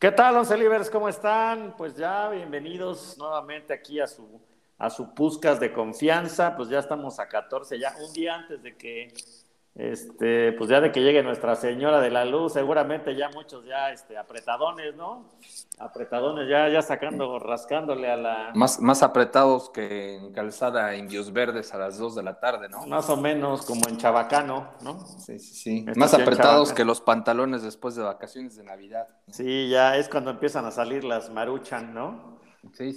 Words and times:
¿Qué 0.00 0.10
tal, 0.10 0.34
Once 0.34 0.56
Libres? 0.56 0.88
¿Cómo 0.88 1.10
están? 1.10 1.76
Pues 1.76 1.94
ya 1.94 2.30
bienvenidos 2.30 3.18
nuevamente 3.18 3.74
aquí 3.74 4.00
a 4.00 4.06
su, 4.06 4.40
a 4.78 4.88
su 4.88 5.12
Puscas 5.12 5.60
de 5.60 5.74
confianza. 5.74 6.56
Pues 6.56 6.70
ya 6.70 6.78
estamos 6.78 7.20
a 7.20 7.28
14, 7.28 7.78
ya 7.78 7.94
un 8.02 8.10
día 8.14 8.34
antes 8.34 8.62
de 8.62 8.78
que 8.78 9.12
este, 9.80 10.52
pues 10.52 10.68
ya 10.68 10.82
de 10.82 10.92
que 10.92 11.00
llegue 11.00 11.22
Nuestra 11.22 11.56
Señora 11.56 12.02
de 12.02 12.10
la 12.10 12.26
Luz, 12.26 12.52
seguramente 12.52 13.16
ya 13.16 13.30
muchos 13.30 13.64
ya 13.64 13.90
este, 13.90 14.18
apretadones, 14.18 14.94
¿no? 14.94 15.24
Apretadones 15.78 16.50
ya, 16.50 16.68
ya 16.68 16.82
sacando, 16.82 17.38
rascándole 17.38 18.10
a 18.10 18.16
la... 18.16 18.50
Más, 18.54 18.78
más 18.80 19.02
apretados 19.02 19.70
que 19.70 20.16
en 20.16 20.34
calzada 20.34 20.94
Indios 20.96 21.32
Verdes 21.32 21.72
a 21.72 21.78
las 21.78 21.96
2 21.96 22.16
de 22.16 22.22
la 22.22 22.38
tarde, 22.38 22.68
¿no? 22.68 22.86
Más 22.86 23.08
o 23.08 23.16
menos 23.16 23.64
como 23.64 23.88
en 23.88 23.96
Chabacano, 23.96 24.68
¿no? 24.82 25.00
Sí, 25.00 25.38
sí, 25.38 25.54
sí. 25.54 25.86
más 25.96 26.12
apretados 26.12 26.74
que 26.74 26.84
los 26.84 27.00
pantalones 27.00 27.62
después 27.62 27.94
de 27.94 28.02
vacaciones 28.02 28.56
de 28.56 28.64
Navidad. 28.64 29.08
Sí, 29.28 29.70
ya 29.70 29.96
es 29.96 30.10
cuando 30.10 30.30
empiezan 30.30 30.66
a 30.66 30.72
salir 30.72 31.04
las 31.04 31.30
maruchan, 31.30 31.94
¿no? 31.94 32.29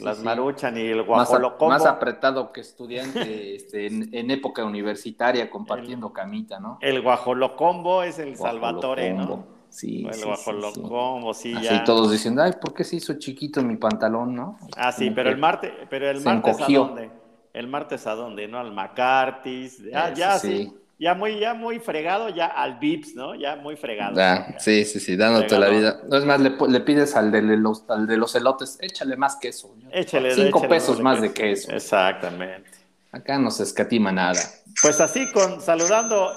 Las 0.02 0.24
maruchan 0.24 0.78
y 0.78 0.82
el 0.82 1.04
guajolocombo. 1.04 1.74
Más, 1.74 1.86
apretado 1.86 2.52
que 2.52 2.62
estudiante 2.62 3.56
este, 3.56 3.88
en, 3.88 4.32
época 4.32 4.64
universitaria 4.64 5.50
compartiendo 5.50 6.12
camita, 6.12 6.60
¿no? 6.60 6.78
El 6.82 7.02
guajolocombo 7.02 8.04
es 8.04 8.20
el 8.20 8.36
Salvatore, 8.36 9.14
¿no? 9.14 9.46
Sí, 9.70 10.06
el 10.12 10.26
guajolocombo, 10.26 11.34
sí, 11.34 11.56
sí, 11.56 11.68
Así 11.68 11.84
todos 11.84 12.12
diciendo, 12.12 12.44
ay, 12.44 12.54
¿por 12.62 12.74
qué 12.74 12.84
se 12.84 12.98
hizo 12.98 13.14
chiquito 13.16 13.64
mi 13.64 13.78
pantalón, 13.78 14.36
no? 14.36 14.60
Ah, 14.78 14.92
sí, 14.92 15.10
pero 15.10 15.30
el 15.30 15.38
martes, 15.38 15.72
pero 15.90 16.10
el 16.10 16.22
martes 16.22 16.62
a 16.62 16.68
dónde? 16.68 17.10
El 17.54 17.68
martes 17.68 18.06
a 18.06 18.16
dónde, 18.16 18.48
¿no? 18.48 18.60
Al 18.60 18.72
McCarthy's. 18.72 19.82
Ah, 19.94 20.14
ya, 20.14 20.38
sí 20.38 20.72
ya 21.00 21.16
muy, 21.16 21.40
ya 21.40 21.54
muy 21.54 21.80
fregado, 21.80 22.30
ya 22.30 22.48
al 22.48 22.80
Vips, 22.80 23.16
¿no? 23.16 23.36
Ya 23.36 23.56
muy 23.56 23.76
fregado. 23.76 24.16
sí, 24.60 24.86
sí, 24.86 25.00
sí, 25.00 25.16
dándote 25.16 25.58
la 25.58 25.70
vida. 25.70 26.02
No 26.10 26.18
es 26.18 26.26
más, 26.26 26.40
le, 26.40 26.52
le 26.70 26.80
pides 26.82 27.16
al 27.16 27.32
de, 27.32 27.42
los, 27.42 27.90
al 27.90 28.08
de 28.08 28.18
los 28.18 28.36
elotes, 28.36 28.78
échale 28.82 29.16
más 29.18 29.36
queso. 29.38 29.76
Échale, 29.92 30.34
Cinco 30.36 30.68
pesos 30.68 31.02
más 31.02 31.22
de 31.22 31.34
queso. 31.34 31.72
Exactamente. 31.72 32.72
Acá 33.12 33.38
no 33.38 33.52
se 33.52 33.64
escatima 33.64 34.12
nada. 34.12 34.40
Pues 34.82 35.00
así, 35.00 35.32
con 35.32 35.62
saludando 35.62 36.32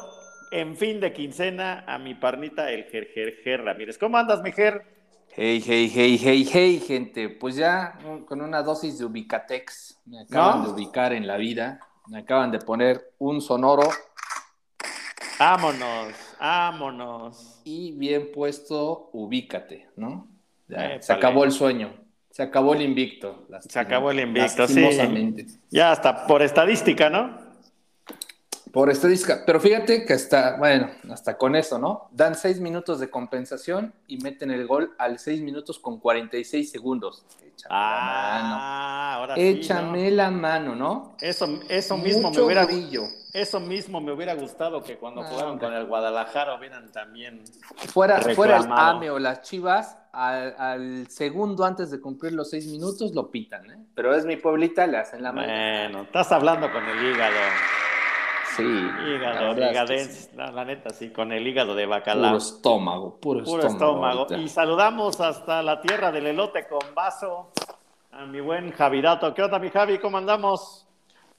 en 0.51 0.77
fin 0.77 1.01
de 1.01 1.13
quincena 1.13 1.85
a 1.87 1.99
mi 1.99 2.15
parnita, 2.15 2.71
el 2.71 2.85
Ger, 2.85 3.09
Ger, 3.15 3.35
Ger 3.43 3.63
Ramírez. 3.63 3.99
¿Cómo 3.99 4.17
andas, 4.17 4.43
mi 4.43 4.53
Ger? 4.53 4.83
Hey, 5.35 5.63
hey, 5.65 5.91
hey, 5.95 6.19
hey, 6.23 6.49
hey, 6.51 6.81
gente. 6.87 7.29
Pues 7.29 7.57
ya 7.57 7.99
con 8.27 8.41
una 8.41 8.63
dosis 8.63 8.99
de 8.99 9.05
Ubicatex 9.05 10.01
me 10.07 10.21
acaban 10.21 10.65
de 10.65 10.71
ubicar 10.71 11.13
en 11.13 11.27
la 11.27 11.37
vida. 11.37 11.81
Me 12.09 12.19
acaban 12.19 12.51
de 12.51 12.59
poner 12.59 13.13
un 13.19 13.41
sonoro 13.41 13.83
Vámonos, 15.39 16.15
vámonos. 16.41 17.61
Y 17.65 17.93
bien 17.93 18.31
puesto, 18.33 19.11
ubícate, 19.13 19.89
¿no? 19.97 20.29
se 21.01 21.13
acabó 21.13 21.45
el 21.45 21.53
sueño, 21.53 21.95
se 22.31 22.43
acabó 22.43 22.75
el 22.75 22.83
invicto. 22.83 23.47
Se 23.69 23.79
acabó 23.79 24.11
el 24.11 24.21
invicto, 24.21 24.67
sí. 24.67 24.85
Ya 25.71 25.93
hasta 25.93 26.27
por 26.27 26.43
estadística, 26.43 27.11
¿no? 27.11 27.47
Por 28.73 28.91
estadística, 28.91 29.43
pero 29.47 29.59
fíjate 29.61 30.05
que 30.05 30.13
hasta, 30.13 30.57
bueno, 30.59 30.91
hasta 31.11 31.39
con 31.39 31.55
eso, 31.57 31.79
¿no? 31.79 32.09
Dan 32.13 32.35
seis 32.35 32.61
minutos 32.61 33.01
de 33.01 33.09
compensación 33.09 33.95
y 34.07 34.19
meten 34.19 34.51
el 34.51 34.67
gol 34.67 34.95
al 34.99 35.19
seis 35.19 35.41
minutos 35.41 35.79
con 35.79 35.99
46 35.99 36.71
segundos. 36.71 37.25
Échame 37.41 37.71
ah, 37.71 38.39
la 38.43 38.43
mano. 38.43 38.63
ahora 39.15 39.35
Échame 39.37 40.11
la 40.11 40.31
mano, 40.31 40.75
¿no? 40.75 41.17
Eso, 41.21 41.61
eso 41.71 41.97
mismo 41.97 42.31
me 42.31 42.41
hubiera 42.43 42.67
Eso 43.37 43.61
mismo 43.61 44.01
me 44.01 44.13
hubiera 44.13 44.35
gustado 44.35 44.83
que 44.83 44.97
cuando 44.97 45.21
ah, 45.21 45.27
jugaron 45.29 45.59
con 45.59 45.71
el 45.75 45.85
Guadalajara 45.85 46.57
hubieran 46.57 46.91
también. 46.91 47.45
Fuera, 47.93 48.19
fuera 48.35 48.57
el 48.57 48.67
AME 48.71 49.11
o 49.11 49.19
las 49.19 49.43
Chivas, 49.43 49.99
al, 50.11 50.55
al, 50.59 51.07
segundo 51.09 51.63
antes 51.67 51.91
de 51.91 52.01
cumplir 52.01 52.33
los 52.33 52.49
seis 52.49 52.67
minutos 52.67 53.13
lo 53.15 53.31
pitan, 53.31 53.71
¿eh? 53.71 53.77
Pero 53.95 54.15
es 54.15 54.25
mi 54.25 54.37
pueblita, 54.37 54.87
le 54.87 54.97
hacen 54.97 55.23
la 55.23 55.33
mano. 55.33 55.49
Bueno, 55.49 56.03
estás 56.05 56.33
hablando 56.33 56.73
con 56.73 56.83
el 56.83 57.13
hígado. 57.13 57.37
Sí. 58.57 58.63
Hígado, 58.63 59.53
ligadense, 59.53 60.35
la, 60.35 60.65
neta, 60.65 60.89
sí, 60.89 61.11
con 61.11 61.31
el 61.31 61.47
hígado 61.47 61.75
de 61.75 61.85
bacalao. 61.85 62.31
Puro 62.31 62.39
estómago, 62.39 63.21
puro, 63.21 63.67
estómago. 63.67 64.27
Y 64.35 64.49
saludamos 64.49 65.21
hasta 65.21 65.63
la 65.63 65.83
tierra 65.83 66.11
del 66.11 66.29
elote 66.29 66.67
con 66.67 66.95
vaso 66.95 67.51
a 68.13 68.25
mi 68.25 68.41
buen 68.41 68.73
Javidato. 68.73 69.35
¿Qué 69.35 69.43
onda, 69.43 69.59
mi 69.59 69.69
Javi? 69.69 69.99
¿Cómo 69.99 70.17
andamos? 70.17 70.86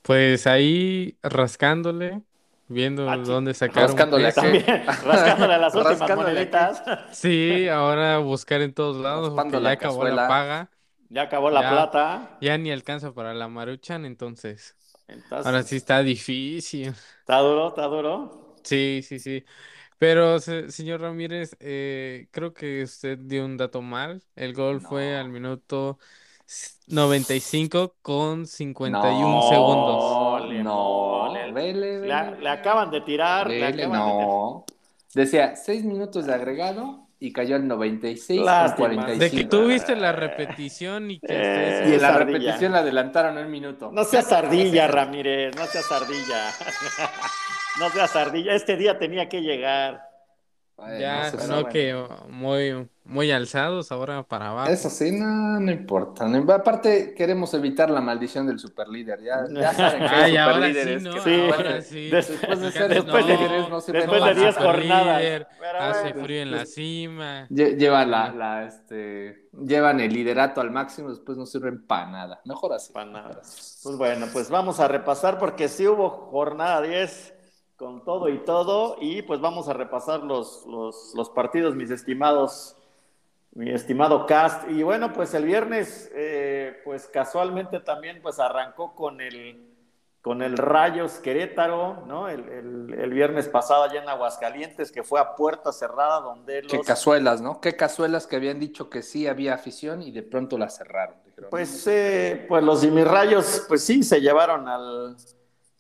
Pues 0.08 0.48
ahí 0.48 1.18
rascándole, 1.22 2.22
viendo 2.70 3.10
ah, 3.10 3.18
dónde 3.18 3.54
sacar 3.54 3.84
rascándole 3.84 4.32
también, 4.32 4.64
rascándole 4.86 5.54
a 5.54 5.58
las 5.58 5.76
últimas 5.76 6.16
moneditas. 6.16 6.84
Sí, 7.12 7.68
ahora 7.68 8.20
buscar 8.20 8.62
en 8.62 8.74
todos 8.74 8.96
lados, 8.96 9.34
porque 9.36 9.62
ya 9.62 9.72
acabó 9.72 10.06
la 10.06 10.28
paga. 10.30 10.70
Ya 11.10 11.24
acabó 11.24 11.50
la 11.50 11.60
plata. 11.60 12.38
Ya 12.40 12.58
ni 12.58 12.72
alcanza 12.72 13.14
para 13.14 13.34
la 13.34 13.50
maruchan, 13.50 14.06
entonces. 14.06 14.78
Ahora 15.30 15.64
sí 15.64 15.76
está 15.76 16.02
difícil. 16.04 16.88
¿Está 16.88 17.40
duro? 17.40 17.68
¿Está 17.68 17.88
duro? 17.88 18.56
Sí, 18.64 19.02
sí, 19.04 19.20
sí. 19.20 19.44
Pero, 20.00 20.40
señor 20.40 21.02
Ramírez, 21.02 21.58
eh, 21.60 22.28
creo 22.32 22.54
que 22.54 22.84
usted 22.84 23.18
dio 23.18 23.44
un 23.44 23.58
dato 23.58 23.82
mal. 23.82 24.24
El 24.36 24.54
gol 24.54 24.80
fue 24.80 25.18
al 25.18 25.30
minuto 25.30 26.00
95 26.88 27.96
con 28.02 28.48
51 28.48 29.42
segundos. 29.50 30.64
No, 30.64 31.34
le, 31.34 32.50
acaban 32.50 32.92
de 32.92 33.02
tirar. 33.02 33.50
no. 33.90 34.66
Decía, 35.14 35.56
seis 35.56 35.84
minutos 35.84 36.26
de 36.26 36.34
agregado 36.34 37.08
y 37.20 37.34
cayó 37.34 37.56
al 37.56 37.68
96 37.68 38.40
con 38.40 38.72
45. 38.78 39.18
De 39.18 39.32
que 39.32 39.46
tú 39.46 39.66
viste 39.66 39.96
la 39.96 40.12
repetición 40.12 41.10
y 41.12 41.20
que 41.20 41.28
eh, 41.30 41.90
Y 41.90 41.94
en 41.94 42.02
la 42.02 42.12
repetición 42.18 42.72
la 42.72 42.80
adelantaron 42.80 43.38
un 43.38 43.50
minuto. 43.50 43.92
No 43.92 44.04
seas 44.04 44.32
ardilla, 44.32 44.88
Ramírez, 44.88 45.56
no 45.56 45.66
seas 45.66 45.92
ardilla. 45.92 46.52
no 47.80 47.90
seas 47.90 48.16
ardilla. 48.16 48.54
Este 48.54 48.78
día 48.78 49.00
tenía 49.00 49.28
que 49.28 49.42
llegar. 49.42 50.07
Ya, 51.00 51.32
no, 51.48 51.66
que 51.68 51.96
muy 52.30 52.88
muy 53.08 53.32
alzados 53.32 53.92
ahora 53.92 54.24
para 54.24 54.50
abajo. 54.50 54.70
Eso 54.70 54.90
sí, 54.90 55.12
no, 55.12 55.60
no 55.60 55.72
importa. 55.72 56.26
Aparte, 56.54 57.14
queremos 57.16 57.54
evitar 57.54 57.90
la 57.90 58.02
maldición 58.02 58.46
del 58.46 58.60
superlíder. 58.60 59.24
Ya, 59.24 59.46
ya 59.50 59.74
saben 59.74 60.00
que 60.02 60.16
Ay, 60.16 60.38
ahora 60.38 60.74
sí, 60.74 60.98
no, 61.02 61.12
ahora 61.54 61.82
sí. 61.82 62.10
Después 62.10 62.60
de 62.60 62.72
ser 62.74 62.90
después 62.90 63.26
de, 63.26 63.38
no, 63.38 63.82
después 63.82 64.24
de 64.26 64.36
10 64.36 64.58
jornadas. 64.58 65.48
hace 65.80 66.14
frío 66.14 66.42
en 66.42 66.52
la 66.52 66.66
cima. 66.66 67.48
Llevan, 67.50 68.12
la, 68.12 68.32
la, 68.34 68.66
este, 68.66 69.48
llevan 69.54 70.02
el 70.02 70.12
liderato 70.12 70.60
al 70.60 70.72
máximo, 70.72 71.10
después 71.10 71.38
no 71.38 71.46
sirven 71.46 71.88
para 71.88 72.12
nada. 72.12 72.42
Mejor 72.46 72.74
así. 72.74 72.92
Para 72.92 73.10
nada. 73.10 73.42
Pues 73.42 73.98
bueno, 73.98 74.28
pues 74.34 74.50
vamos 74.50 74.80
a 74.82 74.88
repasar 74.88 75.40
porque 75.40 75.70
sí 75.70 75.88
hubo 75.88 76.10
jornada 76.10 76.82
10 76.82 77.37
con 77.78 78.04
todo 78.04 78.28
y 78.28 78.40
todo 78.40 78.98
y 79.00 79.22
pues 79.22 79.40
vamos 79.40 79.70
a 79.70 79.74
repasar 79.74 80.24
los, 80.24 80.66
los, 80.66 81.14
los 81.16 81.30
partidos, 81.30 81.76
mis 81.76 81.92
estimados 81.92 82.76
mi 83.58 83.72
estimado 83.72 84.28
Cast. 84.28 84.70
Y 84.70 84.84
bueno, 84.84 85.12
pues 85.14 85.34
el 85.34 85.44
viernes, 85.44 86.12
eh, 86.14 86.80
pues 86.86 87.08
casualmente 87.08 87.80
también 87.80 88.22
pues 88.22 88.40
arrancó 88.40 88.94
con 88.94 89.20
el, 89.20 89.74
con 90.22 90.44
el 90.44 90.58
Rayos 90.58 91.14
Querétaro, 91.14 92.06
¿no? 92.06 92.30
El, 92.30 92.94
el, 92.94 93.14
viernes 93.14 93.48
pasado 93.48 93.84
allá 93.84 94.04
en 94.04 94.10
Aguascalientes, 94.10 94.92
que 94.92 95.02
fue 95.02 95.20
a 95.20 95.36
puerta 95.36 95.72
cerrada 95.72 96.22
donde 96.22 96.62
los... 96.62 96.72
Qué 96.72 96.82
cazuelas, 96.82 97.42
¿no? 97.42 97.60
Qué 97.60 97.76
cazuelas 97.76 98.28
que 98.28 98.36
habían 98.36 98.60
dicho 98.60 98.92
que 98.92 99.02
sí 99.02 99.26
había 99.26 99.56
afición 99.56 100.04
y 100.04 100.12
de 100.12 100.22
pronto 100.22 100.60
la 100.60 100.70
cerraron. 100.70 101.16
Pues, 101.50 101.88
eh, 101.88 102.46
pues 102.48 102.64
los 102.64 102.84
Rayos, 103.06 103.66
pues 103.68 103.84
sí, 103.84 104.04
se 104.04 104.22
llevaron 104.22 104.68
al... 104.68 105.18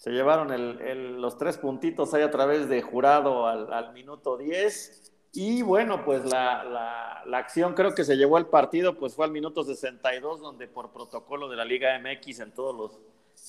Se 0.07 0.13
llevaron 0.13 0.54
el, 0.54 1.19
los 1.19 1.38
tres 1.38 1.57
puntitos 1.57 2.13
ahí 2.13 2.21
a 2.21 2.31
través 2.31 2.69
de 2.69 2.81
jurado 2.81 3.45
al, 3.45 3.74
al 3.74 3.92
minuto 3.92 4.38
10 4.38 5.12
y 5.33 5.63
bueno, 5.63 6.06
pues 6.06 6.24
la, 6.24 7.24
acción 7.33 7.74
creo 7.74 7.94
que 7.94 8.06
se 8.06 8.15
llevó 8.15 8.38
el 8.38 8.45
partido, 8.45 8.98
pues 8.98 9.15
fue 9.15 9.25
al 9.25 9.31
minuto 9.31 9.65
62, 9.65 10.39
donde 10.39 10.69
por 10.69 10.94
protocolo 10.94 11.50
de 11.50 11.57
la 11.57 11.65
Liga 11.65 12.00
MX 12.00 12.39
en 12.39 12.51
todos 12.54 12.74
los 12.74 13.00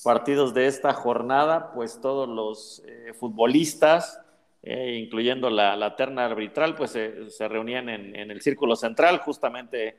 partidos 0.03 0.53
de 0.53 0.67
esta 0.67 0.93
jornada, 0.93 1.71
pues 1.71 2.01
todos 2.01 2.27
los 2.27 2.83
eh, 2.85 3.13
futbolistas, 3.13 4.19
eh, 4.61 4.99
incluyendo 5.01 5.49
la, 5.49 5.95
terna 5.95 6.25
arbitral, 6.25 6.75
pues 6.75 6.91
se 6.91 7.47
reunían 7.47 7.87
en, 7.87 8.31
el 8.31 8.41
círculo 8.41 8.75
central, 8.75 9.19
justamente 9.19 9.97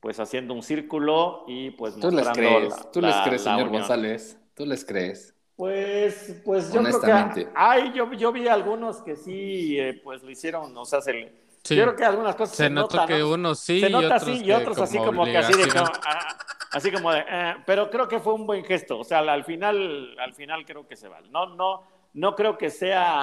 pues 0.00 0.18
haciendo 0.20 0.54
un 0.54 0.62
círculo 0.62 1.44
y 1.46 1.72
pues 1.72 1.96
¿Tú 1.96 2.10
les 2.10 2.26
crees? 2.30 2.70
la- 2.70 2.90
¿Tú 2.90 3.02
les 3.02 3.16
crees, 3.16 3.42
señor 3.42 3.68
unión. 3.68 3.82
González? 3.82 4.40
¿Tú 4.54 4.64
les 4.64 4.86
crees? 4.86 5.34
Pues, 5.58 6.40
pues 6.44 6.66
yo 6.72 6.80
creo 6.80 6.82
Honestamente. 6.98 7.44
que 7.46 7.50
ay, 7.52 7.92
yo, 7.92 8.12
yo 8.12 8.30
vi 8.30 8.46
algunos 8.46 9.02
que 9.02 9.16
sí, 9.16 9.76
eh, 9.76 10.00
pues 10.04 10.22
lo 10.22 10.30
hicieron, 10.30 10.74
o 10.76 10.84
sea, 10.84 11.00
se 11.00 11.12
le- 11.12 11.32
Sí. 11.64 11.74
yo 11.74 11.82
creo 11.82 11.96
que 11.96 12.04
algunas 12.04 12.36
cosas 12.36 12.54
Se 12.56 12.70
notó 12.70 12.96
nota, 12.98 13.06
que 13.12 13.18
¿no? 13.18 13.30
unos 13.32 13.58
sí 13.58 13.80
se 13.80 13.88
y 13.88 13.92
nota 13.92 14.06
otros, 14.06 14.22
así 14.22 14.44
y 14.44 14.52
otros 14.52 14.78
así 14.78 14.98
como 14.98 15.24
que 15.24 15.36
así 15.36 15.52
de 15.60 15.68
como, 15.68 15.84
ah, 15.84 16.36
así 16.70 16.92
como 16.92 17.10
de, 17.10 17.24
eh, 17.28 17.56
pero 17.66 17.90
creo 17.90 18.06
que 18.06 18.20
fue 18.20 18.34
un 18.34 18.46
buen 18.46 18.64
gesto, 18.64 19.00
o 19.00 19.04
sea, 19.04 19.18
al, 19.18 19.28
al 19.30 19.44
final, 19.44 20.16
al 20.20 20.32
final 20.32 20.64
creo 20.64 20.86
que 20.86 20.94
se 20.94 21.08
vale. 21.08 21.28
No, 21.30 21.46
no, 21.56 21.82
no 22.14 22.36
creo 22.36 22.56
que 22.56 22.70
sea, 22.70 23.22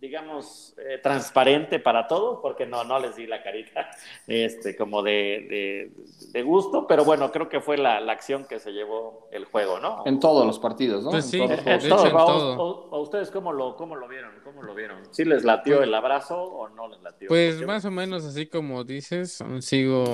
digamos, 0.00 0.74
eh, 0.78 0.98
transparente 1.02 1.80
para 1.80 2.06
todos, 2.06 2.38
porque 2.40 2.66
no, 2.66 2.84
no 2.84 2.98
les 2.98 3.16
di 3.16 3.26
la 3.26 3.42
carita, 3.42 3.90
este, 4.26 4.76
como 4.76 5.02
de, 5.02 5.10
de, 5.50 5.92
de 6.32 6.42
gusto, 6.42 6.86
pero 6.86 7.04
bueno, 7.04 7.32
creo 7.32 7.48
que 7.48 7.60
fue 7.60 7.76
la, 7.78 8.00
la 8.00 8.12
acción 8.12 8.44
que 8.46 8.58
se 8.60 8.72
llevó 8.72 9.28
el 9.32 9.44
juego, 9.44 9.80
¿no? 9.80 10.04
En 10.06 10.20
todos 10.20 10.46
los 10.46 10.58
partidos, 10.58 11.04
¿no? 11.04 11.10
Pues 11.10 11.24
En 11.24 11.30
sí, 11.30 11.38
todos 11.38 11.50
los 11.50 11.60
Eh, 11.60 11.62
juegos. 11.64 11.82
de 11.82 11.88
todo, 11.88 12.04
hecho, 12.04 12.08
en 12.08 12.16
¿a- 12.18 12.24
todo. 12.24 12.54
o- 12.56 12.94
¿A 12.94 13.00
ustedes 13.00 13.30
cómo 13.30 13.52
lo, 13.52 13.76
cómo 13.76 13.96
lo 13.96 14.06
vieron? 14.08 14.32
¿Cómo 14.44 14.62
lo 14.62 14.74
vieron? 14.74 14.98
¿Sí 15.12 15.24
les 15.24 15.44
latió 15.44 15.82
el 15.82 15.92
abrazo 15.94 16.42
o 16.42 16.68
no 16.68 16.88
les 16.88 17.00
latió? 17.02 17.30
Pues 17.30 17.62
más 17.62 17.84
o 17.84 17.90
menos 17.90 18.24
así 18.24 18.46
como 18.46 18.84
dices, 18.84 19.42
sigo 19.60 20.04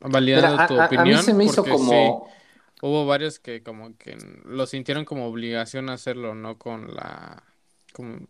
validando 0.00 0.56
Mira, 0.56 0.62
a, 0.64 0.66
tu 0.66 0.74
a- 0.74 0.84
a 0.84 0.86
opinión. 0.86 1.06
mí 1.06 1.16
se 1.18 1.34
me 1.34 1.44
hizo 1.44 1.62
como... 1.68 1.88
sí, 1.88 2.22
hubo 2.82 3.06
varios 3.06 3.38
que 3.38 3.62
como 3.62 3.96
que 3.96 4.16
lo 4.44 4.66
sintieron 4.66 5.04
como 5.04 5.26
obligación 5.26 5.88
hacerlo, 5.90 6.34
no 6.34 6.58
con 6.58 6.94
la 6.94 7.42
como- 7.92 8.26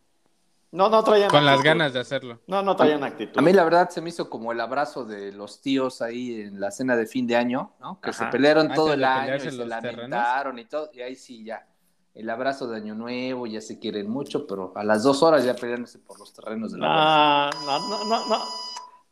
no, 0.74 0.88
no 0.90 1.02
traían 1.04 1.30
con 1.30 1.44
las 1.46 1.62
ganas 1.62 1.92
de 1.92 2.00
hacerlo. 2.00 2.40
No, 2.46 2.62
no 2.62 2.74
traían 2.76 3.02
actitud. 3.04 3.38
A 3.38 3.42
mí 3.42 3.52
la 3.52 3.64
verdad 3.64 3.88
se 3.90 4.00
me 4.00 4.08
hizo 4.10 4.28
como 4.28 4.52
el 4.52 4.60
abrazo 4.60 5.04
de 5.04 5.32
los 5.32 5.60
tíos 5.62 6.02
ahí 6.02 6.40
en 6.42 6.60
la 6.60 6.70
cena 6.70 6.96
de 6.96 7.06
fin 7.06 7.26
de 7.26 7.36
año, 7.36 7.72
¿no? 7.80 8.00
Que 8.00 8.10
Ajá. 8.10 8.24
se 8.26 8.30
pelearon 8.30 8.62
Antes 8.66 8.76
todo 8.76 8.92
el 8.92 9.04
año 9.04 9.36
y 9.36 9.40
se 9.40 9.52
lamentaron 9.52 10.58
y 10.58 10.64
todo, 10.64 10.90
y 10.92 11.00
ahí 11.00 11.14
sí 11.16 11.44
ya. 11.44 11.66
El 12.14 12.30
abrazo 12.30 12.68
de 12.68 12.76
Año 12.76 12.94
Nuevo, 12.94 13.46
ya 13.46 13.60
se 13.60 13.78
quieren 13.80 14.08
mucho, 14.08 14.46
pero 14.46 14.72
a 14.76 14.84
las 14.84 15.02
dos 15.02 15.22
horas 15.24 15.44
ya 15.44 15.54
peleándose 15.56 15.98
por 15.98 16.18
los 16.20 16.32
terrenos 16.32 16.70
de 16.72 16.78
la. 16.78 17.50
No, 17.52 17.66
no, 17.66 17.88
no, 17.88 18.04
no, 18.04 18.28
no. 18.28 18.44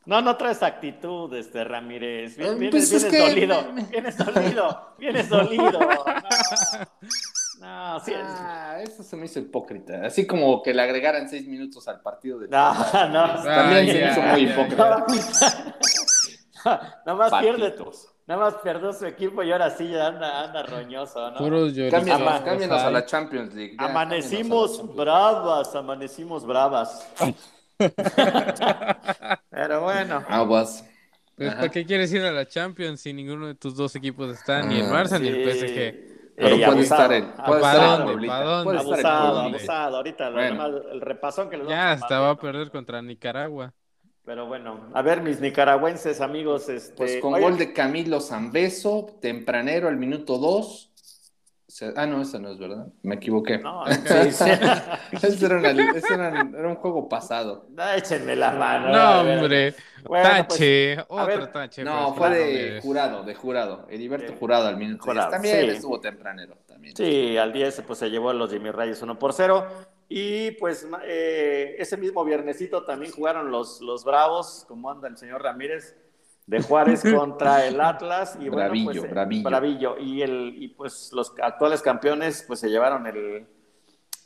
No, 0.04 0.20
no 0.20 0.36
traes 0.36 0.62
actitud, 0.64 1.32
este 1.34 1.62
Ramírez. 1.62 2.36
Eh, 2.36 2.54
Vienes, 2.56 2.70
pues 2.72 2.92
es 2.92 3.10
vienes 3.10 3.12
que- 3.12 3.28
dolido. 3.46 3.72
Vienes 3.90 4.18
dolido. 4.18 4.94
Vienes 4.98 5.28
dolido. 5.28 5.70
No, 5.80 6.04
no 7.62 8.00
sí. 8.00 8.12
Ah, 8.16 8.78
eso 8.82 9.02
se 9.02 9.16
me 9.16 9.26
hizo 9.26 9.38
hipócrita. 9.38 10.04
Así 10.04 10.26
como 10.26 10.62
que 10.62 10.74
le 10.74 10.82
agregaran 10.82 11.28
seis 11.28 11.46
minutos 11.46 11.86
al 11.88 12.00
partido 12.00 12.38
de 12.40 12.48
No, 12.48 12.74
no. 13.08 13.42
También 13.42 13.86
se 13.86 14.00
me 14.04 14.10
hizo 14.10 14.20
muy 14.22 14.40
hipócrita. 14.50 15.06
Nada 17.06 17.14
más 17.16 17.32
pierde, 17.40 17.74
nada 18.26 18.40
más 18.40 18.54
perdió 18.62 18.92
su 18.92 19.06
equipo 19.06 19.42
y 19.42 19.50
ahora 19.52 19.70
sí 19.70 19.88
ya 19.88 20.08
anda, 20.08 20.44
anda 20.44 20.62
roñoso, 20.64 21.30
¿no? 21.30 21.38
Puros. 21.38 21.72
Cámbianos, 21.90 22.40
cámbianos 22.42 22.82
a 22.82 22.90
la. 22.90 23.06
Champions 23.06 23.54
League. 23.54 23.76
ya, 23.78 23.84
Amanecimos 23.86 24.76
Champions 24.76 24.96
bravas, 24.96 25.74
amanecimos 25.74 26.44
bravas. 26.46 27.08
Pero 29.50 29.82
bueno. 29.82 30.24
Aguas. 30.28 30.84
Pues. 31.36 31.54
¿para 31.54 31.70
qué 31.70 31.84
quieres 31.84 32.12
ir 32.12 32.22
a 32.22 32.30
la 32.30 32.46
Champions 32.46 33.00
si 33.00 33.12
ninguno 33.12 33.46
de 33.46 33.54
tus 33.54 33.74
dos 33.74 33.96
equipos 33.96 34.30
está? 34.30 34.62
Ni 34.62 34.80
el 34.80 34.86
Ah, 34.86 35.02
Barça 35.02 35.18
ni 35.20 35.28
el. 35.28 35.50
PSG. 35.50 36.11
Pero 36.38 36.56
Ey, 36.56 36.64
puede 36.64 36.80
abusado, 36.80 37.02
estar 37.02 37.12
en, 37.12 37.42
puede 37.44 37.60
¿Para 37.60 37.60
estar 37.60 37.82
en 37.82 38.06
dónde? 38.44 38.78
Abusado, 38.78 39.40
abusado. 39.40 39.96
Ahorita 39.98 40.30
lo 40.30 40.38
Bueno. 40.38 40.66
el 40.92 41.00
repasón 41.00 41.50
que 41.50 41.58
les 41.58 41.66
Ya 41.66 41.76
vamos 41.76 41.92
hasta 41.92 42.20
va 42.20 42.30
a 42.30 42.38
perder 42.38 42.70
contra 42.70 43.02
Nicaragua. 43.02 43.74
Pero 44.24 44.46
bueno, 44.46 44.88
a 44.94 45.02
ver, 45.02 45.20
mis 45.22 45.40
nicaragüenses 45.40 46.20
amigos, 46.20 46.68
este, 46.68 46.94
Pues 46.96 47.16
con 47.16 47.34
oye, 47.34 47.42
gol 47.42 47.58
de 47.58 47.72
Camilo 47.72 48.20
Zambeso, 48.20 49.06
tempranero 49.20 49.88
al 49.88 49.96
minuto 49.96 50.38
2. 50.38 50.91
Ah, 51.96 52.06
no, 52.06 52.20
esa 52.20 52.38
no 52.38 52.50
es 52.50 52.58
verdad. 52.58 52.86
Me 53.02 53.14
equivoqué. 53.14 53.58
No, 53.58 53.84
sí, 53.90 54.30
sí. 54.32 54.44
ese 55.22 55.46
era, 55.46 55.56
una- 55.58 55.70
ese 55.70 56.14
era- 56.14 56.28
era 56.56 56.68
un 56.68 56.74
juego 56.76 57.08
pasado. 57.08 57.66
No, 57.70 57.90
échenme 57.92 58.36
la 58.36 58.50
mano. 58.52 58.88
No, 58.88 59.20
hombre. 59.20 59.74
Bueno, 60.04 60.28
pues, 60.48 60.48
tache. 60.48 60.94
a 60.98 61.06
Otro 61.08 61.26
ver. 61.26 61.52
tache. 61.52 61.84
No, 61.84 62.14
fue 62.14 62.30
de 62.30 62.80
jurado, 62.82 63.22
de 63.22 63.34
jurado. 63.34 63.86
Heriberto 63.88 64.32
Sí. 64.32 64.36
Jurado 64.38 64.66
al 64.68 64.76
minuto 64.76 65.04
Jurado, 65.04 65.28
10. 65.30 65.30
También 65.30 65.60
sí. 65.70 65.76
estuvo 65.76 66.00
tempranero. 66.00 66.56
También. 66.66 66.96
Sí, 66.96 67.36
al 67.38 67.52
10 67.52 67.82
pues 67.86 67.98
se 68.00 68.10
llevó 68.10 68.30
a 68.30 68.34
los 68.34 68.50
Jimmy 68.50 68.70
Reyes 68.70 69.00
1 69.00 69.18
por 69.18 69.32
0. 69.32 69.66
Y 70.08 70.50
pues 70.52 70.86
eh, 71.06 71.76
ese 71.78 71.96
mismo 71.96 72.22
viernesito 72.24 72.84
también 72.84 73.12
jugaron 73.12 73.50
los, 73.50 73.80
los 73.80 74.04
Bravos, 74.04 74.64
como 74.68 74.90
anda 74.90 75.08
el 75.08 75.16
señor 75.16 75.42
Ramírez, 75.42 75.96
de 76.46 76.60
Juárez 76.62 77.02
contra 77.02 77.66
el 77.66 77.80
Atlas. 77.80 78.36
Y 78.40 78.48
bueno, 78.48 78.56
Bravillo, 78.56 79.00
pues, 79.02 79.10
bravillo. 79.10 79.48
bravillo. 79.48 79.98
Y, 79.98 80.22
el, 80.22 80.54
y 80.56 80.68
pues 80.68 81.10
los 81.12 81.32
actuales 81.40 81.82
campeones 81.82 82.44
pues 82.46 82.60
se 82.60 82.68
llevaron 82.68 83.06
el, 83.06 83.46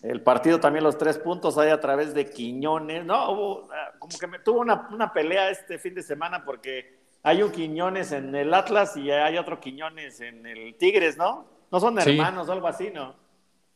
el 0.03 0.23
partido 0.23 0.59
también 0.61 0.85
los 0.85 0.97
tres 0.99 1.19
puntos 1.19 1.59
ahí 1.59 1.71
a 1.71 1.81
través 1.81 2.15
de 2.15 2.29
Quiñones. 2.31 3.05
No, 3.05 3.31
hubo, 3.33 3.69
ah, 3.73 3.93
como 3.99 4.19
que 4.19 4.27
me, 4.27 4.39
tuvo 4.39 4.61
una, 4.61 4.89
una 4.93 5.13
pelea 5.13 5.51
este 5.51 5.79
fin 5.79 5.95
de 5.95 6.03
semana 6.03 6.45
porque 6.45 6.97
hay 7.23 7.43
un 7.43 7.51
Quiñones 7.53 8.13
en 8.13 8.35
el 8.35 8.53
Atlas 8.55 8.97
y 8.97 9.11
hay 9.11 9.37
otro 9.37 9.61
Quiñones 9.61 10.21
en 10.21 10.47
el 10.47 10.77
Tigres, 10.77 11.17
¿no? 11.17 11.45
No 11.71 11.81
son 11.81 12.01
Sí. 12.01 12.11
hermanos 12.11 12.49
o 12.49 12.53
algo 12.53 12.69
así, 12.69 12.91
¿no? 12.95 13.15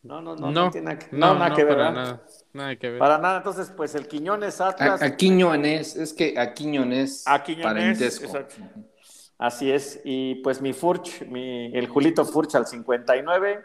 No, 0.02 0.22
no, 0.22 0.34
no, 0.34 0.50
no, 0.50 0.50
No, 0.50 0.70
tiene 0.70 0.86
nada 0.94 0.98
que, 0.98 1.16
no, 1.16 1.26
no, 1.28 1.34
nada 1.34 1.48
no, 1.50 1.56
que 1.56 1.64
ver. 1.64 1.76
para 1.76 1.88
¿verdad? 1.90 2.02
nada. 2.04 2.22
Nada 2.52 2.76
que 2.76 2.90
ver. 2.90 2.98
Para 2.98 3.18
nada, 3.18 3.36
entonces, 3.38 3.72
pues 3.76 3.94
el 3.94 4.08
Quiñones 4.08 4.60
Atlas. 4.60 5.02
A, 5.02 5.04
a 5.06 5.16
Quiñones, 5.16 5.94
es 5.96 6.12
que 6.14 6.38
a 6.38 6.54
Quiñones, 6.54 7.22
A 7.26 7.42
Quiñones, 7.42 7.64
parentesco. 7.66 8.24
exacto. 8.24 8.56
Así 9.38 9.70
es, 9.72 10.00
y 10.04 10.36
pues 10.36 10.60
mi 10.60 10.72
Furch, 10.74 11.26
mi, 11.26 11.74
el 11.74 11.88
Julito 11.88 12.24
Furch 12.26 12.54
al 12.56 12.66
59, 12.66 13.62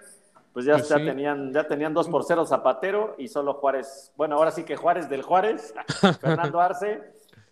pues 0.53 0.65
ya, 0.65 0.77
Pues 0.77 0.87
ya 0.87 0.97
sí. 0.99 1.05
tenían, 1.05 1.51
ya 1.53 1.67
tenían 1.67 1.93
2 1.93 2.07
por 2.09 2.23
0 2.23 2.45
Zapatero 2.45 3.15
y 3.17 3.27
solo 3.27 3.55
Juárez, 3.55 4.13
bueno, 4.15 4.35
ahora 4.37 4.51
sí 4.51 4.63
que 4.63 4.77
Juárez 4.77 5.09
del 5.09 5.21
Juárez, 5.21 5.73
Fernando 6.21 6.61
Arce, 6.61 7.01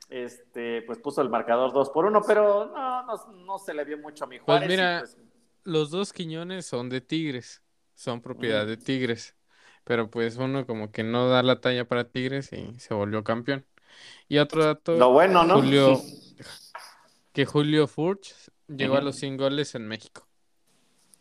este, 0.09 0.83
pues 0.83 0.99
puso 0.99 1.21
el 1.21 1.29
marcador 1.29 1.73
2 1.73 1.89
por 1.89 2.05
1, 2.05 2.21
pero 2.25 2.67
no, 2.67 3.05
no, 3.05 3.33
no 3.45 3.59
se 3.59 3.73
le 3.73 3.83
vio 3.83 3.97
mucho 3.97 4.23
a 4.25 4.27
mi 4.27 4.39
Juárez. 4.39 4.67
y, 4.67 4.71
mira, 4.71 4.99
pues, 4.99 5.17
Los 5.63 5.89
dos 5.91 6.13
Quiñones 6.13 6.65
son 6.65 6.89
de 6.89 7.01
Tigres. 7.01 7.62
Son 8.03 8.21
propiedad 8.21 8.65
de 8.67 8.77
Tigres. 8.77 9.35
Pero 9.83 10.09
pues 10.09 10.37
uno 10.37 10.65
como 10.65 10.91
que 10.91 11.03
no 11.03 11.29
da 11.29 11.43
la 11.43 11.59
talla 11.61 11.87
para 11.87 12.09
Tigres 12.09 12.51
y 12.53 12.79
se 12.79 12.93
volvió 12.93 13.23
campeón. 13.23 13.65
Y 14.29 14.39
otro 14.39 14.65
dato, 14.65 15.03
lo 15.03 15.11
bueno, 15.11 15.43
¿no? 15.43 15.61
Julio, 15.61 16.11
que 17.31 17.45
Julio 17.45 17.87
Furch 17.87 18.33
llegó 18.67 18.95
a 18.97 19.01
los 19.01 19.17
100 19.17 19.37
goles 19.37 19.75
en 19.75 19.87
México. 19.87 20.27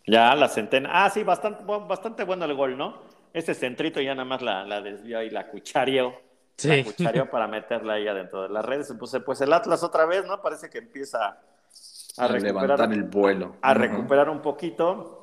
Ya, 0.07 0.35
la 0.35 0.49
centena. 0.49 0.91
Ah, 0.93 1.11
sí, 1.11 1.23
bastante, 1.23 1.65
bu- 1.65 1.87
bastante 1.87 2.25
bueno 2.25 2.45
el 2.45 2.55
gol, 2.55 2.77
¿no? 2.77 3.03
Ese 3.33 3.55
centrito 3.55 4.01
ya 4.01 4.15
nada 4.15 4.25
más 4.25 4.43
la, 4.43 4.65
la 4.65 4.81
desvió 4.81 5.23
y 5.23 5.31
la 5.31 5.47
cuchareó. 5.49 6.15
La 6.65 6.81
Sí. 6.85 6.85
cuchareó 6.85 7.29
para 7.31 7.49
meterla 7.49 7.95
ahí 7.95 8.07
adentro 8.09 8.43
de 8.43 8.49
las 8.49 8.65
redes. 8.65 8.93
Pues, 8.99 9.17
pues 9.25 9.41
el 9.41 9.53
Atlas 9.53 9.83
otra 9.83 10.05
vez, 10.07 10.25
¿no? 10.27 10.41
Parece 10.43 10.71
que 10.71 10.79
empieza 10.79 11.39
a 12.17 12.29
A 12.29 12.29
recuperar, 12.29 12.81
levantar 12.81 12.91
el 12.95 13.03
vuelo. 13.05 13.55
a 13.63 13.75
Ujú. 13.75 13.75
recuperar 13.75 14.29
un 14.31 14.43
poquito. 14.43 15.22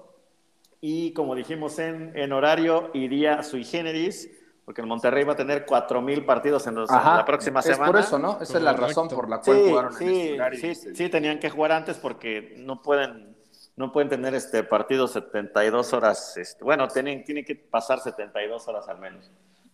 Y 0.82 1.14
como 1.14 1.36
dijimos 1.36 1.78
en, 1.80 2.18
en 2.18 2.32
horario 2.32 2.92
y 2.94 3.08
día 3.08 3.44
sui 3.44 3.64
generis, 3.66 4.30
porque 4.64 4.82
el 4.82 4.88
Monterrey 4.88 5.24
va 5.24 5.34
a 5.34 5.36
tener 5.36 5.66
4.000 5.66 6.26
partidos 6.26 6.68
en, 6.68 6.76
los- 6.76 6.90
en 6.90 6.96
Ajá, 6.96 7.18
la 7.18 7.26
próxima 7.26 7.60
es 7.60 7.66
semana. 7.66 7.92
por 7.92 8.00
eso, 8.00 8.20
¿no? 8.20 8.40
Esa 8.42 8.58
es 8.58 8.64
la 8.64 8.74
razón 8.74 9.10
por 9.10 9.30
la 9.30 9.40
cual 9.42 9.58
Sí, 9.58 9.64
jugaron 9.70 9.92
en 9.94 9.98
sí, 9.98 10.06
este 10.22 10.34
horario. 10.36 10.60
sí, 10.60 10.68
Este- 10.68 10.96
sí, 10.96 11.10
tenían 11.10 11.40
que 11.40 11.50
jugar 11.50 11.72
antes 11.72 11.98
porque 11.98 12.54
no 12.58 12.82
pueden, 12.82 13.36
no 13.76 13.92
pueden 13.92 14.10
tener 14.10 14.36
este 14.36 14.64
partido 14.64 15.08
72 15.08 15.92
horas. 15.94 16.38
Este, 16.38 16.64
bueno, 16.64 16.88
tienen, 16.88 17.24
tienen 17.24 17.44
que 17.44 17.56
pasar 17.56 18.00
72 18.00 18.68
horas 18.68 18.88
al 18.88 19.00
menos 19.00 19.30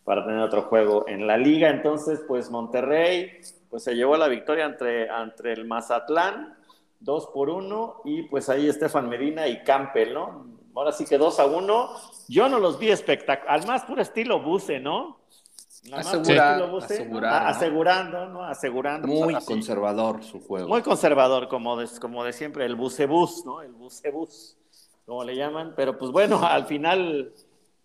para 0.05 0.23
tener 0.25 0.39
otro 0.39 0.63
juego 0.63 1.05
en 1.07 1.27
la 1.27 1.37
liga. 1.37 1.69
Entonces, 1.69 2.21
pues 2.27 2.49
Monterrey 2.49 3.41
pues 3.69 3.83
se 3.83 3.95
llevó 3.95 4.15
la 4.17 4.27
victoria 4.29 4.65
entre, 4.65 5.07
entre 5.07 5.53
el 5.53 5.65
Mazatlán, 5.65 6.55
2 7.01 7.27
por 7.33 7.49
1, 7.49 8.01
y 8.05 8.23
pues 8.23 8.47
ahí 8.49 8.69
Estefan 8.69 9.09
Medina 9.09 9.47
y 9.47 9.61
Campbell, 9.63 10.13
¿no? 10.13 10.54
Ahora 10.75 10.91
sí 10.91 11.05
que 11.05 11.17
2 11.17 11.39
a 11.39 11.45
1. 11.45 11.89
Yo 12.27 12.49
no 12.49 12.59
los 12.59 12.77
vi 12.77 12.89
espectaculares, 12.89 13.63
al 13.63 13.67
más 13.67 13.83
puro 13.85 14.01
estilo 14.01 14.41
Buce, 14.41 14.79
¿no? 14.79 15.19
Asegurar, 15.93 16.57
¿no? 16.67 16.77
asegurar, 16.77 17.33
Ah, 17.33 17.39
¿no? 17.43 17.47
Asegurando, 17.47 18.25
¿no? 18.27 18.43
Asegurando. 18.43 19.07
Muy 19.07 19.35
conservador 19.45 20.23
su 20.23 20.39
juego. 20.41 20.67
Muy 20.67 20.81
conservador, 20.81 21.47
como 21.47 21.77
de, 21.77 21.87
como 21.99 22.23
de 22.23 22.33
siempre, 22.33 22.65
el 22.65 22.75
bucebús, 22.75 23.45
¿no? 23.45 23.61
El 23.61 23.71
bucebús, 23.71 24.57
como 25.05 25.23
le 25.23 25.35
llaman. 25.35 25.73
Pero 25.75 25.97
pues 25.97 26.11
bueno, 26.11 26.43
al 26.43 26.65
final, 26.65 27.33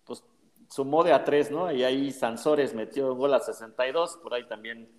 pues 0.05 0.23
sumó 0.67 1.03
de 1.03 1.13
a 1.13 1.23
tres, 1.23 1.51
¿no? 1.51 1.71
Y 1.71 1.83
ahí 1.83 2.11
Sansores 2.11 2.73
metió 2.73 3.13
gol 3.15 3.33
a 3.35 3.39
62, 3.39 4.17
por 4.23 4.33
ahí 4.33 4.47
también, 4.47 4.89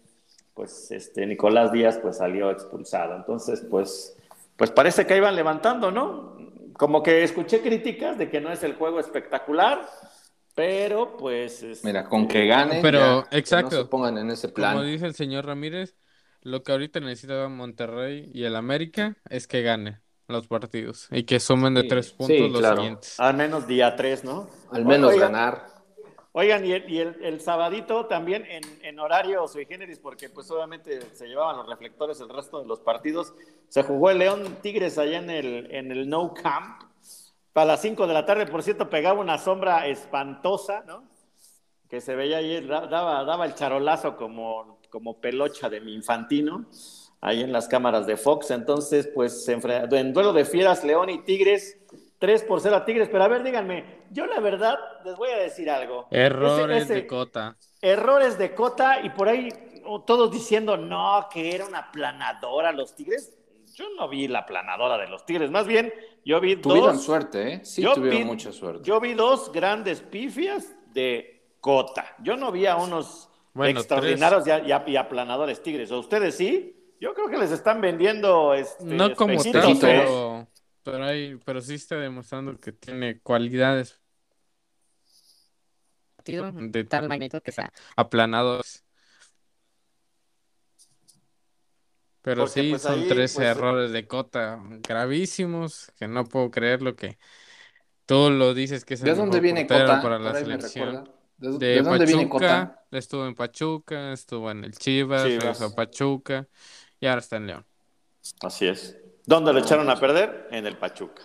pues 0.54 0.90
este 0.92 1.26
Nicolás 1.26 1.72
Díaz 1.72 1.98
pues 1.98 2.18
salió 2.18 2.50
expulsado. 2.50 3.16
Entonces, 3.16 3.66
pues, 3.68 4.16
pues 4.56 4.70
parece 4.70 5.06
que 5.06 5.16
iban 5.16 5.34
levantando, 5.34 5.90
¿no? 5.90 6.36
Como 6.74 7.02
que 7.02 7.22
escuché 7.22 7.60
críticas 7.62 8.18
de 8.18 8.30
que 8.30 8.40
no 8.40 8.50
es 8.52 8.62
el 8.62 8.74
juego 8.74 9.00
espectacular, 9.00 9.88
pero 10.54 11.16
pues... 11.16 11.62
este, 11.62 11.86
Mira, 11.86 12.04
con 12.08 12.28
que 12.28 12.46
ganen, 12.46 12.82
Pero, 12.82 13.22
ya, 13.24 13.30
que 13.30 13.38
exacto. 13.38 13.76
no 13.76 13.82
se 13.82 13.88
pongan 13.88 14.18
en 14.18 14.30
ese 14.30 14.48
plan. 14.48 14.72
Como 14.72 14.82
dice 14.84 15.06
el 15.06 15.14
señor 15.14 15.46
Ramírez, 15.46 15.96
Lo 16.42 16.62
que 16.62 16.72
ahorita 16.72 17.00
necesita 17.00 17.48
Monterrey 17.48 18.30
y 18.34 18.44
el 18.44 18.56
América 18.56 19.16
es 19.30 19.46
que 19.46 19.62
gane 19.62 20.00
los 20.28 20.48
partidos 20.48 21.08
y 21.10 21.24
que 21.24 21.40
sumen 21.40 21.74
de 21.74 21.82
Sí, 21.82 21.88
tres 21.88 22.06
sí, 22.08 22.14
puntos 22.16 22.50
los 22.50 22.60
claro. 22.60 22.76
siguientes. 22.76 23.20
Al 23.20 23.36
menos 23.36 23.66
día 23.66 23.94
3, 23.96 24.24
¿no? 24.24 24.48
Al 24.70 24.84
menos 24.84 25.16
ganar. 25.18 25.71
Oigan, 26.34 26.64
y 26.64 26.72
el, 26.72 26.90
y 26.90 26.98
el, 26.98 27.16
el 27.22 27.40
sabadito 27.40 28.06
también 28.06 28.46
en, 28.46 28.62
en 28.82 28.98
horario 28.98 29.46
sui 29.46 29.66
generis, 29.66 29.98
porque 29.98 30.30
pues 30.30 30.50
obviamente 30.50 31.00
se 31.14 31.26
llevaban 31.26 31.58
los 31.58 31.68
reflectores 31.68 32.20
el 32.20 32.30
resto 32.30 32.58
de 32.60 32.66
los 32.66 32.80
partidos. 32.80 33.34
Se 33.68 33.82
jugó 33.82 34.08
el 34.10 34.18
León 34.18 34.56
Tigres 34.62 34.96
allá 34.96 35.18
en 35.18 35.28
el, 35.28 35.70
en 35.74 35.92
el 35.92 36.08
No 36.08 36.32
Camp. 36.32 36.82
Para 37.52 37.66
las 37.66 37.82
5 37.82 38.06
de 38.06 38.14
la 38.14 38.24
tarde, 38.24 38.46
por 38.46 38.62
cierto, 38.62 38.88
pegaba 38.88 39.20
una 39.20 39.36
sombra 39.36 39.86
espantosa, 39.86 40.84
¿no? 40.86 41.04
Que 41.90 42.00
se 42.00 42.16
veía 42.16 42.38
ahí, 42.38 42.66
da- 42.66 42.86
daba, 42.86 43.24
daba 43.24 43.44
el 43.44 43.54
charolazo 43.54 44.16
como, 44.16 44.78
como 44.88 45.20
pelocha 45.20 45.68
de 45.68 45.82
mi 45.82 45.92
infantino, 45.94 46.64
ahí 47.20 47.42
en 47.42 47.52
las 47.52 47.68
cámaras 47.68 48.06
de 48.06 48.16
Fox. 48.16 48.50
Entonces, 48.50 49.06
pues 49.14 49.46
en 49.48 50.12
duelo 50.14 50.32
de 50.32 50.46
fieras, 50.46 50.82
León 50.82 51.10
y 51.10 51.18
Tigres, 51.24 51.76
3 52.22 52.44
por 52.44 52.60
0 52.60 52.76
a 52.76 52.84
Tigres. 52.84 53.08
Pero 53.10 53.24
a 53.24 53.26
ver, 53.28 53.42
díganme, 53.42 54.04
yo 54.12 54.26
la 54.26 54.38
verdad 54.38 54.78
les 55.04 55.16
voy 55.16 55.30
a 55.30 55.38
decir 55.38 55.68
algo. 55.68 56.06
Errores 56.12 56.84
Ese- 56.84 56.94
de 56.94 57.06
Cota. 57.08 57.56
errores 57.80 58.38
de 58.38 58.54
Cota 58.54 59.00
y 59.02 59.10
por 59.10 59.28
ahí 59.28 59.48
oh, 59.84 60.02
todos 60.02 60.30
diciendo 60.30 60.76
no, 60.76 61.26
que 61.32 61.52
era 61.52 61.66
una 61.66 61.90
planadora 61.90 62.70
los 62.70 62.94
Tigres. 62.94 63.36
Yo 63.74 63.86
no 63.98 64.08
vi 64.08 64.28
la 64.28 64.46
planadora 64.46 64.98
de 64.98 65.08
los 65.08 65.26
Tigres, 65.26 65.50
más 65.50 65.66
bien 65.66 65.92
yo 66.24 66.40
vi 66.40 66.54
Tuvieron 66.54 66.92
dos, 66.94 67.04
suerte, 67.04 67.54
¿eh? 67.54 67.60
Sí, 67.64 67.82
yo 67.82 67.94
tuvieron 67.94 68.20
vi- 68.20 68.24
mucha 68.24 68.52
suerte. 68.52 68.82
yo 68.84 69.00
vi 69.00 69.14
dos 69.14 69.50
grandes 69.50 70.00
pifias 70.00 70.76
de 70.92 71.42
Cota. 71.60 72.04
Yo 72.22 72.36
no 72.36 72.52
vi 72.52 72.66
a 72.66 72.76
unos 72.76 73.28
Bueno, 73.52 73.80
extraordinarios 73.80 74.46
y, 74.46 74.50
a- 74.52 74.58
y 74.60 74.70
a- 74.70 74.84
y 74.86 74.96
aplanadores 74.96 75.60
Tigres. 75.60 75.90
¿O 75.90 75.98
ustedes 75.98 76.36
sí? 76.36 76.76
Yo 77.00 77.14
creo 77.14 77.28
que 77.28 77.36
les 77.38 77.50
están 77.50 77.80
vendiendo 77.80 78.54
este, 78.54 78.84
No 78.84 79.12
como 79.16 79.32
Espejitos. 79.32 79.82
¿eh? 79.82 80.46
Pero, 80.84 81.04
hay, 81.04 81.36
pero 81.44 81.60
sí 81.60 81.74
está 81.74 81.96
demostrando 81.96 82.58
que 82.60 82.72
tiene 82.72 83.20
cualidades 83.20 84.00
de 86.24 86.84
tal 86.84 87.08
magnitud 87.08 87.40
que 87.42 87.52
sea 87.52 87.72
aplanados. 87.96 88.84
Pero 92.22 92.42
Porque, 92.42 92.60
sí, 92.60 92.70
pues, 92.70 92.82
son 92.82 93.00
ahí, 93.00 93.08
tres 93.08 93.34
pues, 93.34 93.46
errores 93.48 93.90
de 93.92 94.06
Cota 94.06 94.60
gravísimos 94.82 95.92
que 95.98 96.06
no 96.06 96.24
puedo 96.24 96.50
creer 96.52 96.80
lo 96.82 96.94
que 96.94 97.18
tú 98.06 98.30
lo 98.30 98.54
dices 98.54 98.84
que 98.84 98.94
es 98.94 99.02
el 99.02 99.08
¿De 99.08 99.14
dónde 99.14 99.38
mejor 99.38 99.42
viene 99.42 99.66
Cota? 99.66 100.00
para 100.02 100.18
la 100.18 100.34
selección. 100.34 101.04
¿De, 101.38 101.48
De, 101.58 101.74
de 101.74 101.82
dónde 101.82 102.06
viene 102.06 102.24
Pachuca, 102.24 102.28
Cota? 102.28 102.86
estuvo 102.90 103.26
en 103.26 103.34
Pachuca, 103.34 104.12
estuvo 104.12 104.50
en 104.50 104.64
el 104.64 104.72
Chivas, 104.78 105.22
Chivas. 105.24 105.38
regresó 105.38 105.66
a 105.66 105.74
Pachuca 105.74 106.48
y 107.00 107.06
ahora 107.06 107.20
está 107.20 107.36
en 107.36 107.46
León. 107.48 107.66
Así 108.40 108.66
es. 108.66 109.01
¿Dónde 109.26 109.52
lo 109.52 109.60
echaron 109.60 109.88
a 109.90 109.96
perder? 109.96 110.48
En 110.50 110.66
el 110.66 110.76
Pachuca. 110.76 111.22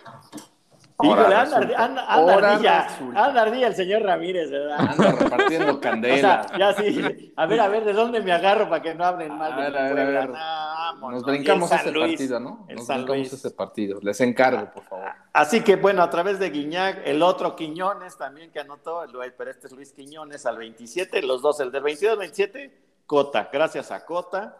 Ahora 1.00 1.44
Híjole, 1.44 1.76
anda, 1.76 2.02
ardilla, 2.08 2.88
anda 3.14 3.42
ardilla 3.42 3.68
el 3.68 3.74
señor 3.76 4.02
Ramírez, 4.02 4.50
¿verdad? 4.50 4.78
Anda 4.80 5.12
repartiendo 5.12 5.72
O 5.74 5.80
candela. 5.80 6.42
sea, 6.48 6.58
ya 6.58 6.72
sí. 6.74 7.32
A 7.36 7.46
ver, 7.46 7.60
a 7.60 7.68
ver, 7.68 7.84
¿de 7.84 7.92
dónde 7.92 8.20
me 8.20 8.32
agarro 8.32 8.68
para 8.68 8.82
que 8.82 8.94
no 8.96 9.04
hablen 9.04 9.32
mal 9.38 9.52
A 9.52 9.56
de 9.56 9.62
ver, 9.70 9.94
mi 9.94 10.00
a 10.00 10.04
ver. 10.20 10.30
No. 10.30 11.10
Nos 11.12 11.22
brincamos 11.22 11.70
ese 11.70 11.92
Luis, 11.92 12.12
partido, 12.16 12.40
¿no? 12.40 12.66
Nos 12.68 12.84
San 12.86 12.96
brincamos 13.04 13.18
Luis. 13.18 13.32
ese 13.32 13.50
partido. 13.52 14.00
Les 14.02 14.20
encargo, 14.20 14.72
por 14.72 14.82
favor. 14.84 15.06
Así 15.32 15.60
que 15.62 15.76
bueno, 15.76 16.02
a 16.02 16.10
través 16.10 16.40
de 16.40 16.50
Guiñac, 16.50 17.02
el 17.04 17.22
otro 17.22 17.54
Quiñones 17.54 18.18
también 18.18 18.50
que 18.50 18.58
anotó, 18.58 19.04
el, 19.04 19.12
pero 19.34 19.52
este 19.52 19.68
es 19.68 19.72
Luis 19.74 19.92
Quiñones 19.92 20.46
al 20.46 20.58
27, 20.58 21.22
los 21.22 21.42
dos, 21.42 21.60
el 21.60 21.70
del 21.70 21.84
22-27, 21.84 22.72
Cota, 23.06 23.48
gracias 23.52 23.92
a 23.92 24.04
Cota. 24.04 24.56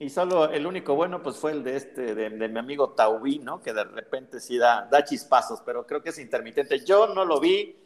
Y 0.00 0.10
solo 0.10 0.50
el 0.50 0.64
único 0.66 0.94
bueno, 0.94 1.22
pues 1.22 1.36
fue 1.38 1.50
el 1.52 1.64
de 1.64 1.76
este, 1.76 2.14
de, 2.14 2.30
de 2.30 2.48
mi 2.48 2.58
amigo 2.58 2.90
Taubí, 2.90 3.40
¿no? 3.40 3.60
Que 3.60 3.72
de 3.72 3.82
repente 3.84 4.38
sí 4.40 4.56
da, 4.56 4.86
da 4.90 5.02
chispazos, 5.04 5.60
pero 5.66 5.86
creo 5.86 6.02
que 6.02 6.10
es 6.10 6.18
intermitente. 6.20 6.84
Yo 6.84 7.08
no 7.14 7.24
lo 7.24 7.40
vi, 7.40 7.76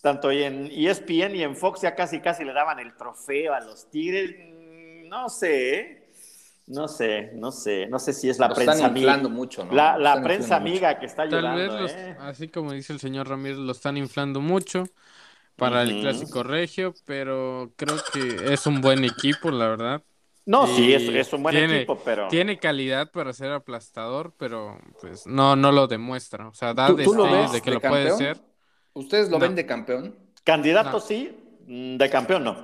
tanto 0.00 0.30
en 0.30 0.66
ESPN 0.66 1.34
y 1.36 1.42
en 1.42 1.56
Fox 1.56 1.80
ya 1.80 1.94
casi 1.96 2.20
casi 2.20 2.44
le 2.44 2.52
daban 2.52 2.78
el 2.78 2.96
trofeo 2.96 3.52
a 3.54 3.60
los 3.60 3.90
Tigres. 3.90 4.36
Mm, 4.38 5.08
No 5.08 5.28
sé, 5.28 5.78
¿eh? 5.80 6.02
no 6.68 6.88
sé, 6.88 7.32
no 7.34 7.52
sé, 7.52 7.86
no 7.88 7.98
sé 7.98 8.12
si 8.12 8.28
es 8.28 8.38
la 8.38 8.48
Lo 8.48 8.54
prensa 8.54 8.86
están 8.86 8.86
amiga. 8.86 9.20
inflando 9.20 9.28
mucho, 9.30 9.64
¿no? 9.64 9.82
La, 9.82 9.98
la 9.98 10.22
prensa 10.22 10.56
mucho. 10.56 10.56
amiga 10.56 10.98
que 10.98 11.06
está 11.06 11.22
Tal 11.28 11.50
vez, 11.50 11.72
ayudando, 11.72 11.72
los- 11.72 11.98
¿eh? 11.98 12.16
así 12.16 12.48
como 12.48 12.72
dice 12.72 12.92
el 12.92 13.00
señor 13.00 13.28
Ramírez, 13.28 13.58
lo 13.58 13.72
están 13.72 13.96
inflando 13.96 14.40
mucho 14.40 14.84
para 15.56 15.82
el 15.82 15.98
clásico 15.98 16.42
regio, 16.44 16.98
pero 17.06 17.74
creo 17.76 18.04
que 18.04 18.52
es 18.54 18.66
un 18.66 18.80
buen 18.82 19.04
equipo, 19.04 19.50
la 19.52 19.68
verdad. 19.68 20.04
No, 20.46 20.66
sí, 20.68 20.94
es, 20.94 21.32
un 21.32 21.42
buen 21.42 21.54
tiene- 21.56 21.76
equipo, 21.78 21.98
pero 22.04 22.28
Tiene 22.28 22.58
calidad 22.58 23.10
para 23.10 23.32
ser 23.32 23.50
aplastador, 23.52 24.32
pero 24.38 24.78
pues 25.00 25.26
no, 25.26 25.56
no 25.56 25.72
lo 25.72 25.88
demuestra. 25.88 26.46
O 26.48 26.54
sea, 26.54 26.72
da 26.72 26.86
¿Tú, 26.86 26.96
tú 26.98 27.14
lo 27.14 27.24
destellos 27.24 27.42
ves 27.42 27.52
de 27.52 27.60
que 27.62 27.70
de 27.70 27.74
lo 27.74 27.80
puede 27.80 28.08
campeón? 28.08 28.18
ser. 28.18 28.40
¿Ustedes 28.94 29.28
lo 29.28 29.38
No. 29.38 29.42
ven 29.44 29.54
de 29.56 29.66
campeón? 29.66 30.14
candidato 30.44 30.90
No. 30.92 31.00
sí, 31.00 31.36
mm, 31.66 31.96
de 31.96 32.08
campeón 32.10 32.44
no. 32.44 32.54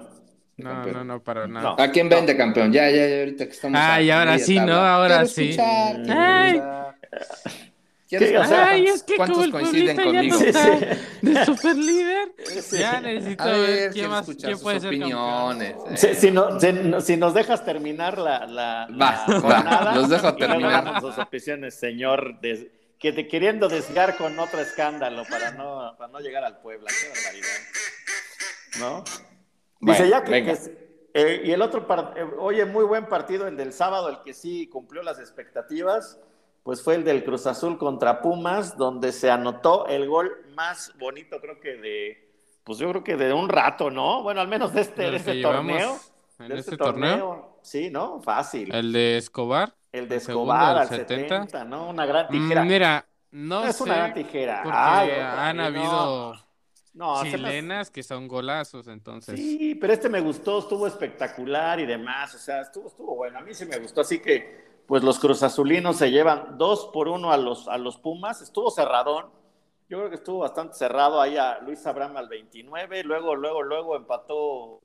De 0.57 0.65
No, 0.65 0.71
campeón. 0.71 0.95
no, 0.95 1.05
no, 1.05 1.23
para 1.25 1.49
nada. 1.49 1.75
No. 1.77 1.83
¿A 1.83 1.89
quién 1.91 2.09
ven 2.09 2.25
de 2.25 2.37
campeón? 2.37 2.73
Ya, 2.73 2.89
ya, 2.89 3.09
ya, 3.09 3.19
ahorita 3.19 3.47
que 3.47 3.51
estamos. 3.53 3.81
Ay, 3.83 4.11
ahora 4.11 4.39
sí, 4.39 4.61
¿no? 4.61 4.75
Ahora 4.75 5.25
Quiero 5.25 5.29
sí. 5.29 5.51
escuchar, 5.51 5.97
Ay. 6.09 6.63
¿Quieres 8.19 8.51
Ay, 8.51 8.83
cuántos- 8.85 8.95
es 8.95 9.03
que 9.05 9.17
¿Cuántos 9.17 9.37
como 9.39 9.45
el 9.45 9.53
coinciden 9.53 9.97
ya 9.97 10.05
no 10.05 10.11
conmigo? 10.13 10.41
Está 10.41 10.79
sí. 10.79 10.85
de 11.23 11.45
super 11.47 11.77
líder, 11.77 12.33
Sí. 12.45 12.79
ya 12.79 13.01
necesito 13.01 13.43
A 13.43 13.47
ver 13.47 13.61
ver, 13.61 13.93
quién 13.93 14.11
más, 14.11 14.21
escuchar 14.29 14.49
quién 14.51 14.59
sus 14.59 14.71
ser 14.73 14.87
opiniones. 14.87 15.77
eh. 15.91 15.97
Si, 15.97 16.15
si 16.15 16.31
no- 16.31 16.61
si- 16.61 17.01
si 17.07 17.17
nos 17.17 17.33
dejas 17.33 17.65
terminar 17.65 18.19
la, 18.19 18.47
la, 18.47 18.87
Va, 18.91 19.25
la 19.27 19.39
va, 19.41 19.95
los 19.95 20.09
dejo 20.11 20.35
terminar. 20.35 21.01
sus 21.01 21.17
opiniones, 21.17 21.75
señor, 21.75 22.39
des- 22.41 22.67
que 22.99 23.13
te 23.13 23.27
queriendo 23.27 23.69
desviar 23.69 24.17
con 24.19 24.39
otro 24.39 24.61
escándalo 24.61 25.25
para 25.29 25.53
no, 25.53 25.95
para 25.99 26.13
no 26.13 26.21
llegar 26.21 26.45
al 26.45 26.61
Puebla. 26.61 26.91
Qué 26.91 27.09
barbaridad. 27.09 27.49
¿No? 28.79 29.05
Dice 29.05 30.03
Bueno, 30.03 30.05
ya 30.07 30.23
que, 30.25 30.31
venga. 30.31 30.53
que 30.53 30.59
es- 30.59 30.71
eh, 31.15 31.43
y 31.45 31.51
el 31.53 31.63
otro, 31.63 31.87
eh, 32.17 32.25
oye, 32.39 32.65
muy 32.65 32.85
buen 32.85 33.07
partido, 33.07 33.47
el 33.49 33.57
del 33.57 33.73
sábado, 33.73 34.09
el 34.09 34.21
que 34.23 34.33
sí 34.35 34.67
cumplió 34.69 35.03
las 35.03 35.19
expectativas, 35.19 36.19
pues 36.63 36.83
fue 36.83 36.95
el 36.95 37.05
del 37.05 37.25
Cruz 37.25 37.47
Azul 37.47 37.79
contra 37.79 38.21
Pumas, 38.21 38.77
donde 38.77 39.13
se 39.13 39.31
anotó 39.31 39.87
el 39.87 40.09
gol 40.09 40.31
más 40.55 40.93
bonito, 40.99 41.41
creo 41.41 41.61
que 41.61 41.77
de, 41.77 42.33
pues 42.65 42.79
yo 42.79 42.89
creo 42.91 43.03
que 43.05 43.17
de 43.17 43.33
un 43.33 43.49
rato, 43.49 43.91
¿no? 43.91 44.23
Bueno, 44.23 44.41
al 44.41 44.49
menos 44.49 44.73
de 44.73 44.83
este, 44.83 45.07
El 45.07 45.11
de 45.13 45.17
este 45.17 45.35
llevamos 45.35 45.67
torneo. 45.67 46.01
En 46.39 46.49
de 46.49 46.55
este 46.59 46.73
este 46.73 46.77
torneo, 46.77 47.19
torneo, 47.19 47.59
sí, 47.63 47.91
¿no? 47.91 48.21
Fácil. 48.21 48.75
El, 48.75 48.93
de 48.93 49.17
Escobar, 49.17 49.75
de 49.93 49.99
el 49.99 50.09
segundo 50.21 50.53
Escobar 50.55 50.79
al 50.79 50.89
70. 50.89 51.65
¿no? 51.65 51.89
Una 51.89 52.07
gran 52.07 52.29
tijera. 52.29 52.65
Mm, 52.65 52.69
Mira, 52.69 53.07
no 53.33 53.65
es 53.65 53.77
sé, 53.77 53.83
una 53.85 53.95
gran 53.97 54.15
tijera. 54.15 54.61
porque 54.63 54.79
Ay, 54.81 55.11
han 55.11 55.61
habido 55.61 56.35
No, 56.95 57.23
chilenas 57.23 57.91
que 57.91 58.03
son 58.03 58.29
golazos, 58.29 58.89
entonces. 58.89 59.39
Sí, 59.39 59.75
pero 59.81 59.93
este 59.93 60.09
me 60.09 60.21
gustó, 60.21 60.61
estuvo 60.61 60.87
espectacular 60.87 61.79
y 61.81 61.87
demás, 61.87 62.35
o 62.35 62.39
sea, 62.39 62.63
estuvo, 62.63 62.89
estuvo 62.89 63.17
bueno, 63.17 63.39
a 63.39 63.43
mí 63.43 63.55
sí 63.55 63.65
me 63.67 63.79
gustó, 63.79 64.01
así 64.03 64.21
que 64.21 64.72
pues 64.93 65.03
los 65.05 65.19
cruzazulinos 65.19 65.97
se 65.97 66.11
llevan 66.11 66.59
dos 66.59 66.91
por 66.93 67.09
uno 67.09 67.33
a 67.33 67.39
los, 67.39 67.67
a 67.67 67.79
los 67.79 67.97
Pumas, 67.97 68.43
estuvo 68.43 68.71
cerradón, 68.71 69.25
yo 69.89 69.97
creo 69.97 70.11
que 70.11 70.17
estuvo 70.17 70.41
bastante 70.41 70.75
cerrado 70.75 71.19
ahí 71.19 71.39
a 71.39 71.61
Luis 71.61 71.87
Abraham 71.87 72.19
al 72.19 72.29
29, 72.29 73.03
luego, 73.03 73.35
luego, 73.35 73.63
luego 73.63 73.97
empató 73.97 74.83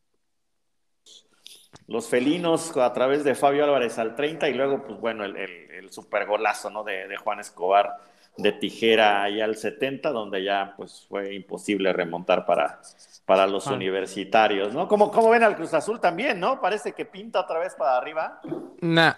los 1.87 2.07
felinos 2.07 2.77
a 2.77 2.93
través 2.93 3.25
de 3.25 3.35
Fabio 3.35 3.65
Álvarez 3.65 3.99
al 3.99 4.15
30 4.15 4.47
y 4.47 4.53
luego, 4.53 4.81
pues 4.87 4.97
bueno, 4.97 5.25
el, 5.25 5.35
el, 5.35 5.71
el 5.71 5.91
super 5.91 6.25
golazo, 6.25 6.69
¿no? 6.69 6.85
De, 6.85 7.09
de 7.09 7.17
Juan 7.17 7.41
Escobar 7.41 7.97
de 8.37 8.53
tijera 8.53 9.23
ahí 9.23 9.41
al 9.41 9.57
70, 9.57 10.11
donde 10.11 10.41
ya 10.41 10.73
pues 10.77 11.05
fue 11.09 11.35
imposible 11.35 11.91
remontar 11.91 12.45
para, 12.45 12.79
para 13.25 13.45
los 13.45 13.67
universitarios, 13.67 14.73
¿no? 14.73 14.87
Como, 14.87 15.11
como 15.11 15.31
ven 15.31 15.43
al 15.43 15.57
Cruz 15.57 15.73
Azul 15.73 15.99
también, 15.99 16.39
¿no? 16.39 16.61
Parece 16.61 16.93
que 16.93 17.03
pinta 17.03 17.41
otra 17.41 17.59
vez 17.59 17.75
para 17.75 17.97
arriba. 17.97 18.39
Nah. 18.79 19.15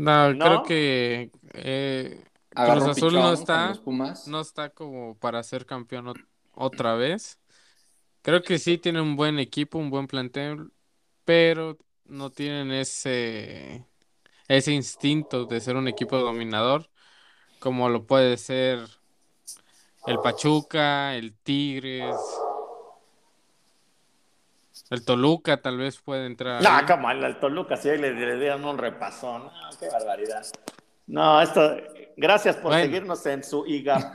No, 0.00 0.34
¿No? 0.34 0.44
creo 0.46 0.62
que 0.62 1.30
eh, 1.54 2.24
Cruz 2.54 2.86
Azul 2.86 3.12
no 3.14 3.32
está, 3.32 3.74
no 4.26 4.40
está 4.40 4.70
como 4.70 5.16
para 5.18 5.42
ser 5.42 5.66
campeón 5.66 6.06
ot- 6.06 6.26
otra 6.54 6.94
vez. 6.94 7.38
Creo 8.22 8.42
que 8.42 8.58
sí 8.58 8.78
tiene 8.78 9.00
un 9.00 9.16
buen 9.16 9.38
equipo, 9.38 9.78
un 9.78 9.90
buen 9.90 10.06
plantel, 10.06 10.72
pero 11.24 11.78
no 12.04 12.30
tienen 12.30 12.72
ese, 12.72 13.86
ese 14.48 14.72
instinto 14.72 15.46
de 15.46 15.60
ser 15.60 15.76
un 15.76 15.88
equipo 15.88 16.18
dominador, 16.18 16.90
como 17.60 17.88
lo 17.90 18.06
puede 18.06 18.36
ser 18.38 18.80
el 20.06 20.20
Pachuca, 20.20 21.14
el 21.16 21.34
Tigres, 21.36 22.39
el 24.90 25.04
Toluca 25.04 25.62
tal 25.62 25.78
vez 25.78 26.00
puede 26.00 26.26
entrar. 26.26 26.62
No, 26.62 26.70
como 26.86 27.08
al 27.08 27.40
Toluca, 27.40 27.76
si 27.76 27.88
ahí 27.88 27.98
le, 27.98 28.12
le 28.12 28.36
dieron 28.36 28.64
un 28.64 28.78
repasón. 28.78 29.44
No, 29.44 29.78
qué 29.78 29.88
barbaridad. 29.88 30.44
No, 31.06 31.40
esto, 31.40 31.76
Gracias 32.20 32.56
por 32.56 32.74
seguirnos 32.74 33.24
en 33.24 33.42
su 33.42 33.66
hígado, 33.66 34.12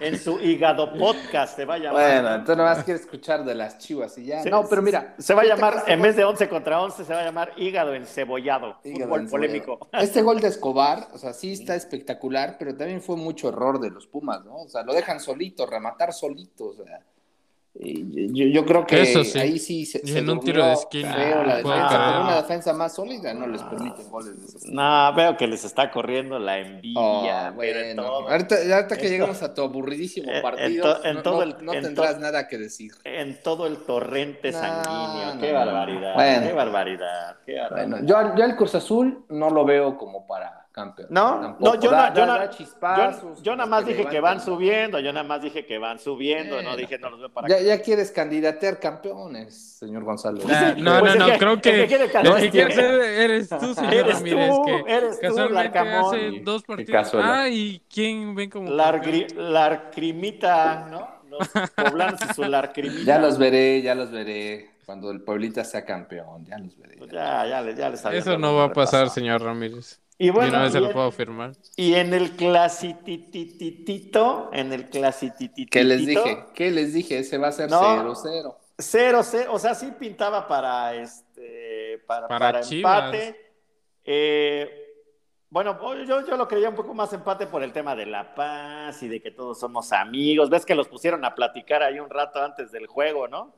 en 0.00 0.18
su 0.18 0.40
hígado 0.40 0.90
podcast, 0.94 1.54
se 1.54 1.66
va 1.66 1.74
a 1.74 1.78
llamar. 1.78 2.02
Bueno, 2.02 2.34
entonces 2.34 2.56
nada 2.56 2.74
más 2.74 2.82
quiere 2.82 2.98
escuchar 2.98 3.44
de 3.44 3.54
las 3.54 3.76
chivas 3.76 4.16
y 4.16 4.24
ya. 4.24 4.42
no, 4.44 4.66
pero 4.66 4.80
mira. 4.80 5.14
Se 5.18 5.34
va 5.34 5.42
a 5.42 5.44
llamar, 5.44 5.84
en 5.86 6.00
vez 6.00 6.16
de 6.16 6.24
11 6.24 6.48
contra 6.48 6.80
11, 6.80 7.04
se 7.04 7.12
va 7.12 7.20
a 7.20 7.24
llamar 7.24 7.52
hígado 7.58 7.94
encebollado. 7.94 8.78
Hígado 8.84 9.10
fútbol 9.10 9.28
polémico. 9.28 9.88
Este 9.92 10.22
gol 10.22 10.40
de 10.40 10.48
Escobar, 10.48 11.08
o 11.12 11.18
sea, 11.18 11.34
sí 11.34 11.52
está 11.52 11.74
espectacular, 11.74 12.56
pero 12.58 12.74
también 12.74 13.02
fue 13.02 13.16
mucho 13.16 13.50
error 13.50 13.80
de 13.80 13.90
los 13.90 14.06
Pumas, 14.06 14.42
¿no? 14.42 14.62
O 14.62 14.68
sea, 14.68 14.82
lo 14.82 14.94
dejan 14.94 15.20
solito, 15.20 15.66
rematar 15.66 16.14
solito, 16.14 16.68
o 16.68 16.74
sea. 16.74 17.04
Yo, 17.78 18.46
yo, 18.46 18.64
creo 18.64 18.86
que 18.86 18.96
ahí 18.96 19.58
sí 19.58 19.84
se, 19.84 20.00
en 20.18 20.30
un 20.30 20.40
tiro 20.40 20.64
de 20.64 20.72
esquina 20.72 21.14
la 21.44 21.56
defensa, 21.56 22.20
una 22.22 22.36
defensa 22.36 22.72
más 22.72 22.94
sólida 22.94 23.34
no 23.34 23.46
les 23.46 23.62
permite 23.62 24.02
goles. 24.04 24.34
No 24.64 25.14
veo 25.14 25.36
que 25.36 25.46
les 25.46 25.64
está 25.64 25.90
corriendo 25.90 26.38
la 26.38 26.58
envidia 26.58 27.50
oh, 27.50 27.52
bueno, 27.54 28.02
ahorita, 28.02 28.56
ahorita 28.74 28.96
que 28.96 29.08
llegamos 29.08 29.42
a 29.42 29.52
tu 29.52 29.62
aburridísimo 29.62 30.32
partido 30.42 31.04
en, 31.04 31.22
todo 31.22 31.42
el, 31.42 31.56
no, 31.60 31.72
tendrás 31.72 32.18
nada 32.18 32.48
que 32.48 32.56
decir. 32.56 32.92
en 33.04 33.40
todo 33.42 33.66
el 33.66 33.78
torrente 33.78 34.52
sanguíneo 34.52 35.38
qué 35.38 35.52
barbaridad 35.52 36.14
qué 36.16 36.52
barbaridad 36.52 37.36
qué 37.44 37.58
barbaridad. 37.58 37.88
Bueno 37.88 38.06
yo, 38.06 38.36
yo 38.36 38.44
el 38.44 38.56
Cruz 38.56 38.74
Azul 38.74 39.24
no 39.28 39.50
lo 39.50 39.64
veo 39.64 39.98
como 39.98 40.26
para 40.26 40.65
campeón. 40.76 41.08
No, 41.10 41.56
no, 41.58 41.74
yo, 41.76 41.80
yo, 41.80 41.90
nada 43.56 43.66
más 43.66 43.86
dije 43.86 44.04
que 44.04 44.20
van 44.20 44.42
subiendo, 44.42 45.00
yo 45.00 45.10
nada 45.10 45.26
más 45.26 45.40
dije 45.40 45.64
que 45.64 45.78
van 45.78 45.98
subiendo, 45.98 46.60
no 46.60 46.76
dije 46.76 46.98
no 46.98 47.08
los 47.08 47.18
veo 47.18 47.30
para 47.30 47.48
ya, 47.48 47.62
ya 47.62 47.80
quieres 47.80 48.12
candidatear 48.12 48.78
campeones, 48.78 49.78
señor 49.78 50.04
Gonzalo. 50.04 50.42
no, 50.76 51.00
no, 51.00 51.14
no, 51.14 51.28
creo 51.38 51.58
que, 51.62 51.84
el 51.84 51.88
que 51.88 52.10
quieres 52.50 52.76
eres 52.76 53.48
tú, 53.48 53.72
señor 53.74 53.94
eres 53.94 54.16
Ramírez, 54.16 54.50
tú, 54.50 54.64
que 54.66 54.84
eres 54.86 55.18
casualmente 55.18 55.78
hace 55.78 56.40
dos 56.44 56.62
partidos. 56.62 57.14
Ah, 57.14 57.48
¿y 57.48 57.80
quién 57.88 58.34
ven 58.34 58.50
como 58.50 58.70
Larcrimita, 58.70 60.88
¿no? 60.90 61.16
Los 61.30 61.48
poblanos 61.74 62.20
y 62.22 62.34
su 62.34 62.44
larcrimita. 62.48 63.02
Ya 63.02 63.18
los 63.18 63.38
veré, 63.38 63.80
ya 63.80 63.94
los 63.94 64.10
veré. 64.10 64.72
Cuando 64.84 65.10
el 65.10 65.22
Pueblita 65.22 65.64
sea 65.64 65.82
campeón, 65.84 66.44
ya 66.44 66.58
los 66.58 66.76
veré. 66.78 66.98
Pues 66.98 67.10
ya, 67.10 67.46
ya, 67.46 67.62
ya, 67.62 67.72
ya 67.72 67.88
les 67.88 68.04
Eso 68.04 68.36
no 68.38 68.54
va 68.54 68.66
a 68.66 68.72
pasar, 68.72 69.08
señor 69.10 69.42
Ramírez. 69.42 70.00
Y 70.18 70.30
bueno, 70.30 70.56
una 70.56 70.70
se 70.70 70.80
lo 70.80 70.92
puedo 70.92 71.10
firmar. 71.10 71.52
Y 71.76 71.92
en 71.94 72.14
el 72.14 72.36
clasitititito, 72.36 74.48
en 74.52 74.72
el 74.72 74.88
clasitititito. 74.88 75.70
¿Qué 75.70 75.84
les 75.84 76.06
dije? 76.06 76.46
¿Qué 76.54 76.70
les 76.70 76.94
dije? 76.94 77.18
Ese 77.18 77.36
va 77.36 77.48
a 77.48 77.52
ser 77.52 77.68
0-0. 77.68 78.56
0-0, 78.78 79.46
o 79.50 79.58
sea, 79.58 79.74
sí 79.74 79.92
pintaba 79.98 80.48
para 80.48 80.94
este 80.94 81.98
para, 82.06 82.28
para, 82.28 82.60
empate. 82.60 83.36
Eh, 84.04 84.86
bueno, 85.50 85.78
yo, 86.04 86.26
yo 86.26 86.36
lo 86.36 86.48
creía 86.48 86.68
un 86.68 86.74
poco 86.74 86.94
más 86.94 87.12
empate 87.12 87.46
por 87.46 87.62
el 87.62 87.72
tema 87.72 87.94
de 87.94 88.06
la 88.06 88.34
paz 88.34 89.02
y 89.02 89.08
de 89.08 89.20
que 89.20 89.30
todos 89.30 89.58
somos 89.58 89.92
amigos. 89.92 90.50
Ves 90.50 90.66
que 90.66 90.74
los 90.74 90.88
pusieron 90.88 91.24
a 91.24 91.34
platicar 91.34 91.82
ahí 91.82 92.00
un 92.00 92.10
rato 92.10 92.42
antes 92.42 92.72
del 92.72 92.86
juego, 92.86 93.28
¿no? 93.28 93.54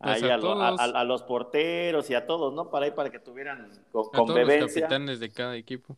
Pues 0.00 0.22
ahí 0.22 0.30
a, 0.30 1.04
los 1.04 1.22
porteros 1.24 2.08
y 2.08 2.14
a 2.14 2.26
todos, 2.26 2.54
¿no? 2.54 2.70
Para 2.70 2.86
ahí, 2.86 2.90
para 2.90 3.10
que 3.10 3.18
tuvieran 3.18 3.70
convivencia. 3.92 4.60
los 4.60 4.74
capitanes 4.74 5.20
de 5.20 5.30
cada 5.30 5.56
equipo. 5.56 5.94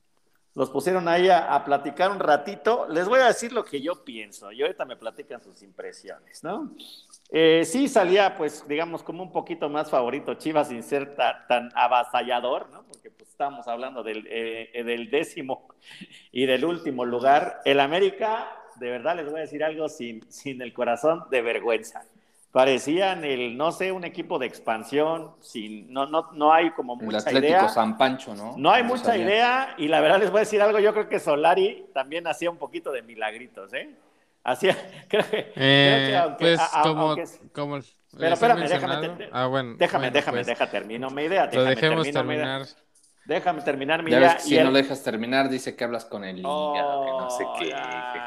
Los 0.54 0.71
pusieron 0.71 1.06
ahí 1.06 1.28
a, 1.30 1.62
platicar 1.64 2.11
un 2.11 2.18
ratito. 2.18 2.88
Les 2.88 3.09
voy 3.09 3.21
a 3.21 3.26
decir 3.26 3.52
lo 3.52 3.64
que 3.64 3.80
yo 3.80 4.04
pienso 4.04 4.50
y 4.50 4.61
ahorita 4.61 4.85
me 4.85 4.97
platican 4.97 5.40
sus 5.40 5.62
impresiones, 5.62 6.42
¿no? 6.42 6.75
Eh, 7.30 7.62
sí 7.64 7.88
salía, 7.88 8.37
pues, 8.37 8.66
digamos, 8.66 9.04
como 9.04 9.23
un 9.23 9.30
poquito 9.30 9.68
más 9.68 9.88
favorito 9.88 10.35
Chivas 10.35 10.68
sin 10.68 10.82
ser 10.82 11.14
tan 11.14 11.71
avasallador, 11.75 12.71
¿no? 12.71 12.82
Porque 12.82 13.11
pues 13.11 13.30
estamos 13.30 13.68
hablando 13.68 14.02
del, 14.02 14.26
eh, 14.26 14.71
eh, 14.75 14.82
del 14.82 15.11
décimo 15.11 15.68
y 16.32 16.44
del 16.47 16.64
último 16.64 17.04
lugar. 17.04 17.61
El 17.64 17.78
América, 17.78 18.50
de 18.80 18.90
verdad 18.90 19.14
les 19.14 19.26
voy 19.26 19.38
a 19.38 19.42
decir 19.42 19.62
algo 19.62 19.88
sin, 19.88 20.28
sin 20.30 20.61
el 20.61 20.73
corazón 20.73 21.25
de 21.30 21.40
vergüenza 21.40 22.04
parecían 22.52 23.25
el, 23.25 23.56
no 23.56 23.73
sé, 23.73 23.90
un 23.90 24.04
equipo 24.04 24.38
de 24.38 24.47
expansión, 24.47 25.32
sin, 25.40 25.90
no, 25.92 26.06
no, 26.06 26.30
no 26.32 26.52
hay 26.52 26.71
como 26.73 26.97
mucha 26.97 27.18
el 27.18 27.37
Atlético 27.37 27.47
idea. 27.47 27.68
San 27.71 27.97
Pancho, 27.97 28.35
¿no? 28.35 28.54
No 28.59 28.71
hay 28.71 28.82
mucha 28.82 29.16
idea, 29.16 29.75
y 29.78 29.88
la 29.88 30.00
verdad 30.00 30.21
les 30.21 30.30
voy 30.30 30.38
a 30.38 30.40
decir 30.40 30.61
algo, 30.61 30.78
yo 30.78 30.92
creo 30.92 31.09
que 31.09 31.18
Solari 31.18 31.87
también 31.94 32.26
hacía 32.26 32.50
un 32.50 32.59
poquito 32.59 32.92
de 32.92 33.02
milagritos, 33.02 33.73
¿eh? 33.73 33.90
Hacía, 34.44 34.76
creo 35.09 35.28
que, 35.30 35.52
eh, 35.56 36.23
pues 36.38 36.60
como, 36.82 37.17
como 37.52 37.80
pero 38.19 38.34
espérame, 38.34 38.69
déjame, 38.69 39.28
ah, 39.32 39.47
bueno, 39.47 39.75
déjame, 39.78 40.10
déjame, 40.10 40.38
pues, 40.38 40.47
deja, 40.47 40.71
termino 40.71 41.08
mi 41.10 41.23
idea. 41.23 41.47
Déjame, 41.47 41.65
lo 41.65 41.71
dejemos 41.71 42.10
terminar. 42.10 42.67
Déjame 43.25 43.63
terminar 43.63 44.02
mi 44.02 44.11
idea. 44.11 44.39
si 44.39 44.58
no 44.58 44.71
lo 44.71 44.73
dejas 44.73 45.02
terminar, 45.02 45.49
dice 45.49 45.76
que 45.76 45.85
hablas 45.85 46.04
con 46.04 46.25
el 46.25 46.43
oh, 46.45 47.21
no 47.21 47.30
sé 47.30 47.45
qué. 47.58 47.75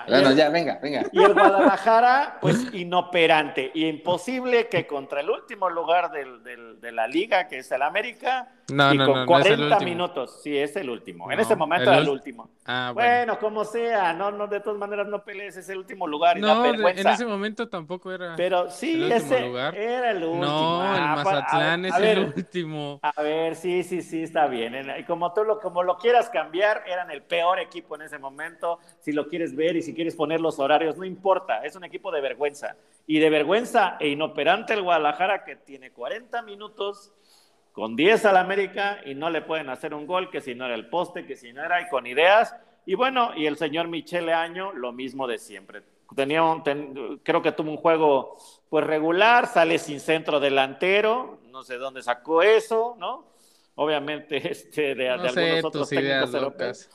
Bueno, 0.07 0.31
ya, 0.31 0.49
venga, 0.49 0.79
venga. 0.81 1.03
Y 1.11 1.21
el 1.21 1.33
Guadalajara, 1.33 2.37
pues 2.39 2.67
inoperante 2.73 3.71
y 3.73 3.87
imposible 3.87 4.67
que 4.67 4.87
contra 4.87 5.21
el 5.21 5.29
último 5.29 5.69
lugar 5.69 6.11
del, 6.11 6.43
de 6.79 6.91
la 6.91 7.07
liga, 7.07 7.47
que 7.47 7.59
es 7.59 7.71
el 7.71 7.81
América, 7.81 8.49
no, 8.71 8.93
y 8.93 8.97
no, 8.97 9.05
con 9.05 9.19
no, 9.21 9.25
40 9.27 9.79
minutos. 9.81 10.39
Sí, 10.41 10.57
es 10.57 10.75
el 10.75 10.89
último. 10.89 11.31
en 11.31 11.39
ese 11.39 11.55
momento 11.55 11.91
era 11.91 11.99
el 11.99 12.09
último. 12.09 12.49
Ah, 12.65 12.91
bueno. 12.93 13.37
como 13.37 13.63
sea, 13.63 14.13
no, 14.13 14.31
no, 14.31 14.47
de 14.47 14.59
todas 14.59 14.79
maneras 14.79 15.07
no 15.07 15.23
pelees, 15.23 15.55
es 15.57 15.69
el 15.69 15.77
último 15.77 16.07
lugar. 16.07 16.37
Y 16.37 16.41
no, 16.41 16.65
en 16.65 17.07
ese 17.07 17.25
momento 17.25 17.69
tampoco 17.69 18.11
era. 18.11 18.35
Pero 18.35 18.69
sí, 18.71 18.93
el 18.93 19.11
ese 19.11 19.41
lugar. 19.41 19.75
era 19.75 20.11
el 20.11 20.23
último. 20.23 20.45
No, 20.45 20.95
el 20.95 21.01
ah, 21.01 21.15
Mazatlán 21.15 21.85
es 21.85 21.95
el 21.95 22.33
último. 22.35 22.99
A 23.03 23.21
ver, 23.21 23.55
sí, 23.55 23.83
sí, 23.83 24.01
sí, 24.01 24.23
está 24.23 24.47
bien. 24.47 24.73
Y 24.99 25.03
como 25.03 25.33
tú 25.33 25.43
lo, 25.43 25.59
como 25.59 25.83
lo 25.83 25.97
quieras 25.97 26.29
cambiar, 26.29 26.83
eran 26.87 27.11
el 27.11 27.21
peor 27.21 27.59
equipo 27.59 27.95
en 27.95 28.03
ese 28.03 28.19
momento. 28.19 28.79
Si 28.99 29.11
lo 29.11 29.27
quieres 29.27 29.55
ver 29.55 29.75
y 29.75 29.81
si 29.81 29.93
quieres 29.93 30.15
poner 30.15 30.41
los 30.41 30.59
horarios, 30.59 30.97
no 30.97 31.05
importa. 31.05 31.65
Es 31.65 31.75
un 31.75 31.83
equipo 31.83 32.11
de 32.11 32.21
vergüenza. 32.21 32.75
Y 33.07 33.19
de 33.19 33.29
vergüenza 33.29 33.97
e 33.99 34.09
inoperante 34.09 34.73
el 34.73 34.83
Guadalajara 34.83 35.43
que 35.43 35.55
tiene 35.55 35.91
40 35.91 36.41
minutos 36.43 37.13
con 37.75 37.95
10 37.95 38.25
al 38.25 38.37
América 38.37 38.99
y 39.05 39.15
no 39.15 39.29
le 39.29 39.41
pueden 39.41 39.69
hacer 39.69 39.93
un 39.93 40.07
gol, 40.07 40.29
que 40.29 40.39
si 40.39 40.55
no 40.55 40.65
era 40.65 40.75
el 40.75 40.87
poste, 40.87 41.25
que 41.25 41.35
si 41.35 41.51
no 41.51 41.63
era, 41.63 41.81
y 41.81 41.89
con 41.89 42.07
ideas. 42.07 42.55
Y 42.85 42.95
bueno, 42.95 43.31
y 43.35 43.47
el 43.47 43.57
señor 43.57 43.89
Michele 43.89 44.33
Año, 44.33 44.71
lo 44.71 44.93
mismo 44.93 45.27
de 45.27 45.37
siempre. 45.37 45.83
Tenía 46.15 46.41
creo 47.23 47.41
que 47.41 47.51
tuvo 47.51 47.71
un 47.71 47.77
juego 47.77 48.37
pues 48.69 48.85
regular, 48.85 49.47
sale 49.47 49.77
sin 49.77 49.99
centro 49.99 50.39
delantero, 50.39 51.39
no 51.49 51.63
sé 51.63 51.77
dónde 51.77 52.03
sacó 52.03 52.41
eso, 52.43 52.95
¿no? 52.99 53.25
Obviamente 53.75 54.37
este, 54.51 54.95
de, 54.95 55.09
algunos 55.09 55.63
otros 55.63 55.89
técnicos 55.89 56.33
europeos. 56.33 56.89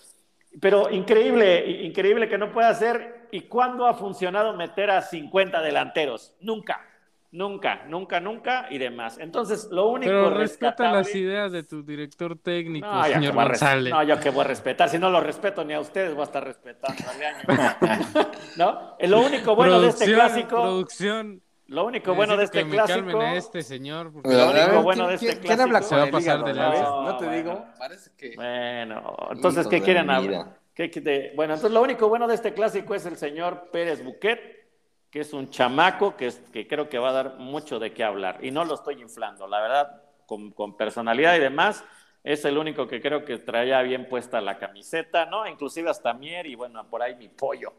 Pero 0.60 0.90
increíble, 0.90 1.84
increíble 1.84 2.28
que 2.28 2.38
no 2.38 2.52
pueda 2.52 2.70
hacer. 2.70 3.28
¿Y 3.30 3.42
cuándo 3.42 3.86
ha 3.86 3.94
funcionado 3.94 4.56
meter 4.56 4.90
a 4.90 5.02
50 5.02 5.62
delanteros? 5.62 6.34
Nunca. 6.40 6.84
Nunca, 7.32 7.84
nunca, 7.86 8.18
nunca 8.18 8.66
y 8.70 8.78
demás. 8.78 9.18
Entonces, 9.18 9.68
lo 9.70 9.86
único 9.86 10.10
Pero 10.10 10.30
respeta 10.30 10.90
las 10.90 11.14
ideas 11.14 11.52
de 11.52 11.62
tu 11.62 11.84
director 11.84 12.36
técnico, 12.36 12.88
no, 12.88 13.04
señor 13.04 13.34
González. 13.34 13.92
No, 13.92 14.02
yo 14.02 14.18
que 14.18 14.30
voy 14.30 14.40
a 14.40 14.48
respetar. 14.48 14.88
Si 14.88 14.98
no 14.98 15.10
lo 15.10 15.20
respeto 15.20 15.64
ni 15.64 15.72
a 15.72 15.78
ustedes, 15.78 16.12
voy 16.12 16.22
a 16.22 16.24
estar 16.24 16.42
respetando 16.42 17.04
al 17.08 17.22
año. 17.22 18.30
¿No? 18.56 18.96
Lo 18.98 19.20
único 19.20 19.54
bueno 19.54 19.80
de 19.80 19.88
este 19.90 20.06
clásico... 20.06 20.60
Producción... 20.60 21.40
Lo 21.70 21.87
único 21.87 22.16
bueno 22.16 22.37
de 22.37 22.44
este 22.44 22.64
que 22.64 22.70
clásico... 22.70 23.16
Me 23.18 23.26
a 23.26 23.35
este 23.37 23.62
señor. 23.62 24.12
Porque... 24.12 24.28
Lo 24.28 24.50
único 24.50 24.83
bueno 24.83 25.06
de 25.06 25.14
este 25.14 25.26
clásico... 25.26 25.46
¿Quién 25.46 25.61
habla 25.61 25.83
se 25.83 25.94
va 25.94 26.02
a 26.02 26.11
pasar 26.11 26.44
de 26.44 26.54
lanza. 26.54 26.83
No, 26.83 27.16
te 27.16 27.30
digo, 27.30 27.64
parece 27.78 28.11
que... 28.16 28.35
Bueno, 28.35 29.16
entonces, 29.30 29.68
¿qué 29.68 29.80
quieren 29.80 30.11
hablar? 30.11 30.59
¿Qué, 30.74 31.33
bueno, 31.37 31.54
entonces 31.54 31.72
lo 31.72 31.80
único 31.80 32.09
bueno 32.09 32.26
de 32.26 32.35
este 32.35 32.54
clásico 32.54 32.96
es 32.96 33.06
el 33.06 33.16
señor 33.16 33.68
Pérez 33.70 34.02
Buquet, 34.02 34.68
que 35.11 35.20
es 35.20 35.33
un 35.33 35.48
chamaco 35.50 36.16
que, 36.16 36.33
que 36.52 36.66
creo 36.66 36.88
que 36.88 36.98
va 36.98 37.11
a 37.11 37.12
dar 37.12 37.37
mucho 37.38 37.78
de 37.78 37.92
qué 37.92 38.02
hablar. 38.02 38.38
Y 38.42 38.50
no 38.50 38.64
lo 38.64 38.74
estoy 38.74 39.00
inflando, 39.00 39.46
la 39.46 39.61
verdad, 39.61 40.02
con, 40.26 40.50
con, 40.50 40.76
personalidad 40.76 41.37
y 41.37 41.38
demás, 41.40 41.85
es 42.24 42.44
el 42.46 42.59
único 42.59 42.88
que 42.88 43.00
creo 43.00 43.24
que 43.24 43.38
traía 43.38 43.80
bien 43.83 44.09
puesta 44.09 44.40
la 44.40 44.59
camiseta, 44.59 45.24
¿no? 45.26 45.46
Inclusive 45.46 45.88
hasta 45.88 46.14
Mier 46.14 46.46
y 46.46 46.56
bueno, 46.56 46.85
por 46.90 47.00
ahí 47.00 47.14
mi 47.14 47.28
pollo. 47.28 47.72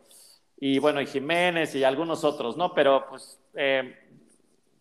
Y 0.63 0.78
bueno, 0.78 1.02
y 1.02 1.08
Jiménez 1.08 1.74
y 1.74 1.84
algunos 1.84 2.24
otros, 2.24 2.56
¿no? 2.56 2.71
Pero 2.76 3.08
pues 3.10 3.41
eh, 3.56 3.97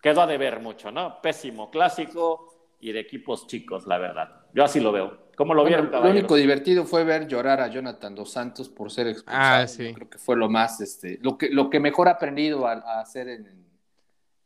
quedó 0.03 0.21
a 0.21 0.27
deber 0.27 0.61
mucho, 0.61 0.93
¿no? 0.93 1.23
Pésimo 1.23 1.71
clásico 1.71 2.75
y 2.81 2.93
de 2.93 3.01
equipos 3.01 3.47
chicos, 3.47 3.87
la 3.87 3.97
verdad. 3.97 4.43
Yo 4.53 4.63
así 4.63 4.79
lo 4.79 4.93
veo. 4.93 5.31
¿Cómo 5.35 5.55
lo 5.55 5.65
vieron, 5.65 5.91
Lo 5.91 6.11
único 6.11 6.37
divertido 6.37 6.85
fue 6.85 7.03
ver 7.03 7.27
llorar 7.27 7.63
a 7.63 7.69
Jonathan 7.69 8.15
Dos 8.15 8.31
Santos 8.31 8.69
por 8.69 8.91
ser 8.91 9.07
expulsado. 9.07 9.63
Ah, 9.63 9.67
sí. 9.67 9.95
Creo 9.95 10.11
que 10.11 10.19
fue 10.19 10.37
lo 10.37 10.51
más, 10.51 10.83
este, 10.83 11.19
lo 11.23 11.39
que, 11.39 11.49
lo 11.49 11.71
que 11.71 11.81
mejor 11.81 12.09
ha 12.09 12.13
aprendido 12.13 12.67
a, 12.67 13.01
hacer 13.01 13.31
en, 13.31 13.65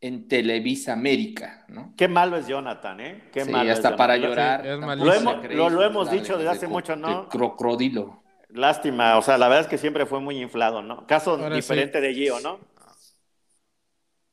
en 0.01 0.29
Televisa 0.29 0.93
América, 0.93 1.65
¿no? 1.67 1.95
Qué 1.97 2.07
malo 2.07 2.37
es 2.37 2.47
Jonathan, 2.47 3.01
¿eh? 3.01 3.25
Qué 3.33 3.45
sí, 3.45 3.51
malo 3.51 3.73
hasta 3.73 3.97
para 3.97 4.17
llorar. 4.17 4.65
lo 4.65 5.13
hemos, 5.13 5.45
lo, 5.53 5.83
hemos 5.83 6.13
dicho 6.13 6.37
desde 6.39 6.51
hace 6.51 6.69
mucho, 6.69 6.95
¿no? 6.95 7.29
crocodilo. 7.29 8.23
Lástima, 8.55 9.19
o 9.19 9.23
sea, 9.23 9.37
la 9.37 9.49
verdad 9.49 9.63
es 9.65 9.67
que 9.69 9.79
siempre 9.79 10.07
fue 10.07 10.21
muy 10.21 10.41
inflado, 10.41 10.81
¿no? 10.81 11.07
Caso 11.09 11.37
diferente 11.51 12.01
de 12.01 12.15
Gio, 12.15 12.39
¿no? 12.39 12.61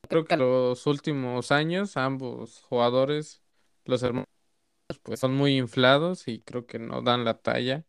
Creo 0.07 0.25
que 0.25 0.37
los 0.37 0.85
últimos 0.87 1.51
años 1.51 1.97
ambos 1.97 2.61
jugadores, 2.63 3.41
los 3.85 4.03
hermanos 4.03 4.27
pues 5.03 5.19
son 5.19 5.35
muy 5.35 5.57
inflados 5.57 6.27
y 6.27 6.41
creo 6.41 6.65
que 6.67 6.79
no 6.79 7.01
dan 7.01 7.25
la 7.25 7.39
talla 7.39 7.85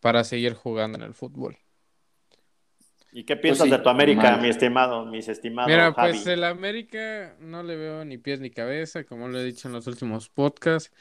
para 0.00 0.24
seguir 0.24 0.54
jugando 0.54 0.98
en 0.98 1.04
el 1.04 1.14
fútbol. 1.14 1.58
¿Y 3.12 3.24
qué 3.24 3.36
piensas 3.36 3.68
pues 3.68 3.78
de 3.78 3.78
tu 3.82 3.88
América, 3.88 4.36
mi 4.36 4.48
estimado, 4.48 5.06
mis 5.06 5.28
estimados? 5.28 5.72
Mira, 5.72 5.92
pues 5.94 6.26
el 6.26 6.44
América 6.44 7.36
no 7.40 7.62
le 7.62 7.76
veo 7.76 8.04
ni 8.04 8.18
pies 8.18 8.40
ni 8.40 8.50
cabeza, 8.50 9.04
como 9.04 9.28
lo 9.28 9.38
he 9.40 9.44
dicho 9.44 9.68
en 9.68 9.74
los 9.74 9.86
últimos 9.86 10.28
podcasts. 10.28 10.92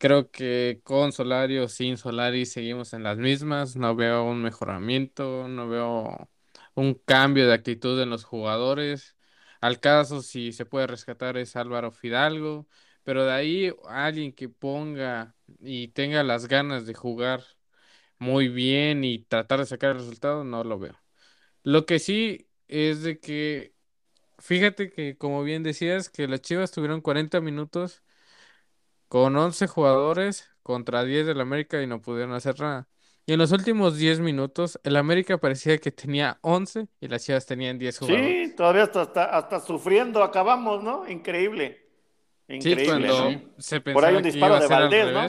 Creo 0.00 0.30
que 0.30 0.80
con 0.84 1.12
Solari 1.12 1.58
o 1.58 1.68
sin 1.68 1.98
Solari 1.98 2.46
seguimos 2.46 2.94
en 2.94 3.02
las 3.02 3.18
mismas. 3.18 3.76
No 3.76 3.94
veo 3.94 4.24
un 4.24 4.40
mejoramiento, 4.42 5.46
no 5.48 5.68
veo 5.68 6.30
un 6.74 6.94
cambio 6.94 7.46
de 7.46 7.52
actitud 7.54 8.00
en 8.00 8.08
los 8.10 8.24
jugadores. 8.24 9.14
Al 9.60 9.78
caso, 9.80 10.22
si 10.22 10.52
se 10.52 10.64
puede 10.64 10.86
rescatar 10.86 11.36
es 11.36 11.54
Álvaro 11.54 11.92
Fidalgo, 11.92 12.66
pero 13.04 13.26
de 13.26 13.32
ahí 13.32 13.72
alguien 13.90 14.32
que 14.32 14.48
ponga 14.48 15.36
y 15.60 15.88
tenga 15.88 16.22
las 16.22 16.48
ganas 16.48 16.86
de 16.86 16.94
jugar 16.94 17.42
muy 18.18 18.48
bien 18.48 19.04
y 19.04 19.20
tratar 19.24 19.60
de 19.60 19.66
sacar 19.66 19.92
el 19.92 19.98
resultado, 19.98 20.44
no 20.44 20.64
lo 20.64 20.78
veo. 20.78 20.96
Lo 21.64 21.86
que 21.86 21.98
sí 21.98 22.48
es 22.68 23.02
de 23.02 23.20
que, 23.20 23.74
fíjate 24.38 24.90
que 24.92 25.16
como 25.18 25.42
bien 25.44 25.62
decías, 25.62 26.10
que 26.10 26.28
las 26.28 26.42
Chivas 26.42 26.72
tuvieron 26.72 27.00
40 27.02 27.40
minutos 27.40 28.02
con 29.10 29.36
11 29.36 29.66
jugadores 29.66 30.48
contra 30.62 31.02
10 31.02 31.26
del 31.26 31.40
América 31.40 31.82
y 31.82 31.86
no 31.88 32.00
pudieron 32.00 32.32
hacer 32.32 32.60
nada. 32.60 32.86
Y 33.26 33.32
en 33.32 33.40
los 33.40 33.50
últimos 33.50 33.96
10 33.96 34.20
minutos, 34.20 34.78
el 34.84 34.96
América 34.96 35.36
parecía 35.36 35.76
que 35.78 35.90
tenía 35.90 36.38
11 36.42 36.86
y 37.00 37.08
las 37.08 37.24
Chivas 37.24 37.44
tenían 37.44 37.76
10 37.76 37.98
jugadores. 37.98 38.48
Sí, 38.50 38.54
todavía 38.54 38.84
hasta, 38.84 39.24
hasta, 39.24 39.58
sufriendo 39.58 40.22
acabamos, 40.22 40.84
¿no? 40.84 41.08
Increíble. 41.08 41.88
Increíble. 42.46 43.48
se 43.58 43.80
Por 43.80 44.04
ahí 44.04 44.14
un 44.14 44.22
disparo 44.22 44.60
de 44.60 44.68
Valdés, 44.68 45.12
¿no? 45.12 45.26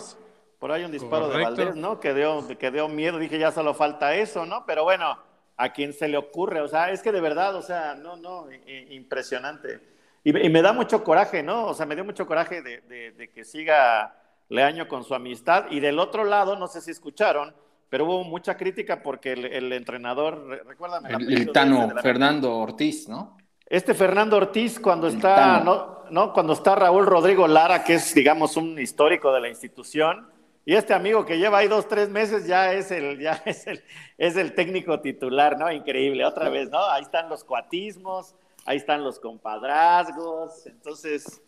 Por 0.60 0.72
ahí 0.72 0.84
un 0.84 0.92
disparo 0.92 1.30
de 1.30 1.42
Valdés, 1.42 1.76
¿no? 1.76 2.00
Que 2.00 2.14
dio, 2.14 2.48
que 2.60 2.70
dio 2.70 2.88
miedo. 2.88 3.18
Dije, 3.18 3.40
ya 3.40 3.52
solo 3.52 3.74
falta 3.74 4.14
eso, 4.14 4.46
¿no? 4.46 4.64
Pero 4.68 4.84
bueno, 4.84 5.18
a 5.58 5.74
quien 5.74 5.94
se 5.94 6.08
le 6.08 6.18
ocurre, 6.18 6.62
o 6.62 6.68
sea, 6.68 6.92
es 6.92 7.02
que 7.02 7.12
de 7.12 7.20
verdad, 7.20 7.56
o 7.56 7.64
sea, 7.64 7.96
no, 7.96 8.16
no, 8.16 8.46
impresionante. 8.92 9.91
Y, 10.24 10.34
me 10.34 10.62
da 10.62 10.72
mucho 10.74 11.04
coraje, 11.04 11.42
¿no? 11.42 11.66
O 11.66 11.74
sea, 11.74 11.86
me 11.86 11.96
dio 11.96 12.06
mucho 12.06 12.28
coraje 12.28 12.62
de, 12.62 13.32
que 13.34 13.44
siga 13.44 14.16
Leaño 14.50 14.88
con 14.88 15.04
su 15.04 15.16
amistad. 15.16 15.66
Y 15.72 15.80
del 15.80 15.98
otro 16.00 16.24
lado, 16.24 16.56
no 16.56 16.68
sé 16.68 16.82
si 16.82 16.92
escucharon, 16.92 17.56
pero 17.90 18.06
hubo 18.06 18.24
mucha 18.24 18.56
crítica 18.56 19.02
porque 19.02 19.34
el, 19.34 19.74
entrenador, 19.74 20.64
recuérdame. 20.68 21.10
El, 21.10 21.34
el 21.34 21.52
Tano, 21.52 21.90
Fernando 22.02 22.56
Ortiz, 22.56 23.10
¿no? 23.10 23.38
Este 23.66 23.94
Fernando 23.94 24.38
Ortiz, 24.38 24.80
cuando 24.80 25.08
está, 25.08 25.62
¿no? 25.62 26.04
¿no? 26.12 26.34
Cuando 26.34 26.54
está 26.54 26.76
Raúl 26.76 27.06
Rodrigo 27.06 27.48
Lara, 27.48 27.84
que 27.84 27.96
es, 27.96 28.14
digamos, 28.14 28.58
un 28.58 28.78
histórico 28.78 29.34
de 29.34 29.40
la 29.40 29.50
institución, 29.50 30.28
y 30.66 30.76
este 30.76 30.94
amigo 30.94 31.26
que 31.26 31.40
lleva 31.40 31.60
ahí 31.60 31.68
dos, 31.68 31.88
tres 31.88 32.10
meses 32.10 32.46
ya 32.46 32.74
es 32.74 32.92
el, 32.92 33.20
ya 33.20 33.42
es 33.46 33.66
el, 33.68 33.84
es 34.18 34.36
el 34.36 34.54
técnico 34.54 35.00
titular, 35.00 35.58
¿no? 35.58 35.72
Increíble, 35.72 36.26
otra 36.26 36.50
vez, 36.50 36.70
¿no? 36.70 36.84
Ahí 36.90 37.02
están 37.02 37.30
los 37.30 37.44
cuatismos, 37.44 38.36
ahí 38.66 38.78
están 38.78 39.04
los 39.04 39.20
compadrazgos, 39.20 40.66
entonces, 40.68 41.42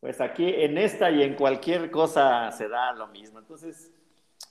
pues 0.00 0.20
aquí 0.20 0.48
en 0.48 0.78
esta 0.78 1.10
y 1.10 1.22
en 1.22 1.34
cualquier 1.34 1.90
cosa 1.90 2.50
se 2.52 2.68
da 2.68 2.92
lo 2.92 3.06
mismo. 3.08 3.38
Entonces, 3.38 3.90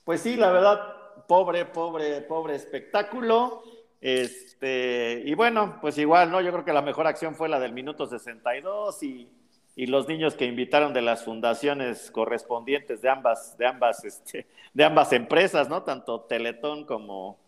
pues 0.04 0.20
sí, 0.20 0.36
la 0.36 0.50
verdad, 0.50 0.80
pobre, 1.26 1.64
pobre, 1.64 2.20
pobre 2.22 2.54
espectáculo. 2.54 3.62
Este, 4.00 5.22
y 5.24 5.34
bueno, 5.34 5.78
pues 5.80 5.96
igual, 5.98 6.30
¿no? 6.30 6.40
Yo 6.40 6.52
creo 6.52 6.64
que 6.64 6.72
la 6.72 6.82
mejor 6.82 7.06
acción 7.06 7.34
fue 7.34 7.48
la 7.48 7.58
del 7.58 7.72
minuto 7.72 8.06
62 8.06 9.02
y 9.02 9.30
y 9.76 9.86
los 9.86 10.06
niños 10.06 10.34
que 10.34 10.44
invitaron 10.44 10.92
de 10.92 11.02
las 11.02 11.24
fundaciones 11.24 12.10
correspondientes 12.10 13.02
de 13.02 13.08
ambas, 13.08 13.56
de 13.58 13.66
ambas, 13.66 14.04
este, 14.04 14.46
de 14.72 14.84
ambas 14.84 15.12
empresas, 15.12 15.68
¿no? 15.68 15.82
Tanto 15.82 16.20
Teletón 16.22 16.84
como, 16.84 17.38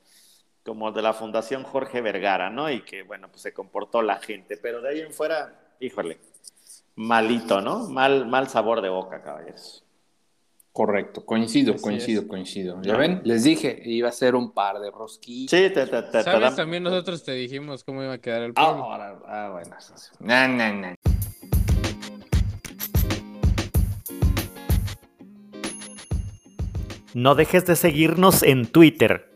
como 0.66 0.90
de 0.90 1.00
la 1.00 1.12
Fundación 1.12 1.62
Jorge 1.62 2.00
Vergara, 2.00 2.50
¿no? 2.50 2.68
Y 2.70 2.82
que, 2.82 3.04
bueno, 3.04 3.28
pues 3.28 3.42
se 3.42 3.54
comportó 3.54 4.02
la 4.02 4.16
gente. 4.16 4.56
Pero 4.56 4.82
de 4.82 4.88
ahí 4.90 5.00
en 5.00 5.12
fuera, 5.12 5.54
híjole, 5.78 6.18
malito, 6.96 7.60
¿no? 7.60 7.88
Mal, 7.88 8.26
mal 8.26 8.48
sabor 8.48 8.82
de 8.82 8.88
boca, 8.88 9.22
caballeros. 9.22 9.84
Correcto, 10.72 11.24
coincido, 11.24 11.76
coincido, 11.76 12.28
coincido. 12.28 12.82
¿Ya 12.82 12.96
ven? 12.96 13.22
Les 13.24 13.44
dije, 13.44 13.80
iba 13.84 14.10
a 14.10 14.12
ser 14.12 14.34
un 14.34 14.52
par 14.52 14.78
de 14.78 14.90
rosquitos. 14.90 15.58
Sí, 15.58 15.70
te, 15.72 15.86
te, 15.86 16.02
te, 16.02 16.22
¿Sabes? 16.22 16.56
También 16.56 16.82
nosotros 16.82 17.24
te 17.24 17.32
dijimos 17.32 17.82
cómo 17.82 18.02
iba 18.02 18.12
a 18.12 18.18
quedar 18.18 18.42
el 18.42 18.52
pueblo. 18.52 18.92
Ah, 18.92 19.18
ah 19.26 19.50
bueno. 19.52 19.76
No, 20.20 20.48
no, 20.48 20.72
no. 20.74 20.94
No 27.14 27.34
dejes 27.34 27.64
de 27.64 27.76
seguirnos 27.76 28.42
en 28.42 28.66
Twitter. 28.66 29.35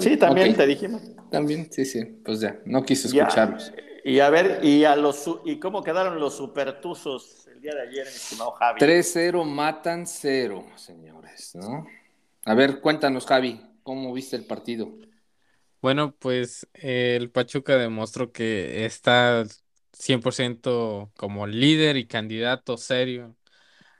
Sí, 0.00 0.16
también 0.16 0.56
te 0.56 0.66
dijimos. 0.66 1.02
También, 1.30 1.70
sí, 1.70 1.84
sí. 1.84 2.04
Pues 2.24 2.40
ya, 2.40 2.60
no 2.64 2.82
quise 2.84 3.08
escucharlos. 3.08 3.72
Y 4.04 4.20
a, 4.20 4.30
ver, 4.30 4.64
y 4.64 4.84
a 4.84 4.96
los 4.96 5.28
y 5.44 5.58
cómo 5.58 5.82
quedaron 5.82 6.18
los 6.18 6.36
supertuzos 6.36 7.46
el 7.48 7.60
día 7.60 7.74
de 7.74 7.82
ayer, 7.82 8.06
mi 8.06 8.12
estimado 8.12 8.52
Javi. 8.52 8.80
3-0 8.80 9.44
matan 9.44 10.06
0, 10.06 10.64
señores, 10.76 11.54
¿no? 11.54 11.86
A 12.44 12.54
ver, 12.54 12.80
cuéntanos, 12.80 13.26
Javi, 13.26 13.60
¿cómo 13.82 14.12
viste 14.14 14.36
el 14.36 14.46
partido? 14.46 14.90
Bueno, 15.82 16.14
pues 16.18 16.66
el 16.74 17.30
Pachuca 17.30 17.76
demostró 17.76 18.32
que 18.32 18.86
está 18.86 19.44
100% 19.92 21.12
como 21.16 21.46
líder 21.46 21.96
y 21.96 22.06
candidato 22.06 22.78
serio 22.78 23.36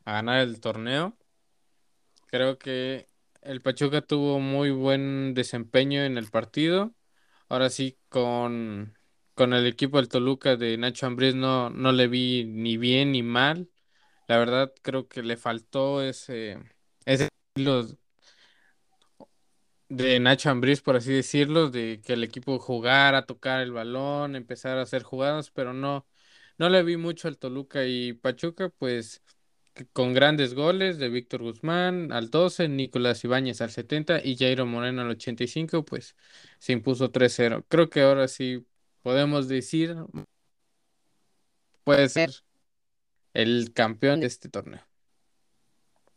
a 0.04 0.14
ganar 0.14 0.40
el 0.40 0.60
torneo. 0.60 1.16
Creo 2.26 2.58
que 2.58 3.09
el 3.42 3.62
Pachuca 3.62 4.02
tuvo 4.02 4.40
muy 4.40 4.70
buen 4.70 5.34
desempeño 5.34 6.02
en 6.02 6.18
el 6.18 6.30
partido. 6.30 6.94
Ahora 7.48 7.70
sí, 7.70 7.98
con, 8.08 8.96
con 9.34 9.52
el 9.54 9.66
equipo 9.66 9.98
del 9.98 10.08
Toluca 10.08 10.56
de 10.56 10.76
Nacho 10.78 11.06
Ambriz 11.06 11.34
no, 11.34 11.70
no 11.70 11.92
le 11.92 12.08
vi 12.08 12.44
ni 12.46 12.76
bien 12.76 13.12
ni 13.12 13.22
mal. 13.22 13.70
La 14.28 14.38
verdad, 14.38 14.72
creo 14.82 15.08
que 15.08 15.22
le 15.22 15.36
faltó 15.36 16.02
ese, 16.02 16.58
ese 17.06 17.28
estilo 17.54 17.86
de 19.88 20.20
Nacho 20.20 20.50
Ambriz, 20.50 20.80
por 20.82 20.96
así 20.96 21.12
decirlo, 21.12 21.68
de 21.70 22.00
que 22.04 22.12
el 22.14 22.22
equipo 22.24 22.58
jugara, 22.58 23.26
tocar 23.26 23.60
el 23.60 23.72
balón, 23.72 24.36
empezar 24.36 24.78
a 24.78 24.82
hacer 24.82 25.02
jugadas, 25.02 25.50
pero 25.50 25.72
no, 25.72 26.06
no 26.58 26.68
le 26.68 26.82
vi 26.84 26.96
mucho 26.96 27.26
al 27.28 27.38
Toluca 27.38 27.84
y 27.86 28.12
Pachuca, 28.12 28.68
pues 28.70 29.22
con 29.92 30.14
grandes 30.14 30.54
goles 30.54 30.98
de 30.98 31.08
Víctor 31.08 31.42
Guzmán 31.42 32.12
al 32.12 32.30
12, 32.30 32.68
Nicolás 32.68 33.24
Ibáñez 33.24 33.60
al 33.60 33.70
70 33.70 34.20
y 34.24 34.36
Jairo 34.36 34.66
Moreno 34.66 35.02
al 35.02 35.10
85, 35.10 35.84
pues 35.84 36.16
se 36.58 36.72
impuso 36.72 37.10
3-0. 37.10 37.64
Creo 37.68 37.88
que 37.88 38.02
ahora 38.02 38.28
sí 38.28 38.66
podemos 39.02 39.48
decir, 39.48 39.96
puede 41.84 42.08
ser 42.08 42.30
el 43.34 43.72
campeón 43.72 44.20
de 44.20 44.26
este 44.26 44.48
torneo. 44.48 44.82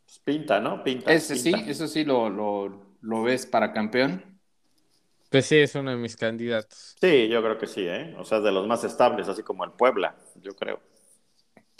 Pues 0.05 0.19
pinta, 0.19 0.59
¿no? 0.59 0.83
Pinta. 0.83 1.11
Ese 1.11 1.35
sí, 1.35 1.53
eso 1.67 1.87
sí 1.87 2.03
lo, 2.03 2.29
lo, 2.29 3.23
ves 3.23 3.45
para 3.45 3.71
campeón. 3.73 4.39
Pues 5.29 5.47
sí, 5.47 5.57
es 5.57 5.73
uno 5.75 5.91
de 5.91 5.97
mis 5.97 6.15
candidatos. 6.15 6.95
Sí, 7.01 7.27
yo 7.27 7.41
creo 7.41 7.57
que 7.57 7.65
sí, 7.65 7.87
¿eh? 7.87 8.13
O 8.19 8.23
sea, 8.23 8.39
de 8.39 8.51
los 8.51 8.67
más 8.67 8.83
estables, 8.83 9.27
así 9.27 9.41
como 9.41 9.63
el 9.63 9.71
Puebla, 9.71 10.15
yo 10.35 10.55
creo. 10.55 10.79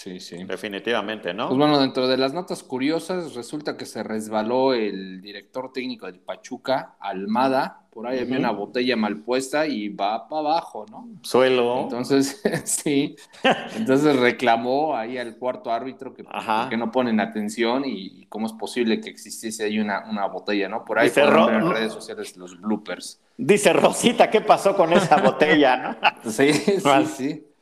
Sí, 0.03 0.19
sí. 0.19 0.43
Definitivamente, 0.43 1.33
¿no? 1.33 1.47
Pues 1.47 1.57
bueno, 1.57 1.79
dentro 1.79 2.09
de 2.09 2.17
las 2.17 2.33
notas 2.33 2.61
curiosas, 2.61 3.35
resulta 3.35 3.77
que 3.77 3.85
se 3.85 4.03
resbaló 4.03 4.73
el 4.73 5.21
director 5.21 5.71
técnico 5.71 6.07
del 6.07 6.19
Pachuca, 6.19 6.97
Almada. 6.99 7.85
Por 7.89 8.07
ahí 8.07 8.19
había 8.19 8.37
una 8.37 8.51
botella 8.51 8.97
mal 8.97 9.19
puesta 9.19 9.65
y 9.65 9.87
va 9.87 10.27
para 10.27 10.41
abajo, 10.41 10.85
¿no? 10.91 11.07
Suelo. 11.21 11.83
Entonces, 11.83 12.41
sí. 12.65 13.15
Entonces 13.77 14.17
reclamó 14.17 14.93
ahí 14.93 15.17
al 15.17 15.37
cuarto 15.37 15.71
árbitro 15.71 16.13
que, 16.13 16.25
que 16.69 16.75
no 16.75 16.91
ponen 16.91 17.21
atención 17.21 17.83
y, 17.85 18.25
cómo 18.25 18.47
es 18.47 18.53
posible 18.53 18.99
que 18.99 19.09
existiese 19.09 19.63
ahí 19.63 19.79
una, 19.79 20.03
una 20.09 20.25
botella, 20.25 20.67
¿no? 20.67 20.83
Por 20.83 20.99
ahí 20.99 21.11
fueron 21.11 21.53
en 21.53 21.71
redes 21.71 21.93
sociales 21.93 22.35
los 22.35 22.59
bloopers. 22.59 23.21
Dice 23.37 23.71
Rosita, 23.71 24.29
¿qué 24.29 24.41
pasó 24.41 24.75
con 24.75 24.91
esa 24.91 25.21
botella, 25.21 25.77
no? 25.77 25.95
sí, 26.29 26.51
sí, 26.51 27.05
sí. 27.15 27.52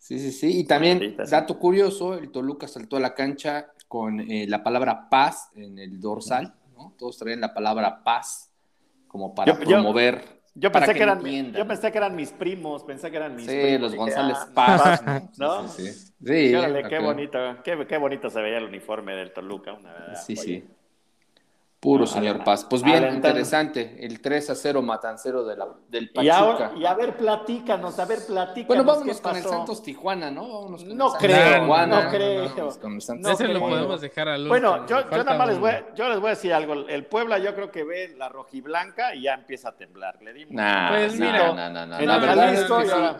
Sí, 0.00 0.18
sí, 0.18 0.32
sí. 0.32 0.60
Y 0.60 0.64
también, 0.64 1.14
dato 1.30 1.58
curioso, 1.58 2.14
el 2.14 2.30
Toluca 2.30 2.66
saltó 2.66 2.96
a 2.96 3.00
la 3.00 3.14
cancha 3.14 3.70
con 3.86 4.18
eh, 4.20 4.46
la 4.48 4.64
palabra 4.64 5.10
paz 5.10 5.50
en 5.54 5.78
el 5.78 6.00
dorsal, 6.00 6.54
¿no? 6.74 6.94
Todos 6.98 7.18
traían 7.18 7.40
la 7.40 7.52
palabra 7.52 8.02
paz 8.02 8.50
como 9.06 9.34
para 9.34 9.58
promover 9.58 10.40
Yo 10.54 10.72
pensé, 10.72 10.94
que, 10.94 11.02
eran, 11.02 11.22
yo 11.52 11.66
pensé 11.66 11.92
que 11.92 11.98
eran 11.98 12.16
mis 12.16 12.30
primos, 12.30 12.82
pensé 12.82 13.10
que 13.10 13.18
eran 13.18 13.36
mis 13.36 13.44
sí, 13.44 13.76
los 13.78 13.94
González 13.94 14.38
ah, 14.40 14.48
Paz. 14.54 15.02
¿no? 15.36 15.68
Sí, 15.68 15.86
sí. 15.86 15.92
sí. 15.92 16.52
qué 16.88 16.98
bonito, 16.98 17.38
qué, 17.62 17.86
qué, 17.86 17.98
bonito 17.98 18.30
se 18.30 18.40
veía 18.40 18.56
el 18.56 18.64
uniforme 18.64 19.14
del 19.14 19.34
Toluca, 19.34 19.74
una 19.74 19.92
verdad. 19.92 20.22
Sí, 20.24 20.34
sí. 20.34 20.64
Puro 21.80 22.06
señor 22.06 22.44
Paz. 22.44 22.66
Pues 22.68 22.82
bien, 22.82 23.14
interesante. 23.14 23.96
El 24.00 24.20
3 24.20 24.50
a 24.50 24.54
0 24.54 24.82
matancero 24.82 25.44
de 25.44 25.56
la, 25.56 25.66
del 25.88 26.10
Pachuca. 26.10 26.72
Y, 26.76 26.84
a 26.84 26.92
ver, 26.92 27.16
platícanos, 27.16 27.98
a 27.98 28.04
ver, 28.04 28.18
platícanos. 28.26 28.66
Bueno, 28.66 28.84
vámonos 28.84 29.18
con 29.22 29.34
el 29.34 29.42
Santos 29.42 29.82
Tijuana, 29.82 30.30
¿no? 30.30 30.46
Vámonos 30.46 30.84
con 30.84 30.94
no, 30.94 31.12
creo, 31.14 31.60
Tijuana, 31.60 32.02
no 32.04 32.10
creo, 32.10 32.70
no 33.18 33.30
Ese 33.30 33.48
lo 33.48 33.60
podemos 33.60 34.02
dejar 34.02 34.28
al 34.28 34.46
Bueno, 34.46 34.86
yo, 34.86 35.08
yo 35.10 35.24
nada 35.24 35.38
más 35.38 35.48
les 35.48 35.58
voy, 35.58 35.72
yo 35.94 36.10
les 36.10 36.20
voy 36.20 36.26
a 36.26 36.30
decir 36.30 36.52
algo. 36.52 36.74
El 36.86 37.06
Puebla 37.06 37.38
yo 37.38 37.54
creo 37.54 37.70
que 37.70 37.82
ve 37.82 38.14
la 38.14 38.28
rojiblanca 38.28 39.14
y 39.14 39.22
ya 39.22 39.32
empieza 39.32 39.70
a 39.70 39.72
temblar. 39.72 40.20
Le 40.20 40.34
dimos. 40.34 40.52
Nah, 40.52 40.90
pues 40.90 41.18
mira, 41.18 41.54
no, 41.54 41.70
no, 41.70 41.86
no, 41.86 41.98
La 41.98 42.18
verdad 42.18 42.52
es 42.52 42.64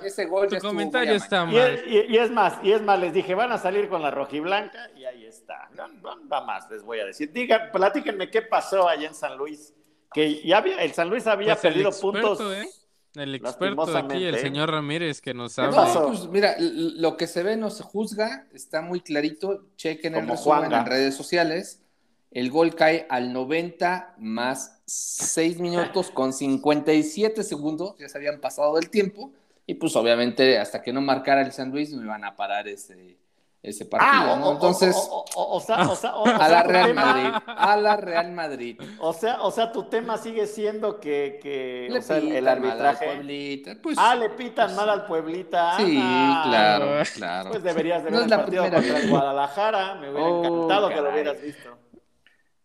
que 0.02 0.06
ese 0.06 0.26
gol 0.26 0.48
tu 0.48 0.58
comentario 0.58 1.14
está 1.14 1.46
mal. 1.46 1.80
Y, 1.86 2.12
y, 2.14 2.18
es 2.18 2.30
más, 2.30 2.58
y 2.62 2.72
es 2.72 2.82
más, 2.82 3.00
les 3.00 3.14
dije, 3.14 3.34
van 3.34 3.52
a 3.52 3.56
salir 3.58 3.88
con 3.88 4.02
la 4.02 4.10
rojiblanca 4.10 4.90
y 4.94 5.06
ahí 5.06 5.24
está. 5.24 5.70
Va 6.30 6.44
más, 6.44 6.70
les 6.70 6.82
voy 6.82 7.00
a 7.00 7.06
decir. 7.06 7.32
Digan, 7.32 7.70
platíquenme 7.72 8.28
qué 8.28 8.49
pasó 8.50 8.88
allá 8.88 9.08
en 9.08 9.14
San 9.14 9.38
Luis, 9.38 9.72
que 10.12 10.42
ya 10.42 10.58
había, 10.58 10.82
el 10.82 10.92
San 10.92 11.08
Luis 11.08 11.26
había 11.26 11.54
pues 11.54 11.60
perdido 11.62 11.90
puntos. 11.92 12.40
¿eh? 12.52 12.68
El 13.14 13.34
experto 13.34 13.96
aquí, 13.96 14.24
el 14.24 14.38
señor 14.38 14.70
Ramírez, 14.70 15.20
que 15.20 15.34
nos 15.34 15.58
habla. 15.58 15.92
No, 15.92 16.08
pues 16.08 16.28
mira, 16.28 16.54
lo 16.58 17.16
que 17.16 17.26
se 17.26 17.42
ve 17.42 17.56
no 17.56 17.70
se 17.70 17.82
juzga, 17.82 18.46
está 18.52 18.82
muy 18.82 19.00
clarito. 19.00 19.66
Chequen 19.76 20.14
el 20.14 20.28
resumen 20.28 20.72
en 20.72 20.86
redes 20.86 21.16
sociales. 21.16 21.82
El 22.30 22.50
gol 22.50 22.76
cae 22.76 23.06
al 23.10 23.32
90 23.32 24.14
más 24.18 24.80
6 24.86 25.58
minutos 25.58 26.10
con 26.14 26.32
57 26.32 27.42
segundos, 27.42 27.96
ya 27.98 28.08
se 28.08 28.18
habían 28.18 28.40
pasado 28.40 28.76
del 28.76 28.90
tiempo. 28.90 29.32
Y 29.66 29.74
pues 29.74 29.96
obviamente 29.96 30.58
hasta 30.58 30.82
que 30.82 30.92
no 30.92 31.00
marcara 31.00 31.42
el 31.42 31.52
San 31.52 31.70
Luis 31.70 31.92
no 31.92 32.02
iban 32.02 32.24
a 32.24 32.36
parar 32.36 32.68
ese, 32.68 33.18
ese 33.62 33.84
partido, 33.84 34.36
¿no? 34.36 34.52
Entonces, 34.52 34.96
a 35.36 36.48
la 36.48 36.62
Real 36.62 36.94
Madrid, 36.94 37.30
a 37.46 37.76
la 37.76 37.96
Real 37.96 38.32
Madrid. 38.32 38.80
O 39.02 39.12
sea, 39.12 39.42
o 39.42 39.50
sea, 39.50 39.72
tu 39.72 39.84
tema 39.84 40.18
sigue 40.18 40.46
siendo 40.46 41.00
que, 41.00 41.38
que 41.42 41.86
el 41.86 42.48
arbitraje. 42.48 43.62
Pues, 43.82 43.96
ah, 43.98 44.14
le 44.14 44.30
pitan 44.30 44.74
mal 44.76 44.88
al 44.88 45.06
Pueblita. 45.06 45.76
Sí, 45.78 45.98
ah, 46.00 46.42
claro, 46.46 47.02
claro. 47.14 47.50
Pues 47.50 47.62
deberías 47.62 48.04
de 48.04 48.10
ver 48.10 48.22
el 48.22 48.28
partido 48.28 48.62
contra 48.70 48.98
el 48.98 49.10
Guadalajara. 49.10 49.94
Me 49.96 50.10
hubiera 50.10 50.26
oh, 50.26 50.44
encantado 50.44 50.88
que 50.88 51.00
lo 51.00 51.10
hubieras 51.10 51.42
visto. 51.42 51.76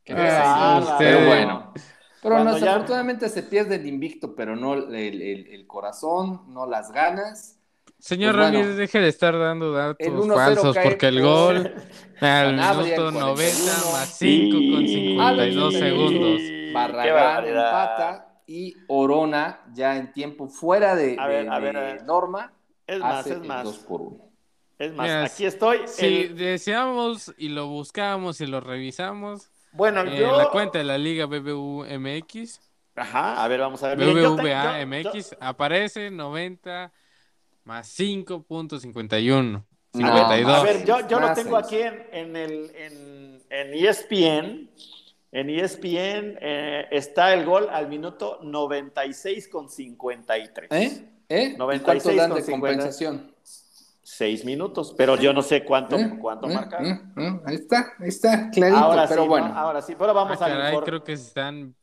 Ah, 0.10 0.95
pero 0.97 1.25
bueno. 1.25 1.73
Pero 2.21 2.43
no, 2.43 2.53
desafortunadamente 2.55 3.29
se 3.29 3.43
pierde 3.43 3.75
el 3.75 3.86
invicto, 3.86 4.36
pero 4.36 4.55
no 4.55 4.73
el, 4.73 4.93
el, 4.95 5.47
el 5.47 5.67
corazón, 5.67 6.53
no 6.53 6.65
las 6.65 6.91
ganas. 6.91 7.55
Señor 8.06 8.36
pues 8.36 8.46
Ramírez, 8.46 8.76
deje 8.76 9.00
de 9.00 9.08
estar 9.08 9.36
dando 9.36 9.72
datos 9.72 10.28
falsos 10.28 10.78
porque 10.78 11.08
el 11.08 11.24
gol 11.24 11.74
al 12.22 12.56
minuto 12.56 13.12
90 13.12 13.63
más 13.94 14.15
5 14.20 14.58
con 14.76 14.88
52 14.88 15.74
segundos. 15.74 16.41
Barragán 16.72 17.48
empata 17.48 18.41
y 18.46 18.76
Orona 18.89 19.60
ya 19.74 19.98
en 19.98 20.13
tiempo 20.13 20.48
fuera 20.48 20.96
de, 20.96 21.15
norma. 22.06 22.54
Es 22.86 23.00
más, 23.00 23.26
es 23.26 23.39
más. 23.39 23.68
por 23.80 24.02
1. 24.02 24.32
Es 24.78 24.94
más, 24.94 25.32
aquí 25.32 25.48
estoy. 25.48 25.80
Si 25.88 26.26
deseamos 26.26 27.34
y 27.39 27.50
lo 27.50 27.70
buscamos 27.70 28.39
y 28.39 28.46
lo 28.46 28.60
revisamos. 28.60 29.50
Bueno, 29.72 30.02
eh, 30.02 30.20
yo. 30.20 30.38
la 30.38 30.52
cuenta 30.52 30.78
de 30.78 30.84
la 30.84 31.00
Liga 31.00 31.26
BBVMX. 31.26 32.62
Ajá, 32.98 33.44
a 33.44 33.48
ver, 33.48 33.62
vamos 33.62 33.82
a 33.82 33.96
ver. 33.96 33.98
BBVA 33.98 34.86
MX 34.86 35.38
aparece 35.39 36.12
90 36.12 36.94
más 37.65 37.99
5.51. 37.99 39.63
52. 39.93 40.54
a 40.54 40.63
ver, 40.63 40.86
yo, 40.86 41.08
yo 41.08 41.19
lo 41.19 41.34
tengo 41.34 41.58
aquí 41.58 41.78
en, 41.78 42.06
en, 42.12 42.36
el, 42.36 42.71
en, 42.75 43.41
en 43.49 43.73
ESPN. 43.73 44.69
En 45.32 45.49
ESPN 45.49 46.38
eh, 46.41 46.88
está 46.91 47.34
el 47.34 47.45
gol 47.45 47.67
al 47.69 47.89
minuto 47.89 48.39
96 48.41 49.49
con 49.49 49.69
53. 49.69 50.71
¿Eh? 50.71 51.10
¿Eh? 51.28 51.56
96 51.58 52.13
¿Y 52.13 52.17
dan 52.17 52.34
de 52.34 52.45
compensación? 52.45 53.36
Seis 54.01 54.45
minutos, 54.45 54.93
pero 54.95 55.17
yo 55.17 55.34
no 55.34 55.41
sé 55.41 55.65
cuánto, 55.65 55.97
¿Eh? 55.97 56.17
cuánto 56.21 56.47
¿Eh? 56.47 56.54
marca. 56.54 56.78
¿Eh? 56.82 57.41
Ahí 57.45 57.56
está, 57.56 57.93
ahí 57.99 58.08
está, 58.08 58.49
clarito, 58.51 58.78
ahora 58.78 59.08
pero 59.10 59.25
bueno. 59.25 59.47
Ahora 59.47 59.82
sí, 59.82 59.95
pero 59.97 60.13
vamos 60.13 60.39
ah, 60.41 60.67
a 60.69 60.82
Creo 60.84 61.04
que 61.04 61.17
se 61.17 61.28
están 61.28 61.75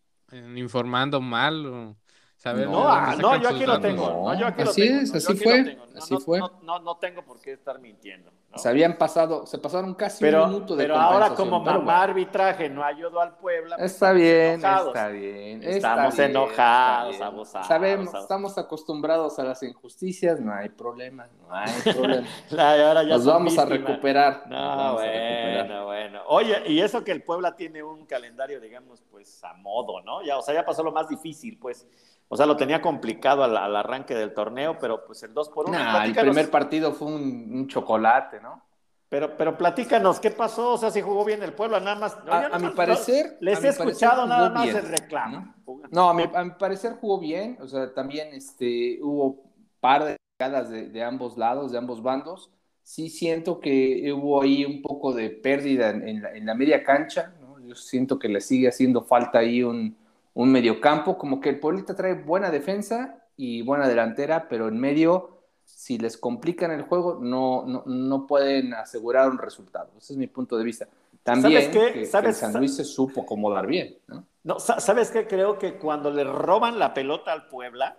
informando 0.55 1.21
mal. 1.21 1.67
O... 1.67 1.97
No, 2.45 2.89
ah, 2.89 3.15
no, 3.21 3.37
yo 3.37 3.51
aquí 3.51 3.65
lo 3.65 3.81
tengo. 3.81 4.09
No, 4.09 4.35
yo 4.35 4.49
aquí 4.49 4.63
así 4.63 4.89
lo 4.89 5.01
es, 5.01 5.15
así 5.15 5.37
fue. 5.37 5.79
así 5.97 6.17
fue. 6.19 6.41
No, 6.63 6.81
no, 6.81 6.97
tengo 6.97 7.23
por 7.23 7.41
qué 7.41 7.53
estar 7.53 7.79
mintiendo. 7.79 8.33
Se 8.57 8.69
habían 8.69 8.99
pasado, 8.99 9.47
se 9.47 9.59
pasaron 9.59 9.95
casi 9.95 10.21
pero, 10.21 10.45
un 10.45 10.53
minuto 10.53 10.77
de 10.77 10.85
Pero 10.85 10.97
ahora 10.97 11.35
como 11.35 11.61
mamá 11.61 12.03
arbitraje 12.03 12.69
no 12.69 12.85
ayudó 12.85 13.21
al 13.21 13.37
pueblo. 13.37 13.77
Pues 13.77 13.93
está 13.93 14.13
bien, 14.13 14.55
está 14.57 15.09
bien. 15.09 15.63
Estamos 15.63 16.19
enojados, 16.19 17.21
abusados. 17.21 17.67
Sabemos, 17.69 18.13
estamos 18.13 18.59
acostumbrados 18.59 19.39
a 19.39 19.45
las 19.45 19.63
injusticias, 19.63 20.41
no 20.41 20.53
hay 20.53 20.69
problema, 20.69 21.29
no 21.39 21.55
hay 21.55 21.73
problema. 21.95 22.27
ahora 22.51 23.05
ya 23.05 23.15
Nos 23.15 23.25
vamos 23.25 23.57
a 23.57 23.65
recuperar. 23.65 24.45
No, 24.49 24.95
bueno, 24.95 25.87
bueno. 25.87 26.23
Oye, 26.27 26.63
y 26.67 26.81
eso 26.81 27.05
que 27.05 27.13
el 27.13 27.23
Puebla 27.23 27.55
tiene 27.55 27.83
un 27.85 28.05
calendario, 28.05 28.61
digamos, 28.61 29.03
pues 29.11 29.43
a 29.45 29.55
modo, 29.55 30.03
¿no? 30.03 30.23
Ya, 30.25 30.37
o 30.37 30.43
sea, 30.43 30.55
ya 30.55 30.65
pasó 30.65 30.83
lo 30.83 30.91
más 30.91 31.09
difícil, 31.09 31.57
pues. 31.59 31.87
O 32.33 32.37
sea, 32.39 32.47
lo 32.47 32.57
tenía 32.57 32.81
complicado 32.81 33.45
al, 33.45 33.77
arranque 33.77 34.15
del 34.15 34.33
torneo, 34.33 34.79
pero 34.79 35.05
pues 35.05 35.23
el 35.23 35.35
2 35.35 35.51
por 35.51 35.69
1. 35.69 35.79
Nah, 35.79 36.07
el 36.07 36.15
primer 36.15 36.51
partido 36.51 36.95
fue 36.95 37.09
un, 37.09 37.69
chocolate, 37.69 38.41
¿no? 38.41 38.63
Pero, 39.11 39.37
pero 39.37 39.59
platícanos, 39.59 40.19
¿qué 40.19 40.31
pasó? 40.31 40.73
O 40.73 40.79
sea, 40.79 40.91
si 40.91 41.03
jugó 41.03 41.27
bien 41.27 41.43
el 41.43 41.53
pueblo, 41.53 41.79
nada 41.79 41.97
más. 41.97 42.17
a, 42.27 42.59
mi 42.59 42.71
parecer. 42.71 43.37
les 43.41 43.63
he 43.63 43.69
escuchado 43.69 44.27
nada 44.27 44.49
más 44.49 44.67
el 44.67 44.89
reclamo. 44.89 45.55
No, 45.91 46.09
a, 46.09 46.15
mi, 46.15 46.27
parecer 46.59 46.95
jugó 46.99 47.21
bien. 47.21 47.59
O 47.61 47.69
sea, 47.69 47.93
también 47.93 48.29
este, 48.33 48.99
hubo 49.03 49.43
par 49.81 50.03
de 50.03 50.17
llegadas 50.39 50.71
de, 50.71 51.05
ambos 51.05 51.37
lados, 51.37 51.71
de 51.71 51.77
ambos 51.77 52.03
bandos. 52.03 52.51
Sí 52.83 53.11
siento 53.11 53.61
que 53.61 54.11
hubo 54.11 54.41
ahí 54.41 54.65
un 54.65 54.81
poco 54.81 55.13
de 55.13 55.29
pérdida 55.29 55.91
en, 55.91 56.23
la, 56.23 56.33
en 56.33 56.47
la, 56.47 56.55
media 56.55 56.83
cancha. 56.83 57.35
¿no? 57.43 57.61
Yo 57.61 57.75
siento 57.75 58.19
que 58.19 58.29
le 58.29 58.41
sigue 58.41 58.69
haciendo 58.69 59.03
falta 59.03 59.41
ahí 59.41 59.63
un, 59.63 59.99
un 60.35 60.51
mediocampo, 60.51 61.19
como 61.19 61.41
que 61.41 61.51
el 61.51 61.61
Pueblita 61.61 61.95
trae 61.95 62.15
buena 62.15 62.51
defensa 62.51 63.23
y 63.37 63.63
buena 63.63 63.89
delantera, 63.89 64.49
pero 64.49 64.69
en 64.69 64.79
medio, 64.79 65.43
si 65.65 65.99
les 65.99 66.17
complican 66.17 66.71
el 66.71 66.83
juego, 66.83 67.19
no, 67.21 67.65
no, 67.87 68.27
pueden 68.27 68.75
asegurar 68.75 69.31
un 69.31 69.39
resultado. 69.39 69.91
Ese 69.99 70.15
es 70.15 70.19
mi 70.19 70.27
punto 70.27 70.57
de 70.57 70.65
vista. 70.65 70.89
También 71.23 71.71
que, 71.71 72.07
San 72.07 72.53
Luis 72.55 72.77
se 72.77 72.85
supo 72.85 73.23
acomodar 73.23 73.67
bien. 73.67 73.99
¿no? 74.09 74.25
no 74.43 74.59
¿Sabes 74.59 75.11
qué? 75.11 75.27
Creo 75.27 75.59
que 75.59 75.79
cuando 75.79 76.11
le 76.11 76.25
roban 76.25 76.79
la 76.79 76.95
pelota 76.95 77.33
al 77.33 77.47
Puebla, 77.47 77.97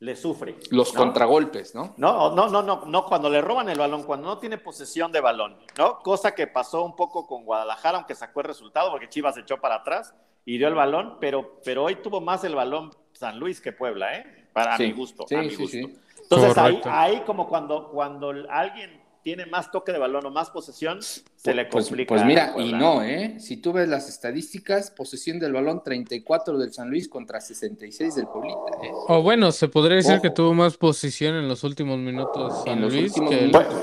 le 0.00 0.16
sufre. 0.16 0.56
Los 0.70 0.92
contragolpes, 0.92 1.74
¿no? 1.74 1.94
No, 1.98 2.34
no, 2.34 2.48
no, 2.48 2.62
no, 2.62 2.84
no, 2.86 3.04
cuando 3.04 3.28
le 3.28 3.40
roban 3.40 3.68
el 3.68 3.78
balón, 3.78 4.02
cuando 4.02 4.28
no 4.28 4.38
tiene 4.38 4.56
posesión 4.58 5.12
de 5.12 5.20
balón, 5.20 5.58
¿no? 5.78 5.98
Cosa 5.98 6.34
que 6.34 6.46
pasó 6.46 6.84
un 6.84 6.96
poco 6.96 7.26
con 7.26 7.44
Guadalajara, 7.44 7.98
aunque 7.98 8.14
sacó 8.14 8.40
el 8.40 8.46
resultado, 8.46 8.90
porque 8.90 9.10
Chivas 9.10 9.36
echó 9.36 9.60
para 9.60 9.76
atrás 9.76 10.14
y 10.44 10.58
dio 10.58 10.68
el 10.68 10.74
balón, 10.74 11.16
pero, 11.20 11.60
pero 11.64 11.84
hoy 11.84 11.96
tuvo 11.96 12.20
más 12.20 12.44
el 12.44 12.54
balón 12.54 12.90
San 13.12 13.38
Luis 13.38 13.60
que 13.60 13.72
Puebla, 13.72 14.16
¿eh? 14.16 14.46
Para 14.52 14.78
mi 14.78 14.92
gusto, 14.92 15.26
a 15.30 15.42
mi 15.42 15.54
gusto. 15.54 15.76
Entonces 16.22 16.58
ahí, 16.58 16.80
ahí, 16.84 17.22
como 17.26 17.48
cuando, 17.48 17.88
cuando 17.90 18.32
alguien 18.48 19.00
tiene 19.22 19.44
más 19.46 19.70
toque 19.70 19.92
de 19.92 19.98
balón 19.98 20.24
o 20.26 20.30
más 20.30 20.50
posesión, 20.50 21.00
se 21.02 21.54
le 21.54 21.66
pues, 21.66 21.86
complica. 21.86 22.08
Pues, 22.14 22.24
mira, 22.24 22.54
y 22.56 22.72
no, 22.72 23.02
¿eh? 23.02 23.36
Si 23.38 23.58
tú 23.58 23.72
ves 23.72 23.88
las 23.88 24.08
estadísticas, 24.08 24.90
posesión 24.90 25.38
del 25.38 25.52
balón 25.52 25.82
34 25.82 26.56
del 26.56 26.72
San 26.72 26.88
Luis 26.88 27.08
contra 27.08 27.40
66 27.40 28.14
del 28.14 28.26
Pueblita, 28.26 28.58
¿eh? 28.82 28.90
O 29.08 29.22
bueno, 29.22 29.52
se 29.52 29.68
podría 29.68 29.96
decir 29.96 30.20
que 30.20 30.30
tuvo 30.30 30.54
más 30.54 30.76
posición 30.76 31.34
en 31.34 31.48
los 31.48 31.64
últimos 31.64 31.98
minutos 31.98 32.64
San 32.64 32.80
Luis. 32.80 33.12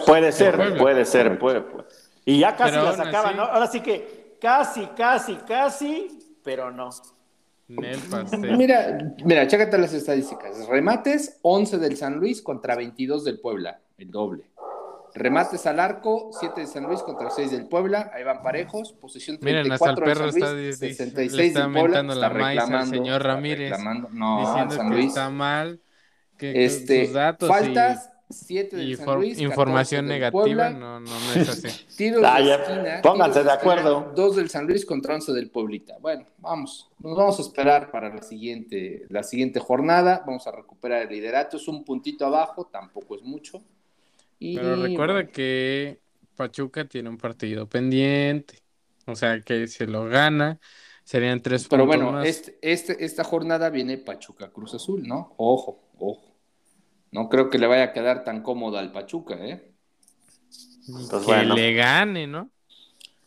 puede, 0.06 0.32
ser, 0.32 0.78
puede 0.78 1.06
ser, 1.06 1.38
puede, 1.38 1.64
Y 2.26 2.40
ya 2.40 2.56
casi 2.56 2.76
la 2.76 2.94
sacaban, 2.94 3.38
¿no? 3.38 3.44
Ahora 3.44 3.68
sí 3.68 3.82
que 3.82 4.38
casi, 4.42 4.86
casi, 4.96 5.36
casi 5.36 6.17
pero 6.48 6.72
no. 6.72 6.90
Mira, 7.68 9.14
mira, 9.26 9.46
chécate 9.48 9.78
las 9.78 9.94
estadísticas. 9.94 10.66
Remates, 10.70 11.40
11 11.42 11.78
del 11.78 11.98
San 11.98 12.16
Luis 12.16 12.42
contra 12.42 12.74
22 12.78 13.26
del 13.26 13.42
Puebla, 13.42 13.82
el 13.98 14.10
doble. 14.10 14.50
Remates 15.14 15.66
al 15.66 15.82
arco, 15.82 16.30
7 16.32 16.62
de 16.62 16.68
San 16.68 16.84
Luis 16.84 17.02
contra 17.02 17.30
6 17.32 17.52
del 17.52 17.68
Puebla, 17.68 18.12
ahí 18.14 18.24
van 18.24 18.42
parejos, 18.42 18.94
posición 18.94 19.40
34 19.40 19.44
Miren, 19.44 19.72
hasta 19.74 19.90
el 19.90 19.96
perro 19.98 20.32
San 20.32 20.56
Luis, 20.56 20.76
está, 20.76 20.88
66 20.88 21.54
del 21.54 21.72
Puebla, 21.74 22.00
está 22.14 22.30
reclamando, 22.30 22.96
señor 22.96 23.24
Ramírez, 23.24 23.74
no, 24.14 24.40
diciendo 24.40 24.76
San 24.76 24.90
Luis. 24.90 25.02
que 25.02 25.08
está 25.08 25.30
mal, 25.30 25.82
que 26.38 26.64
este, 26.64 27.08
faltas, 27.40 28.10
7 28.30 28.76
del 28.76 28.98
San 28.98 29.16
Luis, 29.16 29.40
información 29.40 30.06
negativa, 30.06 30.70
no, 30.70 31.00
no, 31.00 31.10
no 31.10 31.34
es 31.34 31.48
así. 31.66 31.86
tiros 31.96 32.22
de 32.22 32.54
esquina, 32.54 33.02
pónganse 33.02 33.44
de 33.44 33.52
acuerdo. 33.52 34.12
Dos 34.16 34.36
del 34.36 34.50
San 34.50 34.68
Luis 34.68 34.86
contra 34.86 35.16
11 35.16 35.32
del 35.32 35.50
Pueblita. 35.50 35.98
Bueno, 36.00 36.26
vamos, 36.40 36.90
nos 37.00 37.16
vamos 37.16 37.40
a 37.40 37.42
esperar 37.42 37.90
para 37.90 38.14
la 38.14 38.22
siguiente, 38.22 39.06
la 39.10 39.24
siguiente 39.24 39.60
jornada. 39.60 40.24
Vamos 40.26 40.46
a 40.48 40.52
recuperar 40.52 41.04
el 41.04 41.10
liderato. 41.10 41.56
Es 41.58 41.68
un 41.68 41.86
puntito 41.86 42.26
abajo, 42.26 42.66
tampoco 42.66 43.16
es 43.16 43.24
mucho. 43.24 43.64
Pero 44.40 44.76
recuerda 44.76 45.28
que 45.28 46.00
Pachuca 46.36 46.86
tiene 46.86 47.10
un 47.10 47.18
partido 47.18 47.68
pendiente. 47.68 48.60
O 49.06 49.16
sea 49.16 49.40
que 49.42 49.68
si 49.68 49.86
lo 49.86 50.06
gana, 50.06 50.60
serían 51.04 51.42
tres 51.42 51.68
Pero 51.70 51.86
bueno, 51.86 52.22
Este, 52.22 52.58
este, 52.62 53.06
esta 53.06 53.24
jornada 53.24 53.70
viene 53.70 53.98
Pachuca 53.98 54.50
Cruz 54.50 54.74
Azul, 54.74 55.08
¿no? 55.08 55.34
Ojo, 55.38 55.80
ojo. 55.98 56.27
No 57.18 57.30
creo 57.30 57.50
que 57.50 57.58
le 57.58 57.66
vaya 57.66 57.86
a 57.86 57.94
quedar 57.94 58.24
tan 58.24 58.44
cómodo 58.44 58.78
al 58.78 58.92
Pachuca, 58.92 59.34
¿eh? 59.40 59.72
Pues 60.88 61.26
que 61.26 61.46
le 61.46 61.74
gane, 61.74 62.28
¿no? 62.28 62.52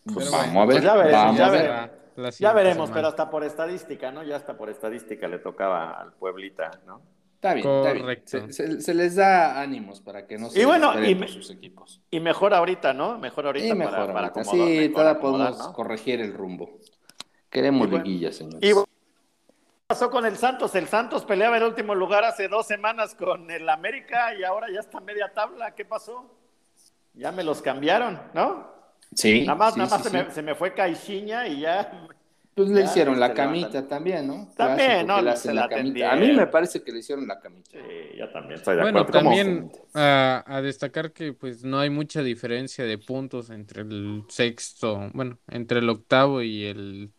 Pues 0.04 0.30
vamos 0.30 0.56
a 0.62 0.66
ver. 0.66 0.76
Pues 0.76 0.84
ya, 0.84 0.94
veremos, 0.94 1.36
ya, 1.36 1.50
veremos, 1.50 2.38
ya 2.38 2.52
veremos 2.52 2.90
pero 2.92 3.08
hasta 3.08 3.28
por 3.28 3.42
estadística, 3.42 4.12
¿no? 4.12 4.22
Ya 4.22 4.36
hasta 4.36 4.56
por 4.56 4.70
estadística 4.70 5.26
le 5.26 5.40
tocaba 5.40 5.90
al 5.90 6.12
Pueblita, 6.12 6.70
¿no? 6.86 7.02
Está 7.34 7.54
bien, 7.54 7.66
Correcto. 7.66 8.38
Está 8.38 8.64
bien. 8.64 8.80
Se, 8.80 8.94
les 8.94 9.16
da 9.16 9.60
ánimos 9.60 10.00
para 10.00 10.24
que 10.24 10.38
no 10.38 10.50
se 10.50 10.62
y 10.62 10.64
bueno, 10.64 10.92
y 11.02 11.26
sus 11.26 11.50
equipos. 11.50 12.00
Y 12.12 12.20
mejor 12.20 12.54
ahorita, 12.54 12.92
¿no? 12.92 13.18
Mejor 13.18 13.46
ahorita, 13.46 13.74
mejor 13.74 14.12
para, 14.12 14.28
ahorita. 14.28 14.44
sí, 14.44 14.88
todavía 14.94 15.20
podemos 15.20 15.56
corregir 15.74 16.20
el 16.20 16.32
rumbo. 16.32 16.78
Queremos 17.50 17.90
liguilla, 17.90 18.30
señores 18.30 18.86
pasó 20.00 20.10
con 20.10 20.24
el 20.24 20.38
Santos? 20.38 20.74
El 20.76 20.88
Santos 20.88 21.26
peleaba 21.26 21.58
el 21.58 21.62
último 21.62 21.94
lugar 21.94 22.24
hace 22.24 22.48
dos 22.48 22.66
semanas 22.66 23.14
con 23.14 23.50
el 23.50 23.68
América 23.68 24.34
y 24.34 24.44
ahora 24.44 24.68
ya 24.72 24.80
está 24.80 24.98
media 24.98 25.30
tabla. 25.34 25.74
¿Qué 25.74 25.84
pasó? 25.84 26.34
Ya 27.12 27.30
me 27.32 27.44
los 27.44 27.60
cambiaron, 27.60 28.18
¿no? 28.32 28.66
Sí. 29.14 29.42
Nada 29.44 29.58
más, 29.58 29.76
nada 29.76 29.90
más 29.90 30.02
se, 30.02 30.10
Me, 30.10 30.30
se, 30.30 30.40
me, 30.40 30.54
fue 30.54 30.72
Caixinha 30.72 31.46
y 31.48 31.60
ya. 31.60 32.08
Pues 32.54 32.70
le 32.70 32.82
hicieron 32.82 33.20
la 33.20 33.34
camita 33.34 33.86
también, 33.86 34.26
¿no? 34.26 34.48
También, 34.56 35.06
¿no? 35.06 35.20
Le 35.20 35.34
la 35.52 35.68
camita. 35.68 36.12
A 36.12 36.16
mí 36.16 36.32
me 36.32 36.46
parece 36.46 36.82
que 36.82 36.92
le 36.92 37.00
hicieron 37.00 37.28
la 37.28 37.38
camita. 37.38 37.72
Sí, 37.72 38.16
yo 38.16 38.30
también 38.30 38.54
estoy 38.54 38.76
de 38.76 38.82
bueno, 38.82 39.04
también 39.04 39.70
a, 39.92 40.42
a, 40.46 40.62
destacar 40.62 41.12
que 41.12 41.34
pues 41.34 41.62
no 41.62 41.78
hay 41.78 41.90
mucha 41.90 42.22
diferencia 42.22 42.86
de 42.86 42.96
puntos 42.96 43.50
entre 43.50 43.82
el 43.82 44.24
sexto, 44.28 45.10
bueno, 45.12 45.38
entre 45.48 45.80
el 45.80 45.90
octavo 45.90 46.40
y 46.40 46.64
el 46.64 47.10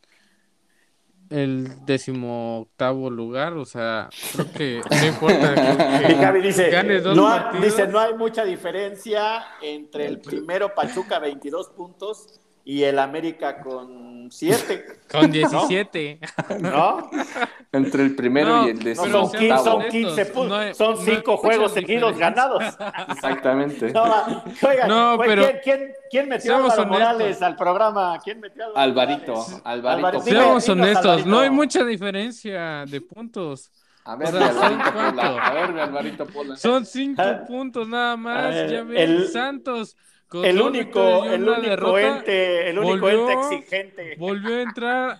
el 1.31 1.85
decimoctavo 1.85 3.09
lugar, 3.09 3.53
o 3.53 3.65
sea, 3.65 4.09
creo 4.33 4.51
que 4.51 4.81
no 4.89 5.05
importa 5.07 5.53
que, 6.33 6.39
dice, 6.41 6.69
ganes 6.69 7.03
dos 7.03 7.15
no, 7.15 7.23
partidos. 7.23 7.65
Dice, 7.65 7.87
no 7.87 7.99
hay 7.99 8.13
mucha 8.13 8.43
diferencia 8.43 9.43
entre 9.61 10.07
el 10.07 10.19
primero 10.19 10.75
Pachuca 10.75 11.19
22 11.19 11.69
puntos 11.69 12.41
y 12.65 12.83
el 12.83 12.99
América 12.99 13.61
con 13.61 14.10
7. 14.29 14.85
Con 15.09 15.31
17. 15.31 16.19
¿No? 16.59 17.09
Entre 17.71 18.03
el 18.03 18.15
primero 18.15 18.67
y 18.67 18.71
el 18.71 18.79
decimoctavo. 18.79 19.63
son, 19.63 19.81
son 19.81 19.89
15 19.89 20.25
puntos. 20.27 20.77
son 20.77 20.97
5 20.97 21.37
juegos 21.37 21.73
seguidos 21.73 22.17
ganados. 22.17 22.63
Exactamente. 23.09 23.93
No, 24.87 25.17
pero 25.17 25.43
¿quién, 25.43 25.61
quién, 25.63 25.93
quién 26.09 26.29
metió 26.29 26.55
a 26.55 26.57
Álvaro 26.57 26.85
Morales 26.85 27.41
al 27.41 27.55
programa? 27.55 28.19
¿Quién 28.23 28.39
metió 28.39 28.77
a 28.77 28.83
Alvarito. 28.83 29.45
Alvarito. 29.63 30.21
Seamos 30.21 30.67
honestos, 30.69 31.25
no 31.25 31.39
hay 31.39 31.49
mucha 31.49 31.83
diferencia 31.83 32.85
de 32.85 33.01
puntos. 33.01 33.71
A 34.03 34.15
ver, 34.15 34.29
Alvarito 34.29 34.91
Pola. 34.93 35.37
A 35.47 35.53
ver, 35.53 35.79
Alvarito 35.79 36.25
Pola. 36.25 36.57
Son 36.57 36.85
5 36.85 37.23
puntos 37.47 37.87
nada 37.87 38.17
más. 38.17 38.53
ya 38.69 38.79
el... 38.79 39.27
Santos 39.27 39.95
el 40.33 40.61
único, 40.61 41.25
el 41.25 41.47
único 41.47 41.97
ente, 41.97 42.69
el 42.69 42.79
único 42.79 43.09
ente 43.09 43.33
exigente. 43.33 44.15
Volvió 44.17 44.55
a 44.57 44.61
entrar 44.61 45.17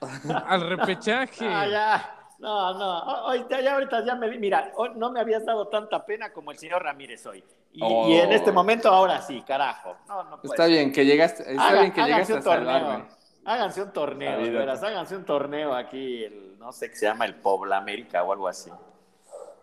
al 0.48 0.70
repechaje. 0.70 1.46
Ah, 1.48 1.68
ya. 1.68 2.18
No, 2.40 2.74
no, 2.74 2.84
ahorita 2.84 3.62
ya, 3.62 3.76
ahorita 3.76 4.04
ya 4.04 4.16
me 4.16 4.36
mira, 4.40 4.72
no 4.96 5.12
me 5.12 5.20
habías 5.20 5.46
dado 5.46 5.68
tanta 5.68 6.04
pena 6.04 6.34
como 6.34 6.52
el 6.52 6.58
señor 6.58 6.82
Ramírez 6.82 7.24
hoy. 7.28 7.44
Y, 7.72 7.84
en 7.84 8.32
este 8.32 8.50
oh. 8.50 8.54
momento 8.54 8.90
ahora 8.90 9.22
sí, 9.22 9.44
carajo. 9.46 9.96
No, 10.08 10.24
no 10.24 10.40
está 10.44 10.66
bien 10.66 10.92
que 10.92 11.06
llegaste, 11.06 11.44
está 11.52 11.74
bien 11.74 11.94
que 11.94 12.02
llegaste 12.02 12.34
a 12.34 12.42
torneo. 12.42 13.08
Háganse 13.46 13.82
un 13.84 13.92
torneo, 13.92 14.40
de 14.40 14.50
veras, 14.50 14.82
háganse 14.84 15.16
un 15.16 15.26
torneo 15.26 15.74
aquí, 15.74 16.24
el, 16.24 16.58
no 16.58 16.72
sé 16.72 16.90
qué 16.90 16.96
se 16.96 17.06
llama 17.06 17.26
el 17.26 17.36
Pobla 17.36 17.78
América 17.78 18.24
o 18.24 18.32
algo 18.34 18.48
así. 18.48 18.72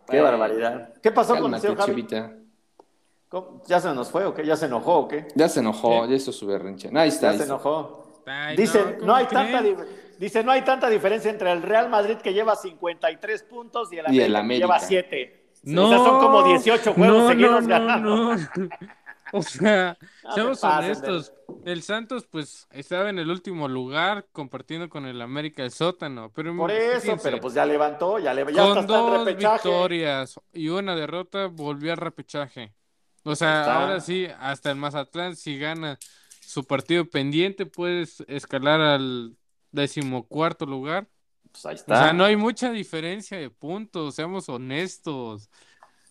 Qué 0.09 0.21
barbaridad. 0.21 0.95
¿Qué 1.03 1.11
pasó 1.11 1.37
con 1.39 1.55
el 1.55 1.61
señor 1.61 1.79
Javi? 1.79 2.07
¿Ya 3.67 3.81
se 3.81 3.95
nos 3.95 4.11
fue 4.11 4.25
o 4.25 4.35
qué? 4.35 4.45
¿Ya 4.45 4.57
se 4.57 4.67
enojó 4.67 5.01
o 5.01 5.09
qué? 5.09 5.29
Ya 5.35 5.49
se 5.49 5.61
enojó, 5.61 6.07
ya 6.07 6.15
hizo 6.15 6.33
su 6.33 6.47
berrinche. 6.47 6.91
Ahí 6.95 7.09
está. 7.09 7.33
Ya 7.33 7.39
se 7.39 7.45
enojó. 7.45 8.15
dice, 8.57 8.99
no, 9.03 9.15
hay 9.15 9.27
tanta 9.27 9.63
dice, 10.19 10.43
no 10.43 10.53
hay 10.53 10.63
tanta 10.63 10.89
diferencia 10.89 11.31
entre 11.31 11.53
el 11.53 11.63
Real 11.63 11.89
Madrid 11.89 12.17
que 12.17 12.33
lleva 12.33 12.57
53 12.57 13.43
puntos 13.45 13.93
y 13.93 13.99
el 13.99 14.07
América, 14.07 14.49
que 14.49 14.59
lleva 14.59 14.79
7. 14.81 15.45
No, 15.65 15.87
o 15.87 15.89
sea, 15.89 15.99
son 15.99 16.21
como 16.21 16.43
18 16.45 16.95
juegos 16.95 17.29
seguidos 17.29 17.67
ganando. 17.67 18.37
O 19.33 19.43
sea, 19.43 19.99
seamos 20.35 20.65
honestos. 20.65 21.35
El 21.65 21.83
Santos, 21.83 22.27
pues, 22.31 22.67
estaba 22.71 23.11
en 23.11 23.19
el 23.19 23.31
último 23.31 23.69
lugar 23.69 24.27
compartiendo 24.33 24.89
con 24.89 25.05
el 25.05 25.21
América 25.21 25.63
el 25.63 25.71
sótano. 25.71 26.31
Pero 26.35 26.57
Por 26.57 26.71
eso, 26.71 27.17
pero 27.23 27.39
pues 27.41 27.53
ya 27.53 27.67
levantó, 27.67 28.19
ya, 28.19 28.33
le, 28.33 28.51
ya 28.53 28.75
con 28.75 28.87
dos 28.87 29.27
victorias 29.27 30.41
y 30.53 30.69
una 30.69 30.97
derrota, 30.97 31.47
volvió 31.47 31.93
al 31.93 31.99
repechaje. 31.99 32.73
O 33.25 33.35
sea, 33.37 33.81
ahora 33.81 34.01
sí, 34.01 34.27
hasta 34.39 34.71
el 34.71 34.77
Mazatlán, 34.77 35.37
si 35.37 35.59
gana 35.59 35.99
su 36.41 36.65
partido 36.65 37.05
pendiente, 37.05 37.67
puedes 37.67 38.25
escalar 38.27 38.81
al 38.81 39.37
decimocuarto 39.71 40.67
lugar. 40.67 41.07
Pues 41.53 41.67
ahí 41.67 41.75
está. 41.75 41.95
O 41.95 42.03
sea, 42.05 42.13
no 42.13 42.25
hay 42.25 42.37
mucha 42.37 42.71
diferencia 42.71 43.39
de 43.39 43.51
puntos, 43.51 44.15
seamos 44.15 44.49
honestos. 44.49 45.51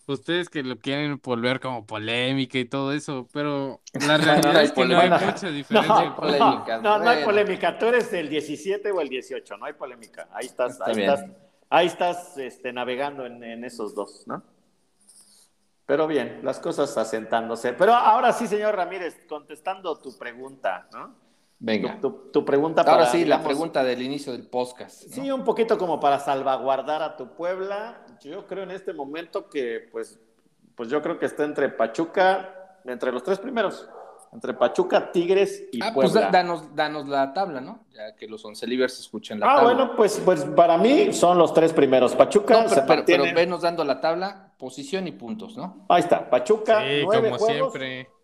Ustedes 0.06 0.48
que 0.48 0.64
lo 0.64 0.78
quieren 0.78 1.20
volver 1.22 1.60
como 1.60 1.86
polémica 1.86 2.58
y 2.58 2.64
todo 2.64 2.94
eso, 2.94 3.28
pero 3.34 3.82
la 3.94 4.18
realidad 4.18 4.64
es 4.64 4.72
que 4.72 4.86
no 4.86 5.00
hay 5.00 5.10
mucha 5.10 5.50
diferencia. 5.50 6.06
No, 6.06 6.16
polémica, 6.16 6.78
no, 6.82 7.00
no, 7.00 7.10
hay 7.10 7.26
polémica. 7.26 7.78
Tú 7.78 7.88
eres 7.88 8.14
el 8.14 8.30
17 8.30 8.92
o 8.92 9.02
el 9.02 9.10
18, 9.10 9.58
no 9.58 9.66
hay 9.66 9.74
polémica. 9.74 10.30
Ahí 10.32 10.46
estás, 10.46 10.80
ahí 10.80 11.02
estás, 11.02 11.26
ahí 11.70 11.88
estás 11.88 12.38
este, 12.38 12.72
navegando 12.72 13.26
en, 13.26 13.44
en 13.44 13.66
esos 13.66 13.94
dos, 13.94 14.24
¿no? 14.28 14.42
Pero 15.88 16.06
bien, 16.06 16.42
las 16.44 16.60
cosas 16.60 16.96
asentándose. 16.98 17.72
Pero 17.72 17.94
ahora 17.96 18.34
sí, 18.34 18.46
señor 18.46 18.76
Ramírez, 18.76 19.26
contestando 19.28 19.96
tu 20.00 20.16
pregunta, 20.18 20.88
¿no? 20.92 21.16
Venga. 21.60 22.00
Tu, 22.00 22.46
pregunta 22.46 22.84
para. 22.84 22.98
Ahora 22.98 23.10
sí, 23.10 23.24
la 23.24 23.42
pregunta 23.42 23.84
del 23.84 24.02
inicio 24.02 24.34
del 24.34 24.48
podcast. 24.48 25.08
Sí, 25.10 25.32
un 25.32 25.46
poquito 25.46 25.78
como 25.78 26.00
para 26.00 26.20
salvaguardar 26.20 27.02
a 27.02 27.16
tu 27.16 27.34
Puebla. 27.34 28.06
Yo 28.22 28.46
creo 28.46 28.64
en 28.64 28.72
este 28.72 28.94
momento 28.94 29.50
que, 29.50 29.88
pues, 29.92 30.20
pues 30.76 30.90
yo 30.90 31.02
creo 31.02 31.18
que 31.18 31.26
está 31.26 31.46
entre 31.46 31.70
Pachuca, 31.70 32.80
entre 32.84 33.12
los 33.14 33.24
tres 33.24 33.40
primeros. 33.40 33.90
Entre 34.34 34.54
Pachuca, 34.54 35.12
Tigres 35.12 35.66
y 35.72 35.82
ah, 35.82 35.92
pues 35.94 36.12
Puebla. 36.12 36.30
Pues 36.46 36.76
danos, 36.76 37.08
la 37.08 37.34
tabla, 37.34 37.62
¿no? 37.62 37.86
Ya 37.94 38.16
que 38.16 38.28
los 38.28 38.44
once 38.44 38.68
libres 38.68 39.00
escuchen 39.00 39.40
la 39.40 39.46
ah, 39.46 39.56
tabla. 39.56 39.72
Ah, 39.72 39.74
bueno, 39.74 39.96
pues, 39.96 40.22
pues 40.24 40.44
para 40.44 40.78
mí 40.78 41.14
son 41.14 41.38
los 41.38 41.54
tres 41.54 41.74
primeros. 41.74 42.16
Pachuca 42.16 42.64
no, 42.64 42.70
pero, 42.88 43.04
pero, 43.06 43.24
venos 43.24 43.62
dando 43.62 43.84
la 43.84 44.02
tabla, 44.02 44.54
posición 44.58 45.08
y 45.08 45.12
puntos, 45.12 45.56
¿no? 45.56 45.86
Ahí 45.90 46.02
está, 46.02 46.30
Pachuca, 46.30 46.84
nueve 47.04 47.32
juegos. 47.38 47.74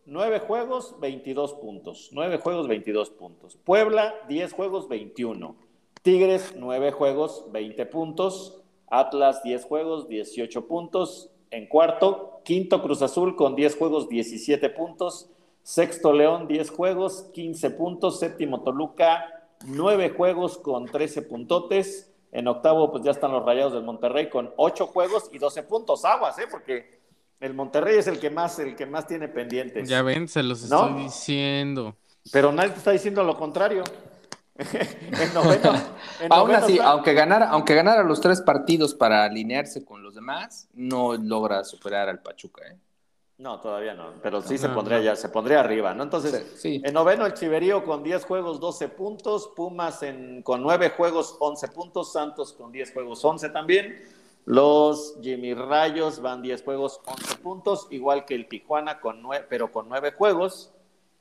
Nueve 0.06 0.40
juegos, 0.40 1.00
22 1.00 1.54
puntos. 1.54 2.10
Nueve 2.12 2.38
juegos, 2.38 2.68
22 2.68 3.10
puntos. 3.12 3.58
Puebla, 3.64 4.14
10 4.28 4.52
juegos, 4.52 4.90
21. 4.90 5.56
Tigres, 6.02 6.54
nueve 6.58 6.92
juegos, 6.92 7.46
20 7.54 7.86
puntos. 7.86 8.62
Atlas, 8.90 9.42
10 9.44 9.64
juegos, 9.64 10.10
18 10.10 10.68
puntos. 10.68 11.30
En 11.52 11.68
cuarto, 11.68 12.42
quinto 12.44 12.82
Cruz 12.82 13.02
Azul 13.02 13.38
con 13.38 13.56
10 13.56 13.78
juegos, 13.78 14.10
17 14.10 14.70
puntos. 14.72 15.30
Sexto 15.64 16.12
León, 16.12 16.48
10 16.48 16.70
juegos, 16.70 17.30
15 17.34 17.72
puntos. 17.72 18.20
Séptimo 18.20 18.62
Toluca, 18.62 19.48
9 19.66 20.14
juegos 20.16 20.58
con 20.58 20.86
13 20.86 21.24
puntotes. 21.24 22.12
En 22.32 22.48
octavo, 22.48 22.92
pues 22.92 23.04
ya 23.04 23.12
están 23.12 23.32
los 23.32 23.46
Rayados 23.46 23.74
del 23.74 23.84
Monterrey 23.84 24.30
con 24.30 24.52
8 24.58 24.88
juegos 24.88 25.30
y 25.32 25.38
12 25.38 25.64
puntos. 25.64 26.04
Aguas, 26.04 26.38
¿eh? 26.40 26.48
Porque 26.50 27.00
el 27.40 27.54
Monterrey 27.54 27.98
es 27.98 28.08
el 28.08 28.20
que 28.20 28.30
más, 28.30 28.60
el 28.60 28.76
que 28.76 28.86
más 28.86 29.08
tiene 29.08 29.28
pendientes. 29.28 29.88
Ya 29.88 30.02
ven, 30.02 30.28
se 30.28 30.44
los 30.44 30.64
estoy 30.64 30.94
diciendo. 31.04 31.96
Pero 32.32 32.52
nadie 32.52 32.72
te 32.72 32.78
está 32.78 32.92
diciendo 32.92 33.24
lo 33.24 33.38
contrario. 33.38 33.84
en 34.58 35.34
noveno, 35.34 35.74
Aún 36.30 36.52
así, 36.52 36.80
aunque 36.80 37.14
ganara, 37.14 37.50
aunque 37.50 37.74
ganara 37.74 38.04
los 38.04 38.22
tres 38.22 38.42
partidos 38.42 38.94
para 38.94 39.24
alinearse 39.24 39.84
con 39.84 40.04
los 40.04 40.14
demás, 40.14 40.68
no 40.74 41.16
logra 41.16 41.64
superar 41.64 42.08
al 42.08 42.22
Pachuca, 42.22 42.62
¿eh? 42.68 42.78
No, 43.44 43.60
todavía 43.60 43.94
no, 43.94 44.14
pero 44.22 44.42
sí 44.42 44.58
se 44.58 44.70
pondría 44.70 45.02
ya, 45.02 45.18
se 45.18 45.28
pondría 45.28 45.60
arriba, 45.60 45.94
¿no? 45.94 46.04
Entonces, 46.04 46.64
en 46.64 46.94
noveno 46.94 47.26
el 47.26 47.34
Chiverío 47.34 47.84
con 47.84 48.02
10 48.02 48.24
juegos, 48.24 48.62
12 48.62 48.88
puntos, 48.88 49.52
Pumas 49.54 50.02
en, 50.02 50.42
con 50.44 50.64
9 50.64 50.92
juegos, 50.92 51.36
11 51.42 51.68
puntos, 51.68 52.14
Santos 52.14 52.54
con 52.54 52.72
10 52.72 52.94
juegos, 52.94 53.26
11 53.26 53.50
también, 53.50 54.02
Los 54.46 55.18
Jimmy 55.22 55.54
Rayos 55.54 56.22
van 56.22 56.42
10 56.42 56.64
juegos, 56.64 57.02
11 57.06 57.36
puntos, 57.40 57.88
igual 57.90 58.24
que 58.24 58.36
el 58.36 58.48
Tijuana, 58.48 59.02
con 59.02 59.22
pero 59.50 59.74
con 59.74 59.90
9 59.90 60.14
juegos. 60.14 60.72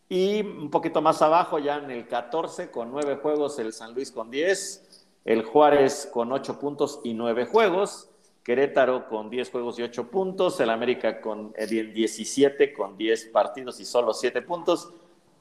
Y 0.08 0.42
un 0.42 0.70
poquito 0.70 1.02
más 1.02 1.22
abajo, 1.22 1.58
ya 1.58 1.78
en 1.78 1.90
el 1.90 2.06
14, 2.06 2.70
con 2.70 2.92
9 2.92 3.16
juegos, 3.16 3.58
el 3.58 3.72
San 3.72 3.94
Luis 3.94 4.12
con 4.12 4.30
10, 4.30 5.08
el 5.24 5.42
Juárez 5.42 6.08
con 6.12 6.30
8 6.30 6.60
puntos 6.60 7.00
y 7.02 7.14
9 7.14 7.46
juegos, 7.46 8.11
Querétaro 8.42 9.08
con 9.08 9.30
10 9.30 9.50
juegos 9.50 9.78
y 9.78 9.82
8 9.82 10.10
puntos, 10.10 10.58
el 10.60 10.70
América 10.70 11.20
con 11.20 11.52
17 11.52 12.64
eh, 12.64 12.72
con 12.72 12.96
10 12.96 13.26
partidos 13.26 13.78
y 13.80 13.84
solo 13.84 14.12
7 14.12 14.42
puntos, 14.42 14.92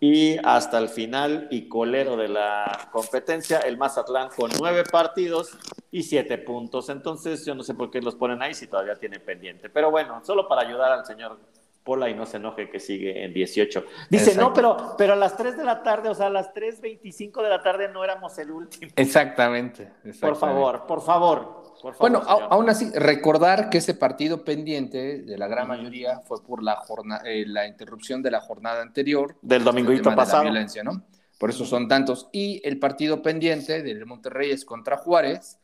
y 0.04 0.36
hasta 0.43 0.80
el 0.80 0.89
final 0.89 1.47
y 1.52 1.70
colero 1.70 2.18
de 2.18 2.28
la 2.28 2.89
competencia, 2.91 3.60
el 3.60 3.78
Mazatlán 3.78 4.30
con 4.36 4.49
nueve 4.60 4.84
partidos 4.91 5.56
y 5.91 6.02
siete 6.02 6.39
puntos. 6.39 6.89
Entonces, 6.89 7.45
yo 7.45 7.54
no 7.54 7.62
sé 7.62 7.76
por 7.76 7.91
qué 7.91 8.02
los 8.02 8.16
ponen 8.16 8.41
ahí 8.41 8.56
si 8.56 8.66
todavía 8.66 8.95
tienen 8.95 9.22
pendiente. 9.22 9.70
Pero 9.70 9.91
bueno, 9.91 10.20
solo 10.26 10.47
para 10.47 10.64
ayudar 10.64 10.91
al 10.91 11.06
señor 11.06 11.38
Pola 11.84 12.10
y 12.10 12.16
no 12.16 12.26
se 12.26 12.38
enoje 12.38 12.68
que 12.68 12.80
sigue 12.80 13.24
en 13.24 13.32
18. 13.32 13.86
Dice, 14.10 14.36
no, 14.36 14.52
pero, 14.54 14.95
pero 14.97 15.14
a 15.14 15.16
las 15.16 15.38
3 15.38 15.56
de 15.56 15.64
la 15.64 15.84
tarde, 15.84 16.10
o 16.10 16.16
sea, 16.16 16.28
a 16.28 16.32
las 16.32 16.52
3.25 16.52 17.43
de 17.43 17.49
la 17.49 17.62
tarde 17.62 17.88
no 17.88 18.04
éramos 18.04 18.36
el 18.39 18.49
último. 18.49 18.91
Exactamente. 18.95 19.84
exactamente. 20.04 20.20
Por 20.20 20.36
favor, 20.36 20.88
por 20.88 21.02
favor 21.04 21.61
bueno, 21.99 22.21
aún 22.25 22.69
así, 22.69 22.91
recordar 22.93 23.69
que 23.69 23.79
ese 23.79 23.93
partido 23.93 24.43
pendiente 24.43 25.21
de 25.21 25.38
la 25.38 25.47
gran 25.47 25.67
mayoría 25.67 26.19
fue 26.19 26.43
por 26.43 26.63
la, 26.63 26.75
jornada, 26.75 27.23
eh, 27.25 27.45
la 27.47 27.67
interrupción 27.67 28.21
de 28.21 28.32
la 28.32 28.41
jornada 28.41 28.82
anterior. 28.82 29.36
Del 29.41 29.63
domingo 29.63 29.91
pasado. 30.15 30.43
violencia, 30.43 30.84
¿no? 30.84 31.03
Por 31.38 31.49
eso 31.49 31.65
son 31.65 31.88
tantos. 31.88 32.29
Y 32.32 32.61
el 32.63 32.77
partido 32.77 33.21
pendiente 33.21 33.82
del 33.82 34.05
Monterrey 34.05 34.51
es 34.51 34.63
contra 34.63 34.97
Juárez, 34.97 35.57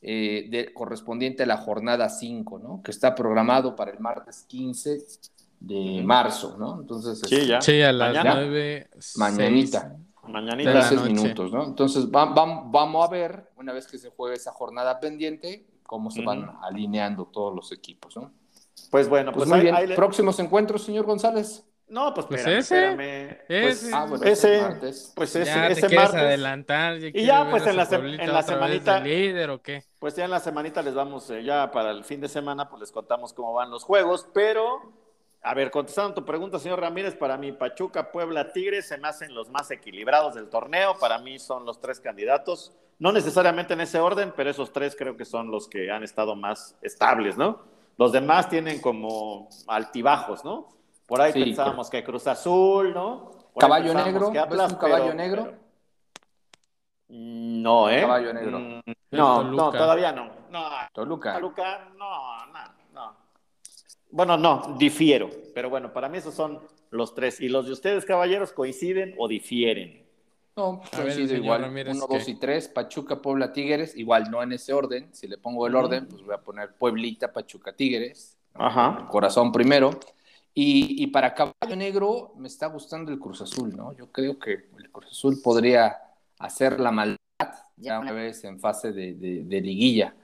eh, 0.00 0.46
de, 0.50 0.72
correspondiente 0.74 1.44
a 1.44 1.46
la 1.46 1.58
jornada 1.58 2.08
5, 2.08 2.58
¿no? 2.58 2.82
Que 2.82 2.90
está 2.90 3.14
programado 3.14 3.76
para 3.76 3.92
el 3.92 4.00
martes 4.00 4.44
15 4.48 4.98
de 5.60 6.02
marzo, 6.02 6.56
¿no? 6.58 6.80
Entonces, 6.80 7.20
sí, 7.20 7.36
este, 7.36 7.46
ya. 7.46 7.60
Sí, 7.60 7.80
a 7.82 7.92
las 7.92 8.24
9. 8.24 8.88
Mañanita. 9.16 9.96
Mañanita. 10.28 10.90
minutos, 11.04 11.52
¿no? 11.52 11.64
Entonces, 11.64 12.10
vamos 12.10 13.06
a 13.06 13.10
ver, 13.10 13.50
una 13.56 13.72
vez 13.72 13.86
que 13.86 13.98
se 13.98 14.10
juegue 14.10 14.36
esa 14.36 14.52
jornada 14.52 15.00
pendiente, 15.00 15.66
cómo 15.82 16.10
se 16.10 16.22
van 16.22 16.56
alineando 16.62 17.26
todos 17.26 17.54
los 17.54 17.72
equipos, 17.72 18.16
¿no? 18.16 18.32
Pues 18.90 19.08
bueno, 19.08 19.32
pues, 19.32 19.48
pues 19.48 19.62
muy 19.62 19.70
bien. 19.70 19.94
¿Próximos 19.96 20.38
encuentros, 20.38 20.84
señor 20.84 21.04
González? 21.06 21.64
No, 21.88 22.14
pues, 22.14 22.26
pues 22.26 22.46
ese, 22.46 23.42
Pues, 23.46 23.92
ah, 23.92 24.06
bueno, 24.08 24.24
ese, 24.24 24.62
martes. 24.62 25.12
pues 25.14 25.36
ese, 25.36 25.44
ya 25.44 25.68
ese 25.68 25.88
te 25.88 25.94
martes. 25.94 26.14
adelantar. 26.14 26.96
y 26.96 27.26
ya, 27.26 27.50
pues 27.50 27.66
en 27.66 27.76
la, 27.76 27.86
en 27.92 28.32
la 28.32 28.42
semanita. 28.42 29.00
líder 29.00 29.50
o 29.50 29.60
qué? 29.60 29.84
Pues 29.98 30.16
ya 30.16 30.24
en 30.24 30.30
la 30.30 30.40
semanita 30.40 30.80
les 30.80 30.94
vamos, 30.94 31.28
eh, 31.28 31.44
ya 31.44 31.70
para 31.70 31.90
el 31.90 32.04
fin 32.04 32.22
de 32.22 32.28
semana, 32.28 32.70
pues 32.70 32.80
les 32.80 32.92
contamos 32.92 33.34
cómo 33.34 33.52
van 33.52 33.70
los 33.70 33.84
juegos, 33.84 34.26
pero 34.32 34.80
a 35.44 35.54
ver, 35.54 35.72
contestando 35.72 36.14
tu 36.14 36.24
pregunta, 36.24 36.58
señor 36.60 36.80
Ramírez, 36.80 37.16
para 37.16 37.36
mí 37.36 37.50
Pachuca, 37.50 38.12
Puebla, 38.12 38.52
Tigres 38.52 38.86
se 38.86 38.96
me 38.96 39.08
hacen 39.08 39.34
los 39.34 39.50
más 39.50 39.70
equilibrados 39.72 40.34
del 40.34 40.48
torneo. 40.48 40.96
Para 41.00 41.18
mí 41.18 41.38
son 41.40 41.66
los 41.66 41.80
tres 41.80 41.98
candidatos. 41.98 42.72
No 43.00 43.10
necesariamente 43.10 43.74
en 43.74 43.80
ese 43.80 43.98
orden, 43.98 44.32
pero 44.36 44.50
esos 44.50 44.72
tres 44.72 44.94
creo 44.96 45.16
que 45.16 45.24
son 45.24 45.50
los 45.50 45.66
que 45.66 45.90
han 45.90 46.04
estado 46.04 46.36
más 46.36 46.76
estables, 46.80 47.36
¿no? 47.36 47.60
Los 47.98 48.12
demás 48.12 48.48
tienen 48.48 48.80
como 48.80 49.48
altibajos, 49.66 50.44
¿no? 50.44 50.68
Por 51.06 51.20
ahí 51.20 51.32
pensábamos 51.32 51.90
que 51.90 52.04
Cruz 52.04 52.26
Azul, 52.28 52.94
¿no? 52.94 53.32
caballo 53.58 53.92
negro, 53.92 54.28
un 54.28 54.74
caballo 54.76 55.12
negro? 55.12 55.54
No, 57.08 57.90
¿eh? 57.90 58.00
Caballo 58.00 58.32
negro. 58.32 58.58
Mm, 58.58 58.80
no, 59.10 59.44
no, 59.44 59.70
todavía 59.72 60.12
no. 60.12 60.30
no. 60.50 60.70
Toluca. 60.92 61.34
Toluca, 61.34 61.90
no, 61.98 62.46
no. 62.46 62.51
Bueno, 64.12 64.36
no, 64.36 64.76
difiero, 64.78 65.30
pero 65.54 65.70
bueno, 65.70 65.90
para 65.92 66.08
mí 66.10 66.18
esos 66.18 66.34
son 66.34 66.60
los 66.90 67.14
tres. 67.14 67.40
¿Y 67.40 67.48
los 67.48 67.66
de 67.66 67.72
ustedes, 67.72 68.04
caballeros, 68.04 68.52
coinciden 68.52 69.14
o 69.18 69.26
difieren? 69.26 70.02
No, 70.54 70.82
coincide 70.94 71.38
igual. 71.38 71.64
Uno, 71.64 72.06
dos 72.06 72.28
y 72.28 72.34
tres, 72.34 72.68
Pachuca, 72.68 73.22
Puebla, 73.22 73.54
Tigres, 73.54 73.96
igual 73.96 74.30
no 74.30 74.42
en 74.42 74.52
ese 74.52 74.74
orden. 74.74 75.08
Si 75.12 75.26
le 75.26 75.38
pongo 75.38 75.66
el 75.66 75.74
orden, 75.74 76.06
pues 76.06 76.22
voy 76.22 76.34
a 76.34 76.38
poner 76.42 76.74
Pueblita, 76.74 77.32
Pachuca, 77.32 77.72
Tigres. 77.72 78.36
Ajá. 78.52 79.08
Corazón 79.10 79.50
primero. 79.50 79.98
Y, 80.52 81.02
y, 81.02 81.06
para 81.06 81.32
Caballo 81.32 81.74
Negro 81.74 82.34
me 82.36 82.48
está 82.48 82.66
gustando 82.66 83.10
el 83.10 83.18
Cruz 83.18 83.40
Azul, 83.40 83.74
¿no? 83.74 83.94
Yo 83.94 84.12
creo 84.12 84.38
que 84.38 84.68
el 84.78 84.90
Cruz 84.90 85.10
Azul 85.10 85.40
podría 85.42 85.96
hacer 86.38 86.78
la 86.78 86.92
maldad 86.92 87.16
ya 87.78 87.98
una 87.98 88.12
vez 88.12 88.44
en 88.44 88.60
fase 88.60 88.92
de, 88.92 89.14
de 89.14 89.60
liguilla. 89.62 90.14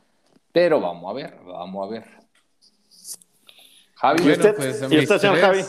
Pero 0.53 0.79
vamos 0.79 1.11
a 1.11 1.15
ver, 1.15 1.39
vamos 1.47 1.87
a 1.87 1.91
ver. 1.91 2.18
Javi, 4.01 4.29
¿y 4.29 4.33
usted, 4.33 4.55
pues, 4.55 4.79
señor 5.21 5.39
Javi? 5.41 5.65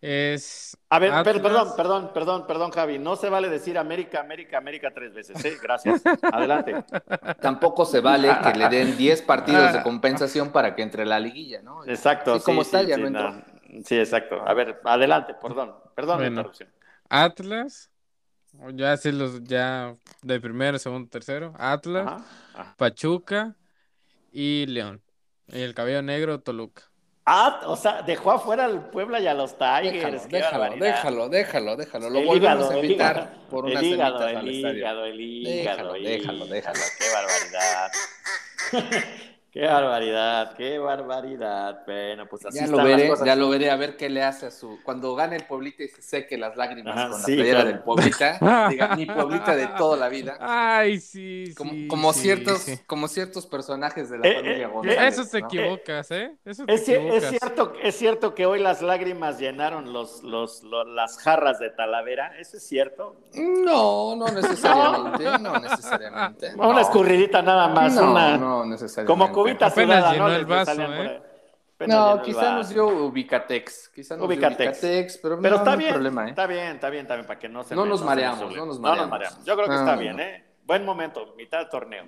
Es. 0.00 0.76
A 0.90 0.98
ver, 0.98 1.10
perdón, 1.24 1.72
perdón, 1.76 2.10
perdón, 2.12 2.46
perdón, 2.46 2.70
Javi. 2.70 2.98
No 2.98 3.16
se 3.16 3.28
vale 3.28 3.48
decir 3.48 3.78
América, 3.78 4.20
América, 4.20 4.58
América 4.58 4.92
tres 4.94 5.14
veces. 5.14 5.42
¿eh? 5.44 5.56
Gracias. 5.60 6.02
Adelante. 6.22 6.84
Tampoco 7.40 7.86
se 7.86 8.00
vale 8.00 8.30
que 8.42 8.58
le 8.58 8.68
den 8.68 8.96
10 8.96 9.22
partidos 9.22 9.72
de 9.72 9.82
compensación 9.82 10.52
para 10.52 10.74
que 10.74 10.82
entre 10.82 11.06
la 11.06 11.18
liguilla, 11.18 11.62
¿no? 11.62 11.84
Exacto. 11.86 12.38
Sí, 12.38 12.44
como 12.44 12.62
está, 12.62 12.82
ya 12.82 12.96
Sí, 13.84 13.98
exacto. 13.98 14.46
A 14.46 14.54
ver, 14.54 14.80
adelante, 14.84 15.34
perdón. 15.40 15.74
Perdón 15.94 16.20
la 16.20 16.26
interrupción. 16.28 16.68
Atlas, 17.08 17.90
ya 18.74 18.96
sé 18.96 19.12
los, 19.12 19.42
ya 19.44 19.96
de 20.22 20.40
primero, 20.40 20.78
segundo, 20.78 21.08
tercero. 21.08 21.54
Atlas, 21.58 22.22
Pachuca 22.76 23.56
y 24.30 24.66
León. 24.66 25.02
Y 25.48 25.62
el 25.62 25.74
cabello 25.74 26.02
negro, 26.02 26.40
Toluca. 26.40 26.82
Ah, 27.28 27.62
o 27.66 27.74
sea, 27.74 28.02
dejó 28.02 28.30
afuera 28.30 28.66
al 28.66 28.88
Puebla 28.88 29.18
y 29.18 29.26
a 29.26 29.34
los 29.34 29.56
Tigers. 29.58 30.28
Déjalo, 30.28 30.76
déjalo, 30.76 31.28
déjalo, 31.28 31.76
déjalo, 31.76 32.08
Lo 32.08 32.22
volvemos 32.22 32.70
a 32.70 32.76
invitar 32.76 33.34
por 33.50 33.64
una 33.64 33.82
hígado, 33.82 34.28
el 34.28 34.48
hígado, 34.48 35.04
el 35.06 35.20
hígado, 35.20 35.92
déjalo, 35.94 36.46
déjalo, 36.46 36.80
Qué 36.98 37.04
barbaridad. 37.12 37.92
Qué 39.58 39.66
barbaridad, 39.66 40.52
qué 40.54 40.78
barbaridad. 40.78 41.82
Bueno, 41.86 42.26
pues 42.28 42.44
así 42.44 42.58
ya 42.58 42.66
lo 42.66 42.76
veré, 42.76 42.98
las 43.04 43.08
cosas. 43.10 43.26
Ya 43.26 43.36
lo 43.36 43.48
veré 43.48 43.70
a 43.70 43.76
ver 43.76 43.96
qué 43.96 44.10
le 44.10 44.22
hace 44.22 44.44
a 44.44 44.50
su. 44.50 44.78
Cuando 44.84 45.14
gane 45.14 45.36
el 45.36 45.44
Pueblita 45.44 45.82
y 45.82 45.88
se 45.88 46.02
seque 46.02 46.36
las 46.36 46.58
lágrimas 46.58 46.94
con 47.10 47.18
la 47.20 47.24
playera 47.24 47.64
del 47.64 47.78
Pueblita, 47.78 48.38
diga, 48.68 48.94
mi 48.96 49.06
Pueblita 49.06 49.56
de 49.56 49.66
toda 49.68 49.96
la 49.96 50.10
vida. 50.10 50.36
Ay, 50.40 51.00
sí, 51.00 51.54
como, 51.56 51.70
sí. 51.70 51.88
Como 51.88 52.12
sí, 52.12 52.20
ciertos, 52.20 52.58
sí. 52.58 52.78
como 52.86 53.08
ciertos 53.08 53.46
personajes 53.46 54.10
de 54.10 54.18
la 54.18 54.28
Eh, 54.28 54.34
familia 54.34 54.66
eh, 54.66 54.66
González. 54.70 55.18
Eso 55.18 55.30
te 55.30 55.40
¿no? 55.40 55.46
equivocas, 55.46 56.10
¿eh? 56.10 56.36
Eso 56.44 56.66
te 56.66 56.74
Es, 56.74 56.86
cier- 56.86 56.96
equivocas. 56.96 57.22
es 57.24 57.28
cierto, 57.40 57.72
es 57.82 57.96
cierto 57.96 58.34
que 58.34 58.44
hoy 58.44 58.60
las 58.60 58.82
lágrimas 58.82 59.38
llenaron 59.38 59.90
los, 59.94 60.22
los, 60.22 60.64
lo- 60.64 60.84
las 60.84 61.16
jarras 61.16 61.58
de 61.60 61.70
Talavera. 61.70 62.38
¿Eso 62.38 62.58
es 62.58 62.62
cierto? 62.68 63.16
No, 63.34 64.16
no 64.16 64.26
necesariamente, 64.34 65.24
no 65.40 65.58
necesariamente. 65.60 66.52
Una 66.56 66.72
no. 66.74 66.80
escurridita 66.80 67.40
nada 67.40 67.68
más. 67.68 67.94
No, 67.94 68.10
una, 68.10 68.36
no 68.36 68.66
necesariamente. 68.66 69.06
como 69.06 69.45
cubita 69.52 69.66
Apenas 69.66 69.96
sudada, 69.98 70.12
llenó 70.12 70.28
¿no? 70.28 70.34
el 70.34 70.46
vaso, 70.46 70.72
¿eh? 70.82 71.22
No, 71.86 72.22
quizá 72.22 72.54
nos 72.54 72.68
dio 72.70 72.86
Ubicatex. 72.86 73.88
Quizá 73.94 74.16
nos 74.16 74.26
Ubicatex. 74.26 74.80
dio 74.80 74.90
Ubicatex, 74.90 75.18
pero, 75.18 75.38
Pero 75.40 75.50
no, 75.50 75.56
está 75.56 75.64
no 75.64 75.70
hay 75.72 75.78
bien, 75.78 75.92
problema, 75.92 76.26
¿eh? 76.26 76.30
está 76.30 76.46
bien, 76.46 76.66
está 76.76 76.90
bien, 76.90 77.02
está 77.02 77.14
bien, 77.16 77.26
para 77.26 77.38
que 77.38 77.48
no 77.48 77.64
se 77.64 77.74
No 77.74 77.82
me- 77.84 77.90
nos 77.90 78.02
mareamos, 78.02 78.40
no 78.40 78.66
nos 78.66 78.80
No 78.80 78.94
nos 78.96 79.08
mareamos. 79.08 79.44
Yo 79.44 79.54
creo 79.56 79.68
que 79.68 79.74
está 79.74 79.94
no, 79.94 80.00
bien. 80.00 80.18
¿eh? 80.20 80.44
Buen 80.64 80.84
momento, 80.84 81.34
mitad 81.36 81.58
de 81.60 81.66
torneo. 81.66 82.06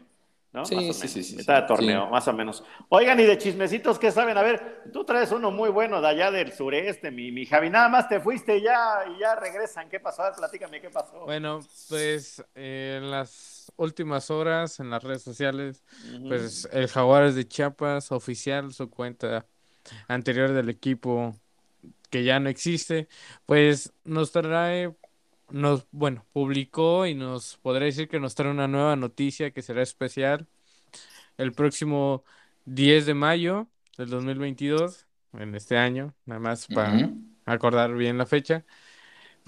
¿no? 0.50 0.64
Sí, 0.64 0.74
Más 0.76 0.84
o 0.84 0.92
sí, 0.94 1.00
menos. 1.00 1.10
sí, 1.12 1.22
sí, 1.22 1.36
Mitad 1.36 1.60
de 1.60 1.68
torneo, 1.68 2.04
Sí. 2.06 2.10
más 2.10 2.26
o 2.26 2.32
menos. 2.32 2.64
Oigan, 2.88 3.20
y 3.20 3.24
de 3.24 3.36
chismecitos, 3.36 3.98
¿qué 3.98 4.10
saben? 4.10 4.38
A 4.38 4.42
ver, 4.42 4.84
tú 4.90 5.04
traes 5.04 5.30
uno 5.30 5.50
muy 5.50 5.68
bueno 5.68 6.00
de 6.00 6.08
allá 6.08 6.30
del 6.30 6.52
sureste, 6.54 7.10
mi, 7.10 7.30
mi 7.30 7.44
Javi. 7.44 7.68
Nada 7.68 7.90
más 7.90 8.08
te 8.08 8.18
fuiste 8.18 8.62
ya 8.62 9.04
y 9.14 9.20
ya 9.20 9.34
regresan. 9.34 9.90
¿Qué 9.90 10.00
pasó? 10.00 10.22
A 10.22 10.30
ver, 10.30 10.38
platícame, 10.38 10.80
¿qué 10.80 10.88
pasó? 10.88 11.26
Bueno, 11.26 11.60
pues 11.90 12.42
eh, 12.54 12.98
en 13.02 13.10
las 13.10 13.28
últimas 13.78 14.30
horas 14.30 14.80
en 14.80 14.90
las 14.90 15.02
redes 15.02 15.22
sociales, 15.22 15.84
pues 16.26 16.68
el 16.72 16.88
Jaguares 16.88 17.34
de 17.34 17.48
Chiapas 17.48 18.12
oficial 18.12 18.74
su 18.74 18.90
cuenta 18.90 19.46
anterior 20.08 20.52
del 20.52 20.68
equipo 20.68 21.34
que 22.10 22.24
ya 22.24 22.40
no 22.40 22.48
existe, 22.50 23.08
pues 23.46 23.92
nos 24.04 24.32
trae, 24.32 24.94
nos, 25.50 25.86
bueno, 25.92 26.26
publicó 26.32 27.06
y 27.06 27.14
nos 27.14 27.58
podría 27.58 27.86
decir 27.86 28.08
que 28.08 28.20
nos 28.20 28.34
trae 28.34 28.50
una 28.50 28.68
nueva 28.68 28.96
noticia 28.96 29.50
que 29.52 29.62
será 29.62 29.82
especial 29.82 30.46
el 31.38 31.52
próximo 31.52 32.24
10 32.66 33.06
de 33.06 33.14
mayo 33.14 33.68
del 33.96 34.10
2022, 34.10 35.06
en 35.34 35.54
este 35.54 35.76
año, 35.76 36.14
nada 36.26 36.40
más 36.40 36.66
para 36.66 37.10
acordar 37.46 37.94
bien 37.94 38.18
la 38.18 38.26
fecha. 38.26 38.64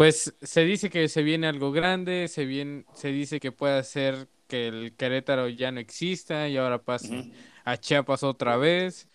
Pues 0.00 0.34
se 0.40 0.64
dice 0.64 0.88
que 0.88 1.08
se 1.08 1.22
viene 1.22 1.46
algo 1.46 1.72
grande, 1.72 2.26
se 2.28 2.46
viene, 2.46 2.86
se 2.94 3.08
dice 3.08 3.38
que 3.38 3.52
puede 3.52 3.84
ser 3.84 4.28
que 4.48 4.66
el 4.66 4.94
Querétaro 4.96 5.46
ya 5.50 5.70
no 5.72 5.78
exista 5.78 6.48
y 6.48 6.56
ahora 6.56 6.78
pase 6.78 7.30
a 7.66 7.76
Chiapas 7.76 8.22
otra 8.22 8.56
vez, 8.56 9.08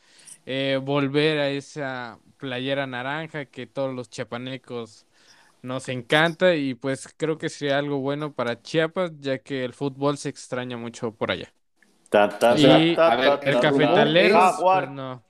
eh, 0.45 0.79
volver 0.79 1.39
a 1.39 1.49
esa 1.49 2.19
playera 2.37 2.85
naranja 2.85 3.45
que 3.45 3.65
todos 3.65 3.95
los 3.95 4.11
chiapanecos 4.11 5.07
nos 5.63 5.89
encanta 5.89 6.53
y 6.53 6.75
pues 6.75 7.11
creo 7.17 7.39
que 7.39 7.49
sería 7.49 7.79
algo 7.79 7.97
bueno 7.97 8.33
para 8.33 8.61
Chiapas 8.61 9.11
ya 9.19 9.39
que 9.39 9.65
el 9.65 9.73
fútbol 9.73 10.19
se 10.19 10.29
extraña 10.29 10.77
mucho 10.77 11.15
por 11.15 11.31
allá. 11.31 11.51
y 12.57 12.63
el 12.63 13.59
cafetalero, 13.59 14.39
pues 14.61 14.91
no. 14.91 15.25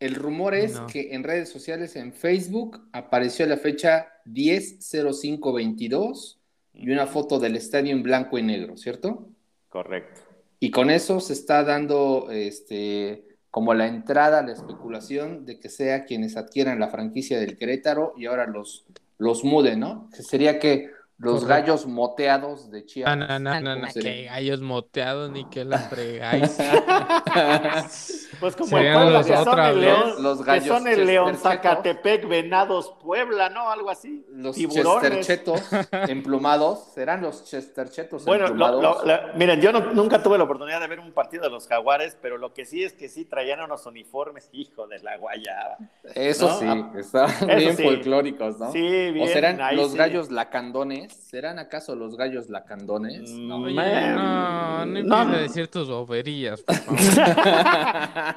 El 0.00 0.14
rumor 0.14 0.54
es 0.54 0.80
que 0.90 1.14
en 1.14 1.22
redes 1.22 1.50
sociales, 1.50 1.94
en 1.94 2.14
Facebook, 2.14 2.88
apareció 2.90 3.44
la 3.44 3.58
fecha 3.58 4.14
10.05.22 4.32 6.36
y 6.74 6.90
una 6.90 7.06
foto 7.06 7.38
del 7.38 7.56
estadio 7.56 7.92
en 7.92 8.02
blanco 8.02 8.38
y 8.38 8.42
negro, 8.42 8.76
¿cierto? 8.76 9.28
Correcto. 9.68 10.20
Y 10.58 10.70
con 10.70 10.90
eso 10.90 11.20
se 11.20 11.32
está 11.32 11.64
dando 11.64 12.30
este, 12.30 13.24
como 13.50 13.74
la 13.74 13.86
entrada 13.86 14.40
a 14.40 14.42
la 14.42 14.52
especulación 14.52 15.46
de 15.46 15.58
que 15.58 15.68
sea 15.68 16.04
quienes 16.04 16.36
adquieran 16.36 16.78
la 16.78 16.88
franquicia 16.88 17.40
del 17.40 17.56
Querétaro 17.56 18.14
y 18.16 18.26
ahora 18.26 18.46
los, 18.46 18.84
los 19.18 19.44
muden, 19.44 19.80
¿no? 19.80 20.08
Que 20.14 20.22
sería 20.22 20.58
que 20.58 20.90
los 21.18 21.44
gallos 21.44 21.86
moteados 21.86 22.70
de 22.70 22.86
Chiapas. 22.86 23.16
No, 23.16 23.38
no, 23.38 23.60
no, 23.60 23.76
no, 23.76 23.88
que 23.92 24.24
gallos 24.24 24.60
moteados 24.60 25.30
ni 25.30 25.48
que 25.50 25.64
la 25.64 25.78
fregáis. 25.78 26.56
pues 28.40 28.56
como 28.56 28.78
el 28.78 28.92
pueblo, 28.92 29.24
que 29.24 29.36
son 29.36 29.58
el 29.60 29.80
León, 29.80 30.22
los 30.22 30.42
gallos 30.42 30.64
que 30.64 30.68
son 30.68 30.88
el 30.88 31.06
León 31.06 31.36
Zacatepec, 31.36 32.26
Venados, 32.26 32.94
Puebla, 33.02 33.48
¿no? 33.50 33.70
Algo 33.70 33.90
así. 33.90 34.24
Los 34.30 34.56
chesterchetos 34.56 35.62
emplumados, 36.08 36.92
serán 36.94 37.22
los 37.22 37.44
chesterchetos 37.44 38.24
bueno, 38.24 38.46
emplumados. 38.46 39.04
Bueno, 39.04 39.20
miren, 39.36 39.60
yo 39.60 39.72
nunca 39.72 40.22
tuve 40.22 40.38
la 40.38 40.44
oportunidad 40.44 40.80
de 40.80 40.88
ver 40.88 41.00
un 41.00 41.12
partido 41.12 41.44
de 41.44 41.50
los 41.50 41.66
jaguares, 41.68 42.16
pero 42.20 42.38
lo 42.38 42.54
que 42.54 42.64
sí 42.64 42.82
es 42.82 42.92
que 42.92 43.08
sí 43.08 43.24
traían 43.24 43.60
unos 43.60 43.86
uniformes, 43.86 44.48
hijo 44.52 44.86
de 44.86 44.98
la 45.00 45.16
guayaba. 45.16 45.76
Eso 46.14 46.58
sí, 46.58 46.66
ah, 46.68 46.90
estaban 46.96 47.32
bien 47.56 47.76
folclóricos, 47.76 48.58
¿no? 48.58 48.72
Sí, 48.72 48.80
bien. 48.80 49.20
O 49.20 49.26
serán 49.26 49.76
los 49.76 49.94
gallos 49.94 50.30
lacandones 50.30 50.80
¿Serán 51.08 51.58
acaso 51.58 51.94
los 51.94 52.16
gallos 52.16 52.48
lacandones? 52.48 53.30
No, 53.30 53.58
no, 53.58 54.86
no 54.86 54.98
empieza 54.98 55.20
a 55.20 55.42
decir 55.42 55.68
tus 55.68 55.88
boberías, 55.88 56.64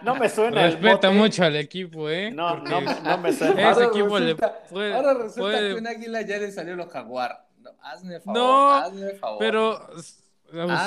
no 0.01 0.15
me 0.15 0.29
suena 0.29 0.67
Respeta 0.67 1.11
mucho 1.11 1.43
al 1.43 1.55
equipo, 1.55 2.09
¿eh? 2.09 2.31
No, 2.31 2.57
no, 2.57 2.81
no, 2.81 3.17
me 3.17 3.33
suena. 3.33 3.71
Ese 3.71 3.83
equipo 3.85 4.17
resulta, 4.17 4.47
le 4.47 4.69
puede, 4.69 4.93
ahora 4.93 5.13
resulta 5.13 5.59
que 5.59 5.73
un 5.73 5.87
águila 5.87 6.21
ya 6.21 6.37
le 6.37 6.51
salió 6.51 6.75
lo 6.75 6.87
jaguar. 6.87 7.45
No, 7.59 7.71
hazme 7.81 8.19
favor, 8.19 8.37
no, 8.37 8.73
hazme 8.73 9.11
favor. 9.15 9.39
pero 9.39 9.87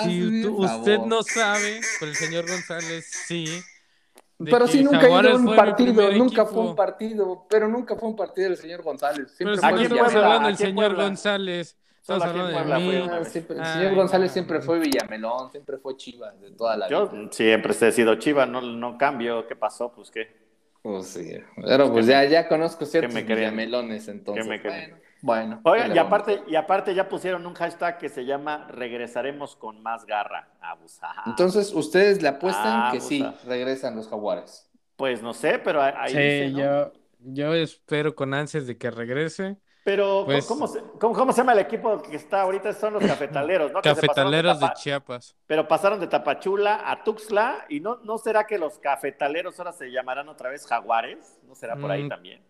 si 0.04 0.46
usted 0.46 0.98
no 1.00 1.22
sabe, 1.22 1.80
pero 1.98 2.10
el 2.10 2.16
señor 2.16 2.48
González 2.48 3.06
sí 3.26 3.62
pero 4.38 4.66
sí, 4.66 4.84
nunca 4.84 5.06
ha 5.06 5.22
ido 5.22 5.36
un 5.36 5.56
partido, 5.56 6.12
nunca 6.12 6.44
fue 6.44 6.62
un 6.62 6.76
partido, 6.76 7.46
pero 7.48 7.68
nunca 7.68 7.96
fue 7.96 8.08
un 8.10 8.16
partido 8.16 8.50
del 8.50 8.58
señor 8.58 8.82
González. 8.82 9.32
Siempre 9.34 9.56
pero 9.58 9.76
fue 9.76 9.82
estamos 9.82 10.14
hablando 10.14 10.48
del 10.48 10.56
señor 10.56 10.94
González. 10.94 11.76
Estamos 12.06 12.22
hablando 12.22 12.76
de 12.76 12.80
mí. 12.80 12.94
el 12.94 13.26
señor 13.26 13.94
González 13.96 14.30
siempre 14.30 14.60
fue 14.60 14.78
Villamelón, 14.78 15.50
siempre 15.50 15.76
fue 15.76 15.96
Chivas 15.96 16.40
de 16.40 16.52
toda 16.52 16.76
la 16.76 16.86
vida. 16.86 17.10
Yo 17.10 17.28
siempre 17.32 17.74
he 17.80 17.90
sido 17.90 18.14
Chivas, 18.14 18.48
no, 18.48 18.60
no 18.60 18.96
cambio. 18.96 19.44
¿Qué 19.48 19.56
pasó? 19.56 19.92
Pues 19.92 20.12
qué. 20.12 20.28
Pues 20.82 21.08
sí, 21.08 21.32
pero 21.56 21.92
pues 21.92 22.06
ya, 22.06 22.24
ya 22.24 22.46
conozco 22.46 22.86
ciertos 22.86 23.12
Villamelones, 23.12 24.06
entonces. 24.06 24.46
Me 24.46 24.60
bueno. 24.60 24.96
Bueno. 25.20 25.60
Oiga, 25.64 25.92
y 25.92 25.98
aparte, 25.98 26.42
y 26.46 26.54
aparte 26.54 26.94
ya 26.94 27.08
pusieron 27.08 27.44
un 27.44 27.54
hashtag 27.54 27.98
que 27.98 28.08
se 28.08 28.24
llama 28.24 28.68
regresaremos 28.68 29.56
con 29.56 29.82
más 29.82 30.06
garra. 30.06 30.48
Abusar. 30.60 31.10
Entonces, 31.26 31.74
¿ustedes 31.74 32.22
le 32.22 32.28
apuestan 32.28 32.92
que 32.92 33.00
sí 33.00 33.26
regresan 33.48 33.96
los 33.96 34.06
jaguares? 34.06 34.70
Pues 34.94 35.24
no 35.24 35.34
sé, 35.34 35.58
pero 35.58 35.82
ahí 35.82 36.12
sí, 36.12 36.18
dice, 36.18 36.52
yo, 36.52 36.92
yo 37.18 37.52
espero 37.52 38.14
con 38.14 38.32
ansias 38.32 38.68
de 38.68 38.78
que 38.78 38.92
regrese. 38.92 39.56
Pero, 39.86 40.24
pues 40.24 40.44
¿cómo, 40.46 40.66
se, 40.66 40.82
cómo, 40.98 41.32
se 41.32 41.38
llama 41.38 41.52
el 41.52 41.60
equipo 41.60 42.02
que 42.02 42.16
está 42.16 42.40
ahorita? 42.40 42.72
Son 42.72 42.94
los 42.94 43.04
cafetaleros, 43.06 43.70
¿no? 43.70 43.80
Cafetaleros 43.80 44.58
de, 44.58 44.66
Chiapas. 44.74 45.36
Pero 45.46 45.68
pasaron 45.68 46.00
de 46.00 46.08
Tapachula 46.08 46.90
a 46.90 47.04
Tuxtla, 47.04 47.66
¿y 47.68 47.78
no, 47.78 48.00
no 48.02 48.18
será 48.18 48.48
que 48.48 48.58
los 48.58 48.80
cafetaleros 48.80 49.60
ahora 49.60 49.72
se 49.72 49.92
llamarán 49.92 50.28
otra 50.28 50.50
vez 50.50 50.66
jaguares? 50.66 51.38
¿No 51.46 51.54
será 51.54 51.76
por 51.76 51.92
ahí 51.92 52.02
mm, 52.02 52.08
también? 52.08 52.42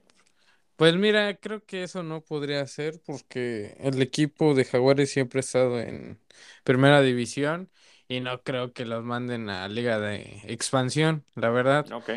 Pues 0.77 0.97
mira, 0.97 1.37
creo 1.37 1.63
que 1.63 1.83
eso 1.83 2.03
no 2.03 2.23
podría 2.23 2.67
ser 2.67 3.03
porque 3.05 3.77
el 3.81 4.01
equipo 4.01 4.55
de 4.55 4.65
Jaguares 4.65 5.11
siempre 5.11 5.41
ha 5.41 5.41
estado 5.41 5.79
en 5.79 6.19
primera 6.65 7.03
división 7.03 7.69
y 8.09 8.21
no 8.21 8.41
creo 8.45 8.73
que 8.73 8.87
los 8.87 9.05
manden 9.05 9.51
a 9.51 9.69
liga 9.69 10.01
de 10.01 10.41
expansión, 10.45 11.23
la 11.35 11.51
verdad. 11.51 11.93
Ok. 11.93 12.13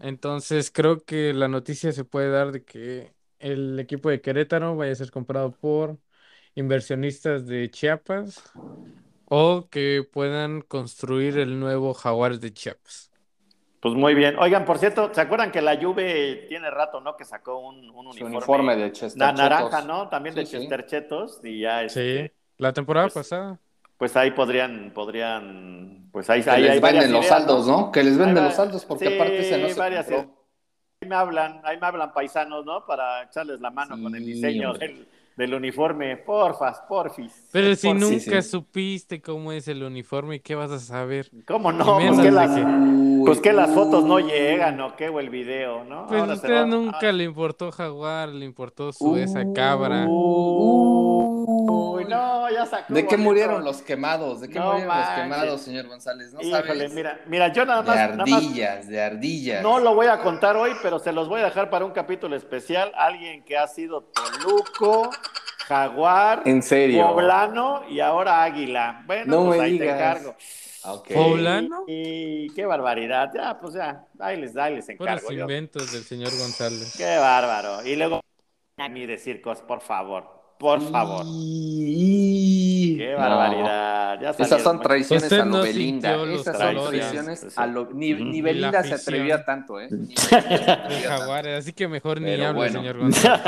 Entonces 0.00 0.70
creo 0.70 1.04
que 1.04 1.34
la 1.34 1.48
noticia 1.48 1.92
se 1.92 2.04
puede 2.04 2.30
dar 2.30 2.50
de 2.50 2.64
que 2.64 3.12
el 3.38 3.78
equipo 3.78 4.10
de 4.10 4.20
Querétaro 4.20 4.76
vaya 4.76 4.92
a 4.92 4.96
ser 4.96 5.10
comprado 5.10 5.52
por 5.52 5.98
inversionistas 6.54 7.46
de 7.46 7.70
Chiapas 7.70 8.42
o 9.26 9.68
que 9.70 10.06
puedan 10.10 10.62
construir 10.62 11.38
el 11.38 11.58
nuevo 11.58 11.94
Jaguares 11.94 12.40
de 12.40 12.52
Chiapas. 12.52 13.10
Pues 13.80 13.94
muy 13.94 14.14
bien. 14.14 14.38
Oigan, 14.38 14.64
por 14.64 14.78
cierto, 14.78 15.10
¿se 15.12 15.20
acuerdan 15.20 15.52
que 15.52 15.60
la 15.60 15.76
Juve 15.76 16.46
tiene 16.48 16.70
rato, 16.70 17.02
¿no? 17.02 17.16
Que 17.16 17.24
sacó 17.26 17.58
un, 17.58 17.90
un 17.90 18.06
uniforme, 18.06 18.76
de 18.76 18.92
Chester 18.92 19.34
naranja, 19.34 19.82
¿no? 19.82 20.08
También 20.08 20.34
de 20.34 20.46
Chester 20.46 20.86
Chetos 20.86 21.40
y 21.44 21.60
ya 21.60 21.82
este, 21.82 22.28
Sí, 22.28 22.34
la 22.56 22.72
temporada 22.72 23.08
pues, 23.08 23.14
pasada. 23.14 23.60
Pues 23.98 24.16
ahí 24.16 24.30
podrían, 24.30 24.92
podrían, 24.94 26.08
pues 26.12 26.30
ahí, 26.30 26.42
que 26.42 26.58
les 26.58 26.80
venden 26.80 27.12
los 27.12 27.26
saldos, 27.26 27.66
¿no? 27.66 27.92
Que 27.92 28.02
les 28.02 28.16
venden 28.16 28.44
los 28.44 28.54
saldos 28.54 28.86
porque 28.86 29.16
aparte 29.16 29.44
se 29.44 29.58
no 29.58 29.68
se 29.68 29.74
varias, 29.74 30.08
Ahí 30.08 30.26
me 31.04 31.14
hablan, 31.14 31.60
ahí 31.64 31.78
me 31.80 31.86
hablan 31.86 32.12
paisanos, 32.12 32.64
¿no? 32.64 32.84
Para 32.86 33.24
echarles 33.24 33.60
la 33.60 33.70
mano 33.70 34.00
con 34.02 34.14
el 34.14 34.24
diseño 34.24 34.74
del 34.74 35.06
del 35.36 35.54
uniforme, 35.54 36.16
porfas, 36.16 36.80
porfis. 36.88 37.32
Pero 37.50 37.74
si 37.74 37.92
nunca 37.92 38.40
supiste 38.42 39.20
cómo 39.20 39.50
es 39.52 39.66
el 39.66 39.82
uniforme, 39.82 40.40
¿qué 40.40 40.54
vas 40.54 40.70
a 40.70 40.78
saber? 40.78 41.28
¿Cómo 41.46 41.72
no? 41.72 41.98
Pues 41.98 42.20
que, 42.20 42.30
las, 42.30 42.50
pues 43.24 43.40
que, 43.40 43.52
las, 43.52 43.74
fotos 43.74 44.04
no 44.04 44.20
llegan, 44.20 44.80
¿o 44.80 44.94
qué? 44.94 45.08
O 45.08 45.18
el 45.18 45.30
video, 45.30 45.84
¿no? 45.84 46.06
Pues 46.06 46.22
a 46.22 46.34
usted 46.34 46.66
nunca 46.66 47.10
le 47.10 47.24
importó 47.24 47.72
Jaguar, 47.72 48.28
le 48.28 48.44
importó 48.44 48.92
su 48.92 49.16
esa 49.16 49.44
cabra. 49.52 50.06
Uy, 51.46 52.04
no, 52.06 52.50
ya 52.50 52.64
sacó. 52.64 52.92
¿De 52.92 53.06
qué 53.06 53.16
murieron 53.16 53.64
los 53.64 53.82
quemados? 53.82 54.40
¿De 54.40 54.48
qué 54.48 54.58
murieron 54.58 54.96
los 54.96 55.08
quemados, 55.08 55.60
señor 55.60 55.86
González? 55.86 56.32
No 56.32 56.40
Híjole, 56.40 56.88
mira, 56.88 57.20
mira, 57.26 57.52
yo 57.52 57.64
nada 57.64 57.82
más. 57.82 57.94
De 57.94 58.00
ardillas, 58.00 58.88
de 58.88 59.02
ardillas. 59.02 59.62
No 59.62 59.78
lo 59.78 59.94
voy 59.94 60.06
a 60.06 60.20
contar 60.20 60.56
hoy, 60.56 60.72
pero 60.82 60.98
se 60.98 61.12
los 61.12 61.28
voy 61.28 61.42
a 61.42 61.44
dejar 61.44 61.70
para 61.70 61.84
un 61.84 61.92
capítulo 61.92 62.34
especial. 62.36 62.92
Alguien 62.96 63.44
que 63.44 63.58
ha 63.58 63.66
sido 63.68 64.02
Toluco, 64.02 65.10
Jaguar, 65.66 66.42
¿En 66.46 66.62
serio? 66.62 67.08
Poblano 67.08 67.82
y 67.88 68.00
ahora 68.00 68.42
Águila. 68.42 69.02
Bueno, 69.06 69.36
no 69.36 69.46
pues 69.46 69.60
ahí 69.60 69.78
te 69.78 69.90
encargo. 69.90 70.34
¿Poblano? 71.12 71.84
Y, 71.86 72.50
qué 72.54 72.66
barbaridad. 72.66 73.30
Ya, 73.34 73.58
pues 73.58 73.74
ya, 73.74 74.06
ahí 74.18 74.40
les, 74.40 74.56
ahí 74.56 74.76
les 74.76 74.88
encargo. 74.88 75.30
los 75.30 75.40
inventos 75.40 75.92
del 75.92 76.02
señor 76.02 76.30
González. 76.38 76.94
Qué 76.96 77.16
bárbaro. 77.16 77.86
Y 77.86 77.96
luego, 77.96 78.20
a 78.76 78.88
mí 78.88 79.06
decir 79.06 79.40
cosas, 79.40 79.64
por 79.64 79.80
favor. 79.80 80.43
Por 80.58 80.80
favor. 80.80 81.24
Qué 82.96 83.14
barbaridad. 83.16 84.40
Esas 84.40 84.62
son 84.62 84.80
traiciones 84.80 85.32
a 85.32 85.44
lo 85.44 85.62
Belinda. 85.62 86.24
Esas 86.32 86.58
son 86.58 86.88
traiciones 86.88 87.58
a 87.58 87.66
lo. 87.66 87.90
Ni, 87.92 88.14
ni 88.14 88.40
Belinda 88.40 88.82
se 88.82 88.94
atrevía 88.94 89.44
tanto, 89.44 89.80
¿eh? 89.80 89.88
Ni 89.90 90.14
Jaguares, 91.06 91.58
así 91.58 91.72
que 91.72 91.88
mejor 91.88 92.20
ni 92.20 92.40
hablo, 92.40 92.68
señor 92.68 92.98
González. 93.00 93.42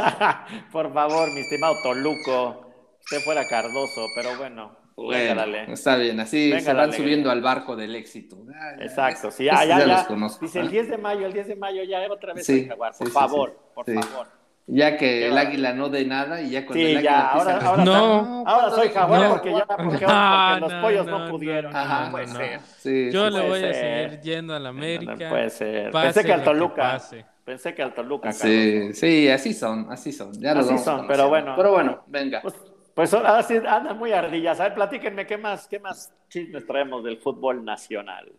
por 0.73 0.93
favor, 0.93 1.33
mi 1.33 1.41
estimado 1.41 1.75
Toluco. 1.83 2.63
Usted 3.01 3.21
fuera 3.21 3.47
Cardoso, 3.49 4.07
pero 4.17 4.37
bueno. 4.37 4.77
Bueno, 4.97 5.45
está 5.69 5.97
bien, 5.97 6.19
así 6.21 6.59
se 6.59 6.73
van 6.73 6.91
subiendo 6.91 7.31
al 7.31 7.43
barco 7.43 7.77
del 7.77 7.95
éxito. 7.95 8.39
Exacto, 8.81 9.31
sí, 9.31 9.45
ya, 9.45 9.63
ya, 9.65 9.87
ya. 9.87 10.07
Dice 10.41 10.61
el 10.61 10.71
10 10.71 10.89
de 10.89 10.99
mayo, 10.99 11.27
el 11.27 11.35
10 11.35 11.49
de 11.49 11.57
mayo, 11.57 11.83
ya 11.83 12.11
otra 12.11 12.33
vez 12.33 12.47
sí, 12.47 12.67
Jaguar, 12.67 12.95
por 12.99 13.11
favor, 13.11 13.59
por 13.75 13.85
favor. 13.85 14.36
Ya 14.69 14.97
que 14.97 15.29
el 15.29 15.39
águila 15.39 15.73
no 15.73 15.89
dé 15.89 16.05
nada 16.05 16.43
y 16.43 16.51
ya 16.51 16.67
con 16.67 16.77
el 16.77 16.87
águila 16.87 17.01
ya, 17.01 17.29
ahora, 17.29 17.59
ahora, 17.59 17.85
no, 17.85 18.45
ahora 18.45 18.71
soy 18.71 18.89
jaguar 18.89 19.31
porque 19.31 19.53
ya 19.53 19.65
porque, 19.77 20.61
los 20.61 20.73
pollos 20.83 21.07
no, 21.07 21.29
pudieron. 21.31 21.77
Ajá, 21.77 22.11
puede 22.11 22.27
ser. 22.27 23.13
Yo 23.13 23.31
le 23.31 23.49
voy 23.49 23.63
a 23.63 23.73
seguir 23.73 24.21
yendo 24.23 24.55
a 24.57 24.59
la 24.59 24.71
América. 24.71 25.15
No, 25.15 25.29
puede 25.29 25.51
ser. 25.51 25.93
Pensé 25.93 26.25
que 26.25 26.33
al 26.33 26.43
Toluca. 26.43 27.01
Pensé 27.45 27.75
que 27.75 27.83
al 27.83 27.95
Toluca. 27.95 28.33
Sí, 28.33 28.93
sí, 28.93 29.29
así 29.29 29.55
son, 29.55 29.87
así 29.89 30.11
son. 30.11 30.33
Ya 30.33 30.51
así 30.53 30.77
son, 30.79 31.07
pero 31.07 31.29
bueno. 31.29 31.55
Pero 31.57 31.71
bueno, 31.71 32.03
venga. 32.09 32.43
Pues, 32.43 32.55
pues 32.93 33.15
ahora 33.15 33.45
sí 33.45 33.55
andan 33.57 33.97
muy 33.97 34.11
ardillas. 34.11 34.59
A 34.59 34.65
ver, 34.65 34.75
platíquenme 34.75 35.27
qué 35.27 35.39
más, 35.39 35.69
qué 35.69 35.79
más 35.79 36.13
chismes 36.29 36.67
traemos 36.67 37.05
del 37.05 37.19
fútbol 37.19 37.65
nacional. 37.65 38.33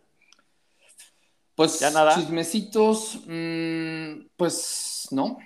Pues 1.54 1.80
¿Ya 1.80 1.90
nada? 1.90 2.14
chismecitos, 2.14 3.22
mmm, 3.26 4.26
pues 4.36 5.08
no 5.10 5.38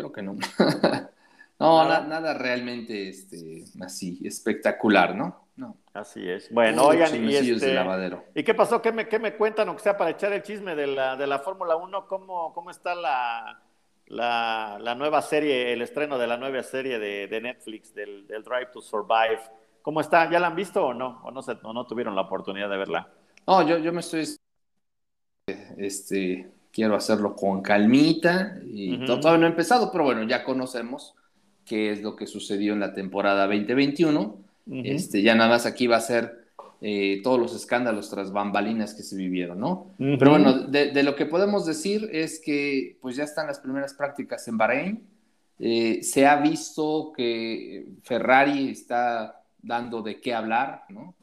creo 0.00 0.12
que 0.12 0.22
no. 0.22 0.34
no, 1.58 1.84
nada, 1.84 2.34
realmente 2.34 3.08
este, 3.08 3.64
así 3.80 4.20
espectacular, 4.24 5.14
¿no? 5.14 5.46
No. 5.56 5.76
Así 5.92 6.28
es. 6.28 6.52
Bueno, 6.52 6.86
oigan, 6.86 7.14
y, 7.14 7.34
este, 7.34 7.76
¿y 8.34 8.42
qué 8.42 8.54
pasó? 8.54 8.80
¿Qué 8.80 8.92
me, 8.92 9.08
qué 9.08 9.18
me 9.18 9.34
cuentan, 9.34 9.68
o 9.68 9.76
que 9.76 9.82
sea, 9.82 9.96
para 9.96 10.10
echar 10.10 10.32
el 10.32 10.42
chisme 10.42 10.74
de 10.74 10.86
la, 10.86 11.16
de 11.16 11.26
la 11.26 11.38
Fórmula 11.40 11.76
1? 11.76 12.06
¿Cómo, 12.06 12.54
¿Cómo 12.54 12.70
está 12.70 12.94
la, 12.94 13.60
la, 14.06 14.78
la, 14.80 14.94
nueva 14.94 15.20
serie, 15.20 15.72
el 15.72 15.82
estreno 15.82 16.16
de 16.16 16.26
la 16.26 16.38
nueva 16.38 16.62
serie 16.62 16.98
de, 16.98 17.26
de 17.26 17.40
Netflix, 17.40 17.94
del, 17.94 18.26
del, 18.26 18.42
Drive 18.42 18.70
to 18.72 18.80
Survive? 18.80 19.40
¿Cómo 19.82 20.00
está? 20.00 20.30
¿Ya 20.30 20.40
la 20.40 20.46
han 20.46 20.56
visto 20.56 20.86
o 20.86 20.94
no? 20.94 21.20
¿O 21.24 21.30
no, 21.30 21.42
se, 21.42 21.52
o 21.62 21.72
no 21.72 21.86
tuvieron 21.86 22.14
la 22.14 22.22
oportunidad 22.22 22.70
de 22.70 22.78
verla? 22.78 23.08
No, 23.46 23.66
yo, 23.66 23.78
yo 23.78 23.92
me 23.92 24.00
estoy. 24.00 24.26
Este, 25.76 26.50
quiero 26.72 26.94
hacerlo 26.94 27.34
con 27.34 27.62
calmita 27.62 28.58
y 28.64 29.04
todavía 29.04 29.38
no 29.38 29.46
he 29.46 29.50
empezado, 29.50 29.90
pero 29.90 30.04
bueno, 30.04 30.22
ya 30.24 30.44
conocemos 30.44 31.14
qué 31.64 31.92
es 31.92 32.02
lo 32.02 32.16
que 32.16 32.26
sucedió 32.26 32.72
en 32.72 32.80
la 32.80 32.94
temporada 32.94 33.46
2021. 33.46 34.38
este, 34.84 35.22
ya 35.22 35.34
nada 35.34 35.50
más 35.50 35.66
aquí 35.66 35.86
va 35.86 35.96
a 35.96 36.00
ser 36.00 36.40
eh, 36.82 37.20
todos 37.22 37.38
los 37.38 37.54
escándalos 37.54 38.08
tras 38.08 38.32
bambalinas 38.32 38.94
que 38.94 39.02
se 39.02 39.14
vivieron, 39.14 39.60
¿no? 39.60 39.92
Pero 39.98 40.30
bueno, 40.30 40.60
de, 40.60 41.02
lo 41.02 41.14
que 41.14 41.26
podemos 41.26 41.66
decir 41.66 42.08
es 42.12 42.40
que 42.40 42.96
pues 43.02 43.16
ya 43.16 43.24
están 43.24 43.46
las 43.46 43.60
primeras 43.60 43.94
prácticas 43.94 44.48
en 44.48 44.56
Bahrein. 44.56 45.02
Eh, 45.58 46.02
se 46.02 46.26
ha 46.26 46.36
visto 46.36 47.12
que 47.14 47.86
Ferrari 48.02 48.70
está 48.70 49.42
dando 49.62 50.00
de 50.00 50.20
qué 50.20 50.32
hablar, 50.32 50.84
¿no? 50.88 51.14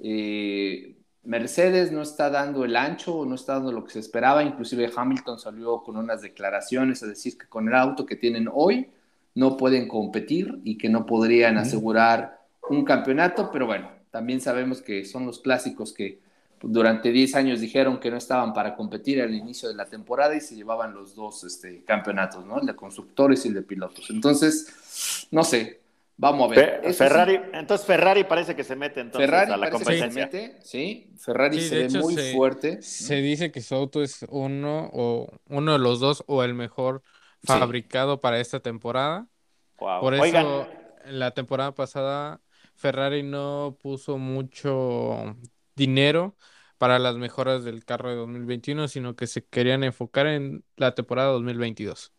Eh, 0.00 0.94
Mercedes 1.22 1.92
no 1.92 2.02
está 2.02 2.30
dando 2.30 2.64
el 2.64 2.76
ancho, 2.76 3.24
no 3.26 3.34
está 3.34 3.54
dando 3.54 3.72
lo 3.72 3.84
que 3.84 3.92
se 3.92 3.98
esperaba, 3.98 4.42
inclusive 4.42 4.90
Hamilton 4.94 5.38
salió 5.38 5.82
con 5.82 5.96
unas 5.96 6.22
declaraciones 6.22 7.02
a 7.02 7.06
decir 7.06 7.36
que 7.36 7.46
con 7.46 7.68
el 7.68 7.74
auto 7.74 8.06
que 8.06 8.16
tienen 8.16 8.48
hoy 8.52 8.88
no 9.34 9.56
pueden 9.56 9.86
competir 9.86 10.60
y 10.64 10.78
que 10.78 10.88
no 10.88 11.06
podrían 11.06 11.58
asegurar 11.58 12.40
un 12.68 12.84
campeonato, 12.84 13.50
pero 13.52 13.66
bueno, 13.66 13.90
también 14.10 14.40
sabemos 14.40 14.80
que 14.80 15.04
son 15.04 15.26
los 15.26 15.40
clásicos 15.40 15.92
que 15.92 16.20
durante 16.62 17.10
10 17.10 17.34
años 17.36 17.60
dijeron 17.60 18.00
que 18.00 18.10
no 18.10 18.16
estaban 18.16 18.52
para 18.52 18.74
competir 18.76 19.20
al 19.22 19.34
inicio 19.34 19.68
de 19.68 19.74
la 19.74 19.86
temporada 19.86 20.34
y 20.36 20.40
se 20.40 20.56
llevaban 20.56 20.94
los 20.94 21.14
dos 21.14 21.44
este, 21.44 21.82
campeonatos, 21.84 22.44
¿no? 22.44 22.60
El 22.60 22.66
de 22.66 22.76
constructores 22.76 23.44
y 23.44 23.48
el 23.48 23.54
de 23.54 23.62
pilotos. 23.62 24.10
Entonces, 24.10 25.26
no 25.30 25.42
sé, 25.42 25.80
Vamos 26.20 26.52
a 26.52 26.54
ver. 26.54 26.94
Ferrari, 26.94 27.40
entonces 27.54 27.86
Ferrari 27.86 28.24
parece 28.24 28.54
que 28.54 28.62
se 28.62 28.76
mete 28.76 29.00
entonces 29.00 29.28
Ferrari 29.28 29.52
a 29.52 29.56
la 29.56 29.70
competencia. 29.70 30.10
Se 30.10 30.38
mete, 30.38 30.58
sí, 30.62 31.14
Ferrari 31.16 31.58
se 31.58 31.88
ve 31.88 31.98
muy 31.98 32.14
fuerte. 32.34 32.82
Se 32.82 33.16
dice 33.16 33.50
que 33.50 33.62
su 33.62 33.74
auto 33.74 34.02
es 34.02 34.26
uno 34.28 34.90
o 34.92 35.32
uno 35.48 35.72
de 35.72 35.78
los 35.78 35.98
dos 35.98 36.22
o 36.26 36.44
el 36.44 36.52
mejor 36.52 37.02
fabricado 37.42 38.20
para 38.20 38.38
esta 38.38 38.60
temporada. 38.60 39.28
Por 39.76 40.14
eso 40.14 40.68
la 41.06 41.30
temporada 41.30 41.74
pasada 41.74 42.42
Ferrari 42.74 43.22
no 43.22 43.78
puso 43.80 44.18
mucho 44.18 45.36
dinero 45.74 46.36
para 46.76 46.98
las 46.98 47.16
mejoras 47.16 47.64
del 47.64 47.86
carro 47.86 48.10
de 48.10 48.16
2021, 48.16 48.88
sino 48.88 49.16
que 49.16 49.26
se 49.26 49.46
querían 49.46 49.84
enfocar 49.84 50.26
en 50.26 50.64
la 50.76 50.94
temporada 50.94 51.30
2022. 51.30 52.12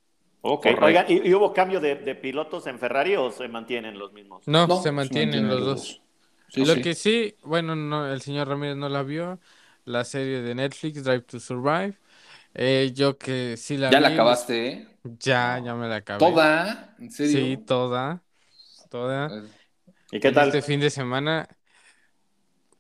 Ok, 0.44 0.68
oigan, 0.82 1.06
¿y, 1.08 1.34
hubo 1.34 1.54
cambio 1.54 1.80
de, 1.80 1.96
pilotos 2.16 2.66
en 2.68 2.80
Ferrari 2.80 3.16
o 3.16 3.32
se 3.32 3.48
mantienen 3.48 3.98
los 3.98 4.12
mismos? 4.12 4.48
No, 4.48 4.82
se, 4.82 4.92
mantienen 4.92 5.48
los 5.48 5.66
dos. 5.66 6.02
Lo 6.56 6.76
que 6.76 6.96
sí, 6.96 7.36
bueno, 7.44 7.76
no, 7.76 8.12
el 8.12 8.22
señor 8.22 8.48
Ramírez 8.48 8.76
no 8.76 8.89
la 8.89 9.04
vio, 9.04 9.39
la 9.86 10.04
serie 10.04 10.42
de 10.42 10.56
Netflix, 10.56 11.04
Drive 11.04 11.22
to 11.22 11.39
Survive. 11.39 11.96
Eh, 12.54 12.92
yo 12.94 13.18
que 13.18 13.56
sí 13.56 13.78
la 13.78 13.92
¿Ya 13.92 14.00
la 14.00 14.10
acabaste, 14.10 14.68
eh? 14.68 14.88
Ya, 15.04 15.62
ya 15.64 15.74
me 15.76 15.88
la 15.88 15.98
acabé. 15.98 16.20
¿Toda? 16.20 16.96
¿En 17.00 17.12
serio? 17.12 17.32
Sí, 17.32 17.58
toda. 17.58 18.24
Toda. 18.89 19.44
¿Y 20.12 20.20
qué 20.20 20.32
tal? 20.32 20.48
Este 20.48 20.62
fin 20.62 20.80
de 20.80 20.89
semana. 20.89 21.48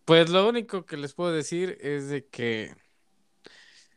Pues 0.03 0.29
lo 0.29 0.49
único 0.49 0.85
que 0.85 0.97
les 0.97 1.13
puedo 1.13 1.31
decir 1.31 1.77
es 1.79 2.09
de 2.09 2.25
que 2.25 2.75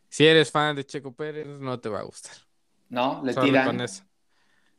si 0.09 0.27
eres 0.27 0.53
fan 0.53 0.77
de 0.77 0.85
Checo 0.85 1.13
Pérez, 1.13 1.59
no 1.61 1.81
te 1.81 1.89
va 1.89 2.01
a 2.01 2.05
gustar. 2.05 2.37
No, 2.95 3.21
le 3.25 3.35
tiran. 3.35 3.77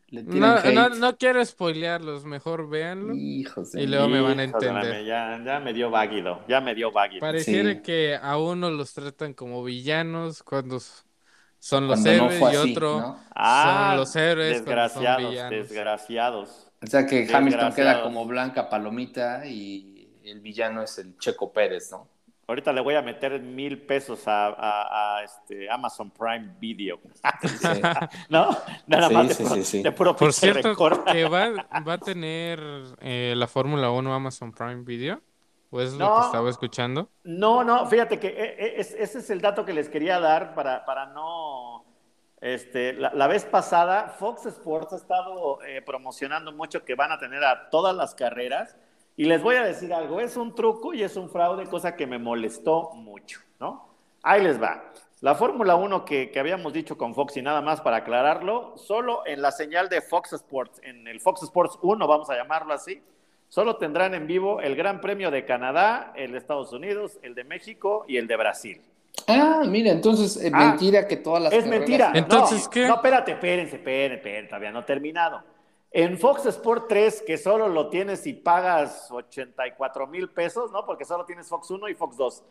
no, 0.10 0.90
no, 0.90 1.18
quiero 1.18 1.44
spoilearlos, 1.44 2.24
mejor 2.24 2.70
véanlo. 2.70 3.14
y 3.14 3.44
luego 3.88 4.08
me 4.08 4.22
van 4.22 4.40
a 4.40 4.44
entender. 4.46 5.04
ya, 5.04 5.42
ya, 5.44 5.60
me 5.60 5.74
dio 5.74 5.90
váguido, 5.90 6.46
ya 6.48 6.62
me 6.62 6.74
dio 6.74 6.94
váguido. 6.94 7.20
Pareciera 7.20 7.82
que 7.82 8.16
a 8.16 8.38
uno 8.38 8.72
los 8.72 8.94
tratan 8.94 9.34
como 9.34 9.64
villanos 9.66 10.44
cuando 10.44 10.80
son 11.60 11.88
los 11.90 12.06
héroes 12.06 12.40
y 12.40 12.56
otro 12.56 13.00
son 13.02 13.18
ah, 13.36 13.96
los 13.98 14.16
héroes. 14.16 14.60
Desgraciados, 14.60 15.50
desgraciados. 15.50 16.72
O 16.82 16.88
sea 16.88 17.06
que 17.06 17.28
Hamilton 17.30 17.74
queda 17.74 18.02
como 18.02 18.26
blanca 18.26 18.70
palomita 18.70 19.46
y 19.46 20.22
el 20.24 20.40
villano 20.40 20.84
es 20.84 20.98
el 21.00 21.18
Checo 21.18 21.52
Pérez, 21.52 21.92
¿no? 21.92 22.15
Ahorita 22.48 22.72
le 22.72 22.82
voy 22.82 22.94
a 22.94 23.02
meter 23.02 23.40
mil 23.42 23.82
pesos 23.82 24.24
a, 24.28 25.22
este 25.24 25.70
Amazon 25.70 26.12
Prime 26.12 26.56
Video. 26.60 27.00
¿No? 28.30 28.56
Nada 28.86 29.10
más 29.10 29.36
de, 29.36 29.92
Por 29.92 30.32
cierto, 30.32 30.76
que 31.12 31.28
va, 31.28 31.66
a 31.72 31.98
tener 31.98 32.60
eh, 33.02 33.34
la 33.36 33.48
Fórmula 33.48 33.90
1 33.90 34.14
Amazon 34.14 34.52
Prime 34.52 34.84
Video. 34.84 35.22
¿O 35.72 35.82
es 35.82 35.94
lo 35.94 36.16
que 36.16 36.26
estaba 36.28 36.50
escuchando? 36.50 37.10
No, 37.24 37.64
no, 37.64 37.88
fíjate 37.88 38.20
que 38.20 38.28
eh, 38.28 38.56
eh, 38.60 38.74
ese 38.78 39.20
es 39.20 39.30
el 39.32 39.42
dato 39.42 39.66
que 39.66 39.74
les 39.74 39.90
quería 39.90 40.20
dar 40.20 40.54
para, 40.54 40.86
para 40.86 41.08
no... 41.08 41.84
Este, 42.40 42.94
la, 42.94 43.28
vez 43.28 43.44
pasada, 43.44 44.10
Fox 44.20 44.46
Sports 44.46 44.94
ha 44.94 44.98
estado 44.98 45.58
promocionando 45.84 46.52
mucho 46.52 46.86
que 46.86 46.94
van 46.94 47.12
a 47.12 47.18
tener 47.18 47.44
a 47.44 47.72
todas 47.72 47.96
las 47.96 48.14
carreras 48.14 48.76
y 49.18 49.26
les 49.26 49.42
voy 49.42 49.56
a 49.56 49.64
decir 49.64 49.94
algo, 49.94 50.20
es 50.20 50.36
un 50.36 50.54
truco 50.54 50.94
y 50.94 51.04
es 51.04 51.16
un 51.16 51.30
fraude, 51.30 51.66
cosa 51.68 51.96
que 51.96 52.06
me 52.06 52.20
molestó 52.20 52.92
mucho, 52.96 53.40
¿no? 53.60 53.88
Ahí 54.22 54.44
les 54.44 54.62
va. 54.62 54.92
La 55.22 55.36
Fórmula 55.36 55.76
1 55.76 56.04
que, 56.04 56.32
habíamos 56.38 56.74
dicho 56.74 56.98
con 56.98 57.16
Fox 57.16 57.38
y 57.38 57.42
nada 57.42 57.62
más 57.62 57.80
para 57.80 57.98
aclararlo, 57.98 58.74
solo 58.76 59.26
en 59.26 59.42
la 59.42 59.52
señal 59.52 59.88
de 59.88 60.02
Fox 60.02 60.34
Sports, 60.34 60.82
en 60.84 61.08
el 61.08 61.22
Fox 61.22 61.44
Sports 61.44 61.80
1, 61.82 62.08
vamos 62.08 62.30
a 62.30 62.36
llamarlo 62.36 62.74
así, 62.74 63.02
solo 63.48 63.78
tendrán 63.78 64.14
en 64.14 64.28
vivo 64.28 64.60
el 64.60 64.76
Gran 64.76 65.00
Premio 65.00 65.32
de 65.32 65.46
Canadá, 65.46 66.12
el 66.16 66.34
de 66.34 66.38
Estados 66.38 66.74
Unidos, 66.74 67.18
el 67.22 67.36
de 67.36 67.46
México 67.46 68.04
y 68.08 68.18
el 68.18 68.28
de 68.28 68.36
Brasil. 68.36 68.82
Ah, 69.28 69.64
mira, 69.66 69.92
entonces 69.92 70.36
es 70.36 70.54
ah, 70.54 70.58
mentira 70.58 71.08
que 71.08 71.16
todas 71.16 71.44
las 71.44 71.54
Es 71.54 71.66
mentira. 71.66 72.12
Entonces, 72.14 72.68
¿qué? 72.68 72.86
No, 72.86 72.96
espérate, 72.96 73.32
espérense, 73.32 73.78
espérense, 73.78 74.16
espérense, 74.18 74.50
todavía 74.50 74.72
no 74.72 74.82
he 74.82 74.84
terminado. 74.84 75.42
En 75.98 76.18
Fox 76.18 76.46
Sport 76.46 76.90
3, 76.90 77.24
que 77.26 77.38
solo 77.38 77.70
lo 77.70 77.88
tienes 77.88 78.28
y 78.28 78.34
pagas 78.34 79.10
84 79.10 80.08
mil 80.08 80.30
pesos, 80.30 80.70
¿no? 80.74 80.86
Porque 80.86 81.06
solo 81.06 81.24
tienes 81.24 81.48
Fox 81.48 81.72
1 81.72 81.88
y 81.88 81.96
Fox 81.96 82.18
2. 82.18 82.44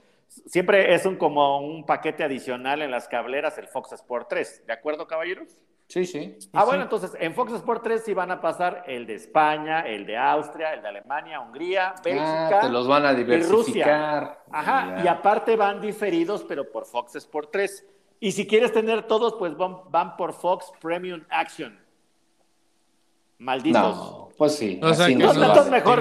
Siempre 0.47 0.95
es 0.95 1.05
un 1.05 1.16
como 1.16 1.61
un 1.61 1.84
paquete 1.84 2.24
adicional 2.24 2.80
en 2.80 2.90
las 2.90 3.07
cableras 3.07 3.59
el 3.59 3.68
Fox 3.68 3.92
Sport 3.92 4.28
3. 4.30 4.66
¿De 4.66 4.72
acuerdo, 4.72 5.07
caballeros? 5.07 5.61
Sí, 5.88 6.07
sí. 6.07 6.38
Ah, 6.55 6.64
bueno, 6.64 6.84
entonces 6.84 7.12
en 7.20 7.34
Fox 7.34 7.53
Sport 7.53 7.82
3 7.82 8.03
sí 8.03 8.14
van 8.14 8.30
a 8.30 8.40
pasar 8.40 8.84
el 8.86 9.05
de 9.05 9.16
España, 9.16 9.80
el 9.80 10.07
de 10.07 10.16
Austria, 10.16 10.72
el 10.72 10.80
de 10.80 10.88
Alemania, 10.88 11.40
Hungría, 11.40 11.88
ah, 11.88 12.01
Bélgica. 12.03 12.61
te 12.62 12.70
los 12.70 12.88
van 12.88 13.05
a 13.05 13.12
diversificar. 13.12 14.42
Ajá, 14.51 15.03
y 15.05 15.07
aparte 15.07 15.55
van 15.55 15.82
diferidos, 15.82 16.42
pero 16.45 16.72
por 16.72 16.86
Fox 16.86 17.16
Sport 17.16 17.51
3. 17.53 17.86
Y 18.20 18.32
si 18.32 18.47
quieres 18.47 18.72
tener 18.72 19.03
todos, 19.03 19.34
pues 19.34 19.55
van 19.55 20.16
por 20.16 20.32
Fox 20.32 20.72
Premium 20.80 21.22
Action. 21.28 21.84
Malditos. 23.45 23.97
No, 23.97 24.30
pues 24.36 24.57
sí. 24.57 24.80
entonces 24.82 25.70
mejor, 25.70 26.01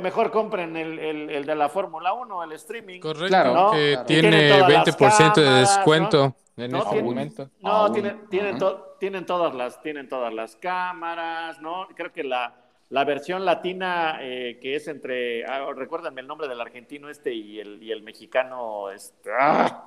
mejor, 0.00 0.30
compren 0.30 0.76
el, 0.76 0.98
el, 0.98 1.44
de 1.44 1.54
la 1.54 1.68
Fórmula 1.68 2.12
1, 2.14 2.44
el 2.44 2.52
streaming. 2.52 3.00
Correcto, 3.00 3.28
claro, 3.28 3.70
que 3.70 3.98
tiene 4.06 4.50
20% 4.50 5.34
de 5.34 5.50
descuento 5.60 6.34
en 6.56 6.74
este 6.74 7.02
momento. 7.02 7.50
No, 7.60 7.92
tienen, 7.92 8.28
tienen, 8.28 8.58
tienen, 8.98 9.26
todas 9.26 9.54
las, 9.54 9.80
tienen 9.82 10.08
todas 10.08 10.32
las 10.32 10.56
cámaras, 10.56 11.60
¿no? 11.60 11.86
Creo 11.94 12.12
que 12.12 12.24
la, 12.24 12.54
la 12.88 13.04
versión 13.04 13.44
latina 13.44 14.18
eh, 14.20 14.58
que 14.60 14.76
es 14.76 14.88
entre, 14.88 15.44
ah, 15.44 15.66
recuérdenme 15.76 16.22
el 16.22 16.26
nombre 16.26 16.48
del 16.48 16.60
argentino 16.60 17.10
este 17.10 17.32
y 17.34 17.60
el, 17.60 17.82
y 17.82 17.92
el 17.92 18.02
mexicano, 18.02 18.90
este, 18.90 19.30
ah, 19.38 19.86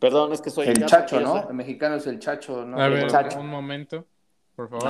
perdón, 0.00 0.32
es 0.32 0.40
que 0.40 0.50
soy... 0.50 0.68
El 0.68 0.86
chacho, 0.86 1.20
¿no? 1.20 1.48
El 1.48 1.54
mexicano 1.54 1.96
es 1.96 2.06
el 2.06 2.18
chacho, 2.18 2.64
¿no? 2.64 2.80
A 2.80 2.88
ver, 2.88 3.06
un 3.38 3.48
momento. 3.48 4.06
Por 4.56 4.70
favor, 4.70 4.88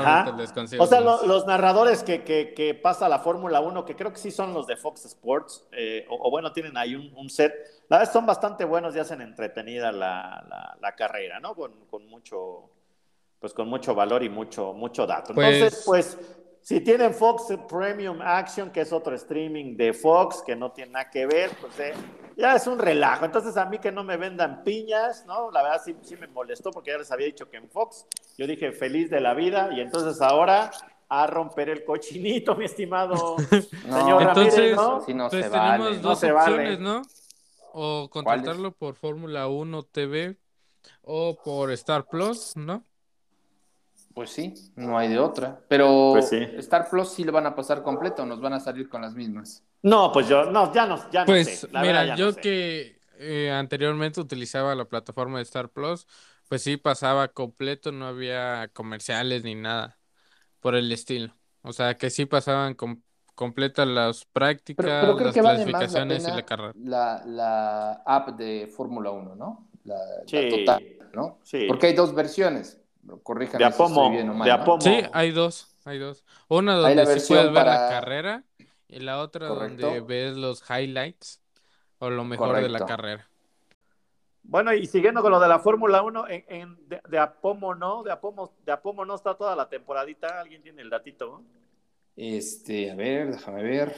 O 0.79 0.87
sea, 0.87 1.01
los 1.01 1.45
narradores 1.45 2.05
que, 2.05 2.23
que, 2.23 2.75
pasa 2.81 3.09
la 3.09 3.19
Fórmula 3.19 3.61
1, 3.61 3.85
que 3.85 3.97
creo 3.97 4.13
que 4.13 4.19
sí 4.19 4.31
son 4.31 4.55
los 4.55 4.69
de 4.69 4.77
Fox 4.77 5.07
Sports, 5.07 5.67
eh, 5.73 6.07
o, 6.09 6.31
bueno, 6.31 6.53
tienen 6.53 6.77
ahí 6.77 6.95
un, 6.95 7.29
set. 7.29 7.53
La 7.89 7.99
verdad 7.99 8.13
son 8.13 8.27
bastante 8.27 8.65
buenos 8.65 8.95
y 8.95 9.01
hacen 9.01 9.21
entretenida 9.21 9.91
la, 9.91 10.77
la, 10.81 10.95
carrera, 10.95 11.41
¿no? 11.41 11.57
Con, 11.57 11.73
con, 11.87 12.07
mucho, 12.07 12.71
pues 13.41 13.53
con 13.53 13.69
mucho 13.69 13.93
valor 13.93 14.23
y 14.23 14.29
mucho, 14.29 14.73
mucho 14.73 15.05
dato. 15.05 15.33
Entonces, 15.33 15.83
pues, 15.85 16.15
pues 16.15 16.37
si 16.67 16.81
tienen 16.81 17.15
Fox 17.15 17.57
Premium 17.69 18.21
Action, 18.21 18.73
que 18.73 18.81
es 18.81 18.93
otro 18.93 19.15
streaming 19.15 19.77
de 19.77 19.93
Fox, 19.93 20.43
que 20.45 20.57
no 20.57 20.73
tiene 20.73 20.91
nada 20.91 21.09
que 21.09 21.25
ver, 21.25 21.53
pues 21.61 21.79
eh, 21.79 21.95
ya 22.37 22.57
es 22.57 22.67
un 22.67 22.77
relajo. 22.77 23.25
Entonces, 23.25 23.57
a 23.57 23.67
mí 23.67 23.79
que 23.79 23.93
no 23.93 24.03
me 24.03 24.17
vendan 24.17 24.65
piñas, 24.65 25.25
¿no? 25.27 25.53
La 25.53 25.63
verdad 25.63 25.81
sí, 25.85 25.95
sí 26.03 26.17
me 26.17 26.27
molestó 26.27 26.73
porque 26.73 26.91
ya 26.91 26.99
les 26.99 27.13
había 27.13 27.27
dicho 27.27 27.49
que 27.49 27.59
en 27.59 27.71
Fox 27.71 28.05
yo 28.37 28.49
dije 28.49 28.73
feliz 28.73 29.11
de 29.11 29.21
la 29.21 29.33
vida 29.33 29.69
y 29.77 29.81
entonces 29.81 30.21
ahora 30.21 30.73
a 31.09 31.29
romper 31.29 31.69
el 31.69 31.85
cochinito, 31.85 32.57
mi 32.57 32.65
estimado 32.65 33.37
señor 33.39 34.25
Ramírez, 34.25 34.75
¿no? 34.75 35.01
Sí, 35.03 35.15
no 35.15 35.29
pues 35.29 35.45
se 35.45 35.51
tenemos 35.51 35.87
vale. 35.87 35.99
dos 35.99 36.21
no 36.25 36.35
opciones, 36.35 36.81
¿no? 36.81 37.03
O 37.75 38.11
contratarlo 38.11 38.73
por 38.73 38.97
Fórmula 38.97 39.47
1 39.47 39.85
TV 39.85 40.37
o 41.03 41.39
por 41.45 41.71
Star 41.71 42.09
Plus, 42.09 42.57
¿no? 42.57 42.83
Pues 44.17 44.31
sí, 44.31 44.55
no 44.77 44.97
hay 44.97 45.09
de 45.09 45.19
otra. 45.19 45.61
Pero 45.69 46.13
pues 46.15 46.33
Star 46.33 46.89
Plus 46.89 47.11
sí 47.11 47.23
lo 47.23 47.33
van 47.33 47.45
a 47.45 47.55
pasar 47.55 47.83
completo, 47.83 48.25
nos 48.25 48.41
van 48.41 48.55
a 48.55 48.61
salir 48.61 48.89
con 48.89 49.03
las 49.03 49.15
mismas. 49.15 49.63
No, 49.83 50.11
pues 50.11 50.27
yo, 50.27 50.51
no, 50.51 50.73
ya 50.73 50.87
no, 50.87 51.11
ya 51.11 51.21
no 51.21 51.27
pues, 51.27 51.69
Mira, 51.71 52.17
yo 52.17 52.35
que 52.35 52.99
eh, 53.19 53.51
anteriormente 53.51 54.19
utilizaba 54.19 54.75
la 54.75 54.87
plataforma 54.87 55.37
de 55.37 55.43
Star 55.43 55.69
Plus, 55.69 56.07
pues 56.49 56.63
sí 56.63 56.79
pasaba 56.79 57.29
completo, 57.29 57.93
no 57.93 58.07
había 58.07 58.69
comerciales 58.73 59.45
ni 59.45 59.55
nada 59.55 59.99
por 60.61 60.77
el 60.77 60.91
estilo. 60.91 61.37
O 61.61 61.75
sea, 61.75 61.99
que 61.99 62.09
sí 62.09 62.25
pasaban 62.25 62.73
com 62.73 63.03
completas 63.35 63.87
las 63.87 64.25
prácticas, 64.25 64.87
las 64.87 65.35
clasificaciones 65.35 66.27
y 66.27 66.31
la 66.31 66.47
carrera. 66.47 66.73
La, 66.75 67.23
la 67.27 67.93
app 68.07 68.31
de 68.31 68.67
Fórmula 68.75 69.11
1, 69.11 69.37
¿no? 69.37 69.69
La, 69.85 69.99
total, 70.25 70.83
¿no? 71.13 71.39
Sí. 71.43 71.67
Porque 71.69 71.89
hay 71.89 71.93
dos 71.93 72.15
versiones. 72.15 72.81
Corríjame 73.23 73.59
de 73.59 73.65
Apomo, 73.65 74.09
si 74.09 74.13
bien 74.17 74.31
o 74.31 74.35
mal, 74.35 74.81
Sí, 74.81 75.03
hay 75.13 75.31
dos, 75.31 75.75
hay 75.85 75.99
dos. 75.99 76.25
Una 76.49 76.75
donde 76.75 77.21
sí 77.21 77.29
puedes 77.29 77.53
ver 77.53 77.67
la 77.67 77.89
carrera 77.89 78.45
y 78.89 79.01
la 79.01 79.21
otra 79.21 79.49
donde 79.49 80.01
ves 80.01 80.37
los 80.37 80.63
highlights 80.69 81.41
o 81.99 82.11
lo 82.11 82.25
mejor 82.25 82.57
de 82.57 82.69
la 82.69 82.85
carrera. 82.85 83.29
Bueno, 84.49 84.73
y 84.73 84.87
siguiendo 84.87 85.23
con 85.23 85.33
lo 85.33 85.41
de 85.41 85.49
la 85.49 85.59
Fórmula 85.59 86.03
1, 86.03 86.25
en, 86.29 86.79
de, 86.89 87.19
Apomo 87.19 87.75
no, 87.75 88.05
de 88.05 88.13
Apomo, 88.13 88.53
de 88.65 88.73
Apomo 88.73 89.05
no 89.05 89.17
está 89.17 89.35
toda 89.35 89.57
la 89.57 89.69
temporadita, 89.69 90.41
¿alguien 90.41 90.63
tiene 90.63 90.83
el 90.83 90.91
datito? 90.91 91.43
Este, 92.15 92.91
a 92.93 92.95
ver, 92.95 93.33
déjame 93.33 93.63
ver. 93.65 93.97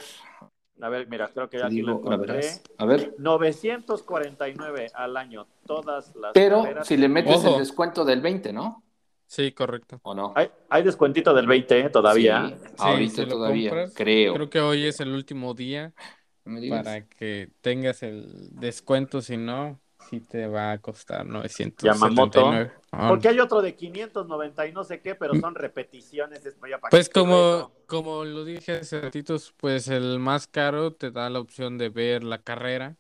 A 0.81 0.89
ver, 0.89 1.07
mira, 1.09 1.29
creo 1.29 1.51
que 1.51 1.59
ya 1.59 1.67
aquí 1.67 1.83
lo 1.83 1.99
encontré. 1.99 2.41
A 2.79 2.87
ver. 2.87 3.15
949 3.19 4.91
al 4.95 5.17
año, 5.17 5.47
todas 5.67 6.15
las 6.17 6.33
Pero 6.33 6.65
si 6.83 6.97
le 6.97 7.09
metes 7.09 7.45
el 7.45 7.59
descuento 7.59 8.05
del 8.05 8.23
20, 8.23 8.53
¿no? 8.53 8.83
Sí, 9.29 9.53
correcto. 9.53 10.01
¿O 10.05 10.15
no? 10.15 10.33
Hay, 10.35 10.51
hay 10.71 10.83
descuentito 10.83 11.35
del 11.35 11.47
20 11.47 11.81
¿eh? 11.81 11.91
todavía. 11.91 12.49
Sí, 12.49 12.75
ahorita 12.79 13.29
todavía, 13.29 13.91
creo. 13.95 14.33
Creo 14.33 14.49
que 14.49 14.61
hoy 14.61 14.87
es 14.87 15.01
el 15.01 15.13
último 15.13 15.53
día 15.53 15.93
para 16.71 17.07
que 17.07 17.51
tengas 17.61 18.03
el 18.03 18.49
descuento, 18.53 19.21
si 19.21 19.37
no, 19.37 19.79
sí 20.09 20.21
te 20.21 20.47
va 20.47 20.73
a 20.73 20.79
costar 20.79 21.27
979. 21.27 22.73
Porque 22.91 23.29
hay 23.29 23.39
otro 23.39 23.61
de 23.61 23.75
590 23.75 24.67
y 24.67 24.73
no 24.73 24.83
sé 24.83 25.03
qué, 25.03 25.15
pero 25.15 25.35
son 25.35 25.55
repeticiones. 25.55 26.41
pues 26.91 27.11
como, 27.11 27.73
como 27.87 28.25
lo 28.25 28.47
dije 28.47 28.73
hace 28.73 28.99
ratitos, 28.99 29.53
pues 29.59 29.89
el 29.89 30.19
más 30.21 30.47
caro 30.47 30.95
te 30.95 31.11
da 31.11 31.29
la 31.29 31.41
opción 31.41 31.77
de 31.77 31.91
ver 31.91 32.25
la 32.25 32.39
carrera. 32.39 32.97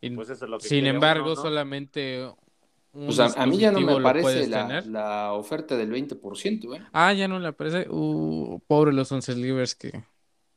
pues 0.00 0.30
eso 0.30 0.46
es 0.46 0.50
lo 0.50 0.58
que 0.58 0.66
sin 0.66 0.86
embargo, 0.86 1.36
solamente 1.36 2.26
pues 2.94 3.18
a, 3.18 3.46
mí 3.46 3.58
ya 3.58 3.72
no 3.72 3.80
me 3.80 4.00
parece 4.00 4.46
la, 4.46 5.32
oferta 5.32 5.76
del 5.76 5.90
20%, 5.90 6.76
¿eh? 6.76 6.86
Ah, 6.92 7.12
ya 7.12 7.26
no 7.26 7.40
le 7.40 7.48
aparece. 7.48 7.88
Uh, 7.90 8.60
pobre 8.68 8.92
los 8.92 9.10
11 9.10 9.34
libres 9.34 9.74
que 9.74 10.04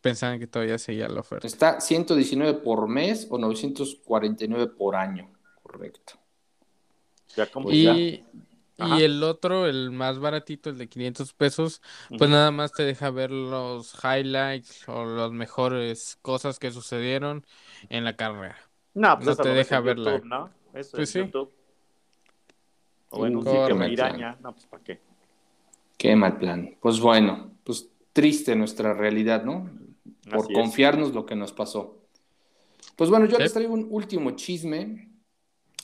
pensaban 0.01 0.37
que 0.39 0.45
todavía 0.45 0.77
seguía 0.77 1.07
la 1.07 1.21
oferta. 1.21 1.47
Está 1.47 1.81
119 1.81 2.59
por 2.59 2.87
mes 2.87 3.27
o 3.31 3.39
949 3.39 4.67
por 4.67 4.95
año, 4.95 5.31
correcto. 5.63 6.13
Ya 7.35 7.47
como 7.47 7.71
y, 7.71 8.23
y 8.77 9.01
el 9.01 9.23
otro, 9.23 9.65
el 9.65 9.89
más 9.89 10.19
baratito, 10.19 10.69
el 10.69 10.77
de 10.77 10.87
500 10.87 11.33
pesos, 11.33 11.81
pues 12.19 12.29
nada 12.29 12.51
más 12.51 12.71
te 12.71 12.83
deja 12.83 13.09
ver 13.09 13.31
los 13.31 13.95
highlights 14.03 14.87
o 14.87 15.05
las 15.05 15.31
mejores 15.31 16.19
cosas 16.21 16.59
que 16.59 16.69
sucedieron 16.69 17.47
en 17.89 18.03
la 18.03 18.15
carrera. 18.15 18.57
No, 18.93 19.15
pues 19.15 19.25
no 19.25 19.43
te 19.43 19.49
deja 19.49 19.79
verla. 19.79 20.21
¿no? 20.23 20.51
Eso 20.75 20.97
pues 20.97 21.15
es 21.15 21.25
YouTube. 21.25 21.56
O 23.17 23.25
en 23.25 23.35
un 23.35 23.45
sitio 23.45 23.75
miraña, 23.75 24.37
no, 24.41 24.53
pues 24.53 24.65
¿para 24.65 24.83
qué? 24.83 24.99
Qué 25.97 26.15
mal 26.15 26.37
plan. 26.37 26.75
Pues 26.79 26.99
bueno, 26.99 27.51
pues 27.63 27.89
triste 28.13 28.55
nuestra 28.55 28.93
realidad, 28.93 29.43
¿no? 29.43 29.69
Por 30.29 30.51
confiarnos 30.51 31.13
lo 31.13 31.25
que 31.25 31.35
nos 31.35 31.53
pasó. 31.53 31.97
Pues 32.95 33.09
bueno, 33.09 33.25
yo 33.25 33.37
les 33.37 33.53
traigo 33.53 33.73
un 33.73 33.87
último 33.89 34.31
chisme 34.31 35.11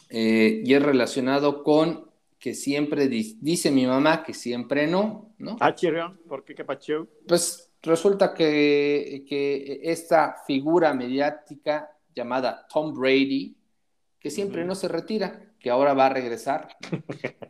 eh, 0.09 0.61
y 0.63 0.73
es 0.73 0.81
relacionado 0.81 1.63
con 1.63 2.09
que 2.39 2.53
siempre 2.53 3.07
dice 3.07 3.71
mi 3.71 3.85
mamá 3.85 4.23
que 4.23 4.33
siempre 4.33 4.85
no, 4.85 5.33
¿no? 5.37 5.55
Ah, 5.59 5.73
chirrión, 5.73 6.19
¿por 6.27 6.43
qué 6.43 6.53
qué 6.53 6.65
pachu? 6.65 7.07
Pues 7.25 7.71
resulta 7.81 8.33
que, 8.33 9.23
que 9.27 9.79
esta 9.81 10.35
figura 10.45 10.93
mediática 10.93 11.89
llamada 12.13 12.67
Tom 12.67 12.93
Brady, 12.93 13.55
que 14.19 14.29
siempre 14.29 14.65
no 14.65 14.75
se 14.75 14.87
retira, 14.87 15.52
que 15.63 15.71
ahora 15.71 15.95
va 15.95 16.07
a 16.07 16.09
regresar. 16.09 16.67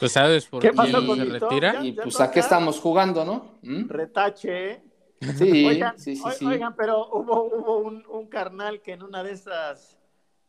Pues 0.00 0.10
sabes 0.10 0.46
por 0.46 0.60
qué, 0.60 0.72
se 0.72 1.24
retira. 1.24 1.84
Y 1.84 1.92
pues 1.92 2.20
a 2.20 2.28
qué 2.28 2.40
estamos 2.40 2.80
jugando, 2.80 3.24
¿no? 3.24 3.58
¿Mm? 3.62 3.88
Retache. 3.88 4.82
Sí, 5.38 5.64
oigan, 5.64 5.98
sí, 5.98 6.16
sí, 6.16 6.44
Oigan, 6.44 6.74
pero 6.76 7.08
hubo, 7.12 7.44
hubo 7.44 7.78
un, 7.78 8.26
carnal 8.26 8.82
que 8.82 8.92
en 8.92 9.04
una 9.04 9.22
de 9.22 9.30
esas, 9.30 9.96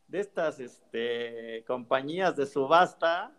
de 0.07 0.19
estas 0.19 0.59
este, 0.59 1.63
compañías 1.65 2.35
de 2.35 2.47
subasta 2.47 3.31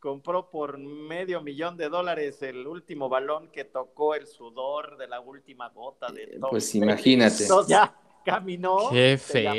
compró 0.00 0.50
por 0.50 0.78
medio 0.78 1.42
millón 1.42 1.76
de 1.76 1.90
dólares 1.90 2.42
el 2.42 2.66
último 2.66 3.08
balón 3.08 3.52
que 3.52 3.64
tocó 3.64 4.14
el 4.14 4.26
sudor 4.26 4.96
de 4.96 5.06
la 5.06 5.20
última 5.20 5.68
gota 5.68 6.10
de 6.10 6.38
todo. 6.40 6.50
Pues 6.50 6.74
imagínate. 6.74 7.44
ya, 7.68 7.94
caminó. 8.24 8.90
Qué 8.90 9.18
feo. 9.18 9.52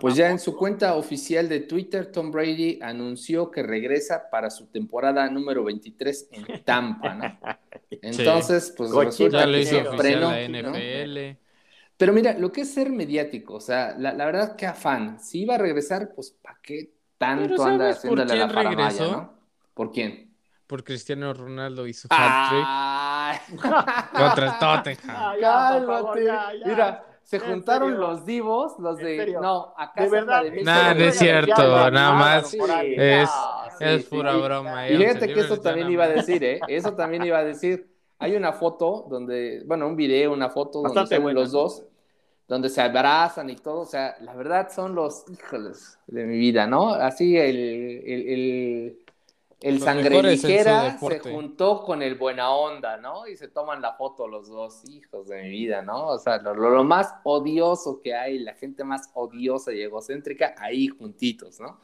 pues 0.00 0.14
ya 0.14 0.30
en 0.30 0.38
su 0.38 0.56
cuenta 0.56 0.94
oficial 0.94 1.48
de 1.48 1.60
Twitter, 1.60 2.10
Tom 2.10 2.30
Brady 2.30 2.78
anunció 2.82 3.50
que 3.50 3.62
regresa 3.62 4.30
para 4.30 4.50
su 4.50 4.66
temporada 4.66 5.28
número 5.28 5.64
23 5.64 6.28
en 6.32 6.44
Tampa, 6.64 7.14
¿no? 7.14 7.38
Entonces, 7.90 8.74
pues 8.76 8.90
resulta 8.90 9.46
que 9.46 9.66
siempre 9.66 10.16
no, 10.16 10.30
la 10.30 10.48
NFL. 10.48 11.38
Pero 11.96 12.12
mira, 12.12 12.36
lo 12.36 12.50
que 12.50 12.62
es 12.62 12.74
ser 12.74 12.90
mediático, 12.90 13.54
o 13.54 13.60
sea, 13.60 13.94
la, 13.96 14.12
verdad 14.12 14.56
que 14.56 14.66
afán. 14.66 15.20
Si 15.20 15.42
iba 15.42 15.54
a 15.54 15.58
regresar, 15.58 16.12
pues 16.14 16.32
¿para 16.42 16.58
qué 16.62 16.92
tanto 17.18 17.64
anda 17.64 17.90
haciéndole 17.90 18.36
la 18.36 18.48
paramaya, 18.48 19.06
¿no? 19.06 19.34
¿Por 19.74 19.92
quién? 19.92 20.34
Por 20.66 20.82
Cristiano 20.82 21.32
Ronaldo 21.34 21.86
y 21.86 21.92
su 21.92 22.08
hat-trick 22.10 23.60
contra 24.12 24.46
el 24.46 24.58
Tottenham. 24.58 25.40
Cálmate. 25.40 26.20
Mira, 26.64 27.13
se 27.24 27.38
juntaron 27.40 27.98
los 27.98 28.26
divos, 28.26 28.74
los 28.78 28.98
de. 28.98 29.36
No, 29.40 29.74
acá 29.76 30.04
de 30.04 30.10
verdad. 30.10 30.44
Nada, 30.62 30.94
no 30.94 31.04
es 31.04 31.18
cierto, 31.18 31.90
nada 31.90 32.12
más. 32.12 32.54
es, 32.54 33.30
es 33.80 34.04
pura 34.04 34.36
broma. 34.36 34.88
Y 34.88 34.96
fíjate 34.96 35.32
que 35.32 35.40
eso 35.40 35.58
también 35.58 35.90
iba 35.90 36.04
a 36.04 36.08
decir, 36.08 36.44
¿eh? 36.44 36.60
Eso 36.68 36.94
también 36.94 37.24
iba 37.24 37.38
a 37.38 37.44
decir. 37.44 37.90
Hay 38.18 38.36
una 38.36 38.52
foto 38.52 39.06
donde, 39.10 39.62
bueno, 39.66 39.88
un 39.88 39.96
video, 39.96 40.32
una 40.32 40.48
foto 40.48 40.82
donde 40.82 41.06
se 41.06 41.18
ven 41.18 41.34
los 41.34 41.50
dos, 41.50 41.82
donde 42.46 42.68
se 42.68 42.80
abrazan 42.80 43.50
y 43.50 43.56
todo. 43.56 43.80
O 43.80 43.86
sea, 43.86 44.16
la 44.20 44.34
verdad 44.34 44.70
son 44.70 44.94
los 44.94 45.24
híjoles 45.30 45.98
de 46.06 46.24
mi 46.24 46.38
vida, 46.38 46.66
¿no? 46.66 46.90
Así 46.90 47.36
el, 47.36 47.56
el 48.06 48.28
el 48.28 49.03
sangre 49.80 50.22
ligera 50.22 50.98
se 50.98 51.18
juntó 51.20 51.84
con 51.84 52.02
el 52.02 52.16
buena 52.16 52.50
onda, 52.50 52.98
¿no? 52.98 53.26
Y 53.26 53.36
se 53.36 53.48
toman 53.48 53.80
la 53.80 53.94
foto 53.94 54.28
los 54.28 54.48
dos 54.48 54.82
hijos 54.90 55.26
de 55.28 55.42
mi 55.42 55.48
vida, 55.48 55.80
¿no? 55.80 56.08
O 56.08 56.18
sea, 56.18 56.38
lo, 56.38 56.84
más 56.84 57.14
odioso 57.24 58.00
que 58.02 58.14
hay, 58.14 58.38
la 58.38 58.54
gente 58.54 58.84
más 58.84 59.10
odiosa 59.14 59.72
y 59.72 59.80
egocéntrica, 59.80 60.54
ahí 60.58 60.88
juntitos, 60.88 61.60
¿no? 61.60 61.80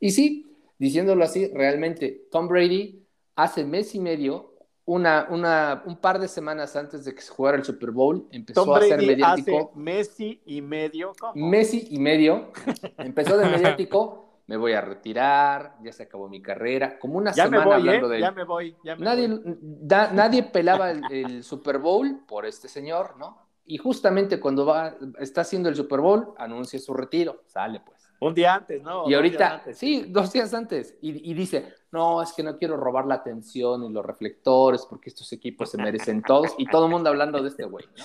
Y 0.00 0.12
sí, 0.12 0.56
diciéndolo 0.78 1.22
así, 1.22 1.48
realmente, 1.48 2.26
Tom 2.30 2.48
Brady 2.48 3.06
hace 3.36 3.64
mes 3.64 3.94
y 3.94 4.00
medio, 4.00 4.54
una, 4.86 5.28
una, 5.30 5.82
un 5.84 5.96
par 5.98 6.18
de 6.18 6.26
semanas 6.26 6.74
antes 6.74 7.04
de 7.04 7.14
que 7.14 7.20
se 7.20 7.30
jugara 7.30 7.58
el 7.58 7.64
Super 7.64 7.90
Bowl, 7.90 8.26
empezó 8.32 8.74
a 8.74 8.80
ser 8.80 8.98
mediático. 8.98 9.72
Hace 9.72 9.78
Messi 9.78 10.40
y 10.46 10.62
medio, 10.62 11.12
¿cómo? 11.20 11.34
Messi 11.34 11.86
y 11.90 11.98
medio, 11.98 12.50
empezó 12.98 13.36
de 13.36 13.44
mediático 13.46 14.29
me 14.50 14.56
voy 14.56 14.72
a 14.72 14.80
retirar, 14.80 15.76
ya 15.80 15.92
se 15.92 16.02
acabó 16.02 16.28
mi 16.28 16.42
carrera, 16.42 16.98
como 16.98 17.18
una 17.18 17.32
semana 17.32 17.76
hablando 17.76 18.08
¿eh? 18.08 18.16
de 18.16 18.20
Ya 18.20 18.32
me 18.32 18.42
voy, 18.42 18.76
ya 18.82 18.96
me 18.96 19.04
nadie, 19.04 19.28
voy. 19.28 19.56
nadie 19.80 20.42
pelaba 20.42 20.90
el, 20.90 21.44
Super 21.44 21.78
Bowl 21.78 22.24
por 22.26 22.44
este 22.44 22.66
señor, 22.66 23.16
¿no? 23.16 23.46
Y 23.64 23.78
justamente 23.78 24.40
cuando 24.40 24.66
va, 24.66 24.96
está 25.20 25.42
haciendo 25.42 25.68
el 25.68 25.76
Super 25.76 26.00
Bowl, 26.00 26.34
anuncia 26.36 26.80
su 26.80 26.92
retiro, 26.92 27.44
sale 27.46 27.78
pues. 27.78 28.10
Un 28.18 28.34
día 28.34 28.56
antes, 28.56 28.82
¿no? 28.82 29.08
Y 29.08 29.14
ahorita, 29.14 29.62
sí, 29.72 30.06
dos 30.08 30.32
días 30.32 30.52
antes, 30.52 30.98
y, 31.00 31.30
y, 31.30 31.32
dice, 31.32 31.72
no, 31.92 32.20
es 32.20 32.32
que 32.32 32.42
no 32.42 32.58
quiero 32.58 32.76
robar 32.76 33.06
la 33.06 33.14
atención 33.14 33.84
y 33.84 33.92
los 33.92 34.04
reflectores 34.04 34.84
porque 34.84 35.10
estos 35.10 35.32
equipos 35.32 35.70
se 35.70 35.78
merecen 35.78 36.22
todos, 36.22 36.56
y 36.58 36.66
todo 36.66 36.86
el 36.86 36.90
mundo 36.90 37.08
hablando 37.08 37.40
de 37.40 37.48
este 37.50 37.62
güey, 37.66 37.86
¿no? 37.96 38.04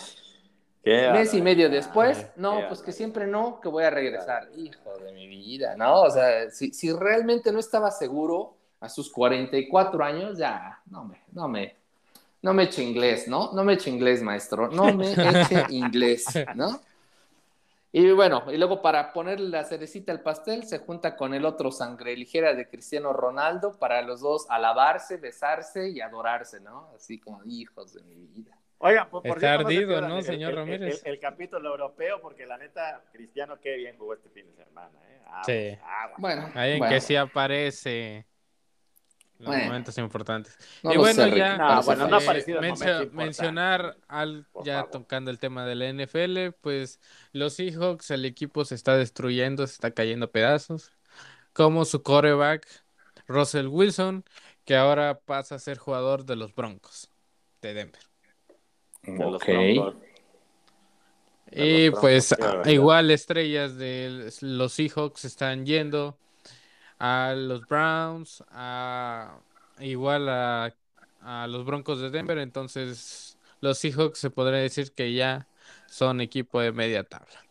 Mes 0.86 1.33
y 1.33 1.41
medio 1.41 1.69
después, 1.69 2.27
no, 2.36 2.67
pues 2.67 2.81
que 2.81 2.91
siempre 2.91 3.25
no, 3.25 3.59
que 3.59 3.67
voy 3.67 3.83
a 3.83 3.89
regresar. 3.89 4.49
Hijo 4.55 4.97
de 4.99 5.11
mi 5.11 5.27
vida, 5.27 5.75
¿no? 5.75 6.01
O 6.01 6.11
sea, 6.11 6.49
si, 6.51 6.73
si 6.73 6.91
realmente 6.91 7.51
no 7.51 7.59
estaba 7.59 7.89
seguro 7.91 8.55
a 8.79 8.89
sus 8.89 9.11
44 9.11 10.03
años, 10.03 10.38
ya, 10.38 10.79
no 10.86 11.05
me, 11.05 11.23
no 11.31 11.47
me, 11.47 11.75
no 12.41 12.53
me 12.53 12.63
eche 12.63 12.83
inglés, 12.83 13.27
¿no? 13.27 13.51
No 13.53 13.63
me 13.63 13.73
eche 13.73 13.89
inglés, 13.89 14.21
maestro, 14.21 14.69
no 14.69 14.93
me 14.93 15.11
eche 15.13 15.65
inglés, 15.69 16.25
¿no? 16.53 16.79
Y 17.91 18.11
bueno, 18.11 18.43
y 18.51 18.57
luego 18.57 18.81
para 18.81 19.13
ponerle 19.13 19.47
la 19.47 19.63
cerecita 19.63 20.11
al 20.11 20.21
pastel, 20.21 20.65
se 20.65 20.79
junta 20.79 21.15
con 21.15 21.33
el 21.33 21.45
otro 21.45 21.71
sangre 21.71 22.15
ligera 22.15 22.53
de 22.53 22.67
Cristiano 22.67 23.13
Ronaldo 23.13 23.79
para 23.79 24.01
los 24.01 24.19
dos 24.19 24.45
alabarse, 24.49 25.15
besarse 25.15 25.89
y 25.89 26.01
adorarse, 26.01 26.59
¿no? 26.59 26.89
Así 26.93 27.19
como 27.19 27.41
hijos 27.45 27.93
de 27.93 28.03
mi 28.03 28.15
vida. 28.15 28.51
Oiga, 28.78 29.09
por, 29.09 29.23
por 29.23 29.38
Está 29.38 29.53
ardido, 29.53 30.01
¿no, 30.01 30.21
señor 30.21 30.53
Ramírez? 30.53 31.01
El, 31.05 31.19
capítulo 31.19 31.69
europeo, 31.69 32.21
porque 32.21 32.45
la 32.45 32.57
neta, 32.57 33.03
Cristiano, 33.11 33.59
qué 33.59 33.76
bien 33.78 33.97
jugó 33.97 34.13
este 34.13 34.30
fin 34.30 34.45
de 34.47 34.63
semana, 34.63 34.99
¿eh? 35.07 35.21
sí. 35.45 35.80
Bueno. 36.17 36.51
Ahí 36.53 36.73
en 36.73 36.88
que 36.88 37.01
sí 37.01 37.15
aparece 37.15 38.26
los 39.39 39.55
momentos 39.55 39.97
importantes. 39.97 40.57
y 40.84 40.97
bueno, 40.97 41.28
ya 41.28 41.57
no, 41.57 41.84
bueno, 41.84 42.07
no 42.07 42.19
eh, 42.19 43.09
mencionar 43.11 43.97
al, 44.07 44.47
ya 44.63 44.86
tocando 44.89 45.30
el 45.32 45.39
tema 45.39 45.65
de 45.65 45.76
la 45.76 45.91
NFL, 45.91 46.55
pues 46.61 46.99
los 47.32 47.53
Seahawks, 47.53 48.11
el 48.11 48.26
equipo 48.26 48.63
se 48.65 48.76
está 48.76 48.95
destruyendo, 48.97 49.67
se 49.67 49.73
está 49.73 49.91
cayendo 49.91 50.28
a 50.28 50.32
pedazos, 50.32 50.91
como 51.53 51.86
su 51.86 52.01
coreback 52.01 52.65
Russell 53.28 53.67
Wilson, 53.67 54.23
que 54.63 54.76
ahora 54.76 55.19
pasa 55.19 55.55
a 55.55 55.59
ser 55.59 55.78
jugador 55.78 56.26
de 56.26 56.36
los 56.36 56.55
Broncos 56.55 57.09
de 57.61 57.73
Denver. 57.73 58.14
Ok. 59.07 59.49
Y 61.51 61.89
pues 61.91 62.35
igual 62.65 63.11
estrellas 63.11 63.77
de 63.77 64.29
los 64.41 64.73
Seahawks 64.73 65.25
están 65.25 65.65
yendo 65.65 66.17
a 66.99 67.33
los 67.35 67.65
Browns, 67.67 68.43
a 68.49 69.37
igual 69.79 70.27
a, 70.29 70.73
a 71.21 71.47
los 71.47 71.65
Broncos 71.65 72.01
de 72.01 72.09
Denver, 72.09 72.37
entonces 72.39 73.37
los 73.61 73.77
Seahawks 73.77 74.19
se 74.19 74.29
podría 74.29 74.59
decir 74.59 74.91
que 74.91 75.13
ya 75.13 75.47
son 75.87 76.21
equipo 76.21 76.59
de 76.59 76.71
media 76.71 77.03
tabla. 77.03 77.45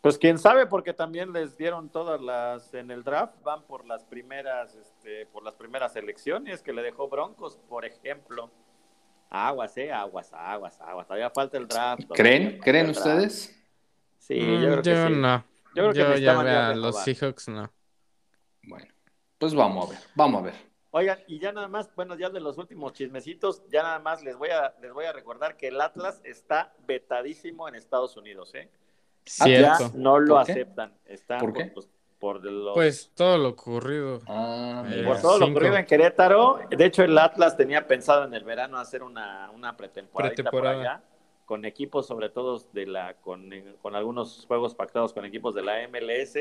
Pues 0.00 0.16
quién 0.16 0.38
sabe, 0.38 0.66
porque 0.66 0.94
también 0.94 1.32
les 1.32 1.58
dieron 1.58 1.90
todas 1.90 2.20
las 2.22 2.72
en 2.72 2.90
el 2.90 3.04
draft, 3.04 3.34
van 3.42 3.62
por 3.64 3.86
las 3.86 4.02
primeras, 4.04 4.74
este, 4.74 5.26
por 5.26 5.42
las 5.42 5.54
primeras 5.54 5.94
elecciones 5.94 6.62
que 6.62 6.72
le 6.72 6.82
dejó 6.82 7.08
Broncos, 7.08 7.58
por 7.68 7.84
ejemplo. 7.84 8.50
Aguas, 9.30 9.76
eh, 9.76 9.92
aguas, 9.92 10.32
aguas, 10.32 10.80
aguas. 10.80 11.06
Todavía 11.06 11.30
falta 11.30 11.56
el 11.56 11.68
draft. 11.68 12.02
¿Creen? 12.14 12.58
¿Creen 12.58 12.90
ustedes? 12.90 13.56
Sí, 14.18 14.38
yo 14.38 14.44
mm, 14.44 14.80
creo 14.80 14.82
que 14.82 15.06
sí. 15.06 15.14
no. 15.14 15.44
Yo 15.74 15.90
creo 15.90 16.14
que 16.14 16.20
ya 16.20 16.42
vea, 16.42 16.74
los 16.74 17.02
Seahawks 17.04 17.48
no. 17.48 17.72
Bueno, 18.64 18.92
pues 19.38 19.54
vamos 19.54 19.86
a 19.86 19.90
ver, 19.92 20.00
vamos 20.16 20.42
a 20.42 20.44
ver. 20.46 20.54
Oigan, 20.90 21.20
y 21.28 21.38
ya 21.38 21.52
nada 21.52 21.68
más, 21.68 21.94
bueno, 21.94 22.16
ya 22.16 22.30
de 22.30 22.40
los 22.40 22.58
últimos 22.58 22.92
chismecitos, 22.92 23.62
ya 23.68 23.84
nada 23.84 24.00
más 24.00 24.24
les 24.24 24.36
voy 24.36 24.50
a, 24.50 24.74
les 24.82 24.92
voy 24.92 25.04
a 25.04 25.12
recordar 25.12 25.56
que 25.56 25.68
el 25.68 25.80
Atlas 25.80 26.20
está 26.24 26.74
vetadísimo 26.86 27.68
en 27.68 27.76
Estados 27.76 28.16
Unidos, 28.16 28.52
¿eh? 28.56 28.68
Ya 29.46 29.78
no 29.94 30.18
lo 30.18 30.38
aceptan. 30.38 30.92
Está 31.04 31.38
¿Por 31.38 31.52
qué? 31.52 31.66
Pues, 31.66 31.88
por 32.20 32.44
los... 32.44 32.74
Pues 32.74 33.10
todo 33.14 33.38
lo 33.38 33.48
ocurrido. 33.48 34.20
Ah, 34.26 34.84
eh, 34.88 35.02
por 35.04 35.20
todo 35.20 35.38
lo 35.38 35.46
ocurrido 35.46 35.76
en 35.76 35.86
Querétaro. 35.86 36.60
De 36.70 36.84
hecho, 36.84 37.02
el 37.02 37.16
Atlas 37.18 37.56
tenía 37.56 37.86
pensado 37.86 38.24
en 38.24 38.34
el 38.34 38.44
verano 38.44 38.78
hacer 38.78 39.02
una, 39.02 39.50
una 39.50 39.76
pretemporada, 39.76 40.50
por 40.50 40.66
allá, 40.66 41.02
con 41.46 41.64
equipos, 41.64 42.06
sobre 42.06 42.28
todo 42.28 42.62
de 42.72 42.86
la, 42.86 43.14
con, 43.14 43.50
con 43.80 43.96
algunos 43.96 44.44
juegos 44.46 44.74
pactados 44.74 45.12
con 45.12 45.24
equipos 45.24 45.54
de 45.54 45.62
la 45.62 45.88
MLS, 45.88 46.36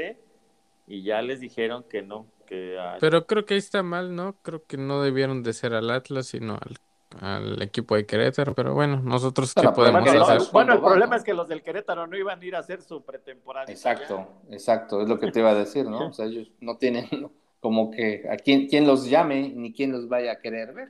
y 0.86 1.02
ya 1.04 1.22
les 1.22 1.40
dijeron 1.40 1.84
que 1.84 2.02
no. 2.02 2.28
Que, 2.46 2.78
Pero 3.00 3.26
creo 3.26 3.46
que 3.46 3.54
ahí 3.54 3.60
está 3.60 3.82
mal, 3.82 4.16
¿no? 4.16 4.36
Creo 4.42 4.66
que 4.66 4.78
no 4.78 5.02
debieron 5.02 5.44
de 5.44 5.54
ser 5.54 5.74
al 5.74 5.90
Atlas, 5.92 6.28
sino 6.28 6.56
al 6.56 6.78
al 7.20 7.62
equipo 7.62 7.96
de 7.96 8.06
Querétaro, 8.06 8.54
pero 8.54 8.74
bueno, 8.74 9.02
nosotros 9.02 9.54
qué 9.54 9.68
podemos 9.70 10.08
hacer. 10.08 10.42
bueno, 10.52 10.74
el 10.74 10.80
problema 10.80 11.16
es 11.16 11.24
que 11.24 11.34
los 11.34 11.48
del 11.48 11.64
Querétaro 11.64 12.08
no 12.08 12.18
iban 12.18 12.42
a 12.42 12.46
ir 12.46 12.56
a 12.56 12.60
hacer 12.60 12.82
su 12.82 13.02
pretemporada. 13.02 13.72
Exacto, 13.72 14.28
exacto, 14.50 15.02
es 15.02 15.10
lo 15.10 15.20
que 15.20 15.32
te 15.32 15.40
iba 15.40 15.50
a 15.50 15.56
decir, 15.56 15.86
¿no? 15.86 16.10
O 16.10 16.14
sea, 16.14 16.26
ellos 16.26 16.52
no 16.60 16.78
tienen 16.78 17.08
como 17.60 17.92
que 17.92 18.28
a 18.30 18.38
quién, 18.38 18.68
quién 18.68 18.86
los 18.86 19.10
llame 19.10 19.50
ni 19.56 19.74
quién 19.74 19.92
los 19.92 20.08
vaya 20.08 20.34
a 20.34 20.40
querer 20.40 20.74
ver. 20.74 20.90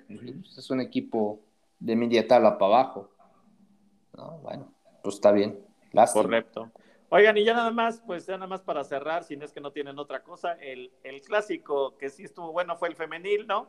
Es 0.57 0.69
un 0.69 0.81
equipo 0.81 1.39
de 1.79 1.95
media 1.95 2.27
tabla 2.27 2.57
para 2.57 2.75
abajo. 2.75 3.09
No, 4.15 4.39
bueno, 4.43 4.73
pues 5.01 5.15
está 5.15 5.31
bien. 5.31 5.59
Correcto. 6.13 6.71
Oigan, 7.09 7.37
y 7.37 7.43
ya 7.43 7.55
nada 7.55 7.71
más, 7.71 8.03
pues 8.05 8.27
ya 8.27 8.35
nada 8.35 8.45
más 8.45 8.61
para 8.61 8.83
cerrar, 8.83 9.23
si 9.23 9.35
no 9.35 9.45
es 9.45 9.51
que 9.51 9.61
no 9.61 9.71
tienen 9.71 9.97
otra 9.97 10.21
cosa, 10.21 10.53
el, 10.53 10.91
el 11.03 11.21
clásico 11.21 11.97
que 11.97 12.09
sí 12.09 12.23
estuvo 12.23 12.51
bueno 12.51 12.77
fue 12.77 12.89
el 12.89 12.95
femenil, 12.95 13.47
¿no? 13.47 13.67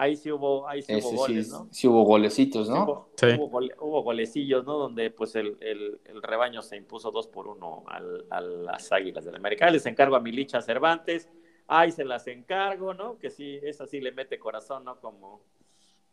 Ahí 0.00 0.16
sí 0.16 0.32
hubo, 0.32 0.66
ahí 0.66 0.80
sí 0.80 0.94
hubo 0.94 1.10
goles, 1.12 1.50
¿no? 1.50 1.68
Sí 1.70 1.86
hubo 1.86 2.04
golecitos, 2.04 2.70
¿no? 2.70 3.08
Sí. 3.16 3.26
Hubo, 3.38 4.02
golecillos, 4.02 4.64
¿no? 4.64 4.78
Donde 4.78 5.10
pues 5.10 5.36
el, 5.36 5.58
el, 5.60 6.00
el, 6.06 6.22
rebaño 6.22 6.62
se 6.62 6.76
impuso 6.76 7.10
dos 7.10 7.28
por 7.28 7.46
uno 7.46 7.84
al, 7.86 8.24
a 8.30 8.40
las 8.40 8.90
Águilas 8.92 9.26
del 9.26 9.36
América. 9.36 9.70
Les 9.70 9.84
encargo 9.84 10.16
a 10.16 10.20
Milicha 10.20 10.62
Cervantes, 10.62 11.28
ahí 11.66 11.92
se 11.92 12.06
las 12.06 12.26
encargo, 12.28 12.94
¿no? 12.94 13.18
Que 13.18 13.28
sí, 13.28 13.60
esa 13.62 13.86
sí 13.86 14.00
le 14.00 14.12
mete 14.12 14.38
corazón, 14.38 14.84
¿no? 14.84 14.98
Como, 15.00 15.42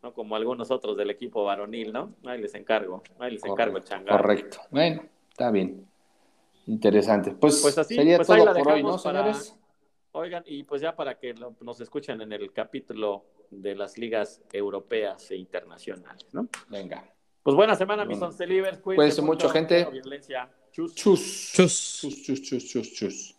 ¿no? 0.02 0.12
Como 0.12 0.36
algunos 0.36 0.70
otros 0.70 0.94
del 0.94 1.08
equipo 1.08 1.44
varonil, 1.44 1.90
¿no? 1.90 2.14
Ahí 2.26 2.42
les 2.42 2.54
encargo, 2.54 3.02
ahí 3.18 3.32
les 3.32 3.44
encargo 3.44 3.80
changar. 3.80 4.20
Correcto, 4.20 4.58
bueno, 4.70 5.02
está 5.30 5.50
bien. 5.50 5.86
Interesante. 6.66 7.30
Pues, 7.30 7.62
pues 7.62 7.78
así, 7.78 7.94
sería 7.94 8.18
pues 8.18 8.28
todo 8.28 8.52
por 8.52 8.72
hoy, 8.72 8.82
¿no, 8.82 8.98
señores? 8.98 9.56
Oigan, 10.12 10.42
y 10.46 10.62
pues 10.64 10.80
ya 10.80 10.96
para 10.96 11.18
que 11.18 11.34
nos 11.34 11.80
escuchen 11.80 12.20
en 12.20 12.32
el 12.32 12.52
capítulo 12.52 13.26
de 13.50 13.74
las 13.74 13.98
ligas 13.98 14.42
europeas 14.52 15.30
e 15.30 15.36
internacionales, 15.36 16.26
¿no? 16.32 16.48
Venga. 16.68 17.04
Pues 17.42 17.56
buena 17.56 17.74
semana, 17.76 18.04
mis 18.04 18.20
once 18.20 18.46
livers. 18.46 18.78
Cuídense 18.78 19.22
mucho, 19.22 19.48
gente. 19.48 19.84
Violencia. 19.86 20.50
Chus. 20.72 20.94
Chus. 20.94 21.52
Chus. 21.54 22.00
Chus, 22.00 22.42
chus, 22.42 22.64
chus, 22.66 22.92
chus. 22.92 23.37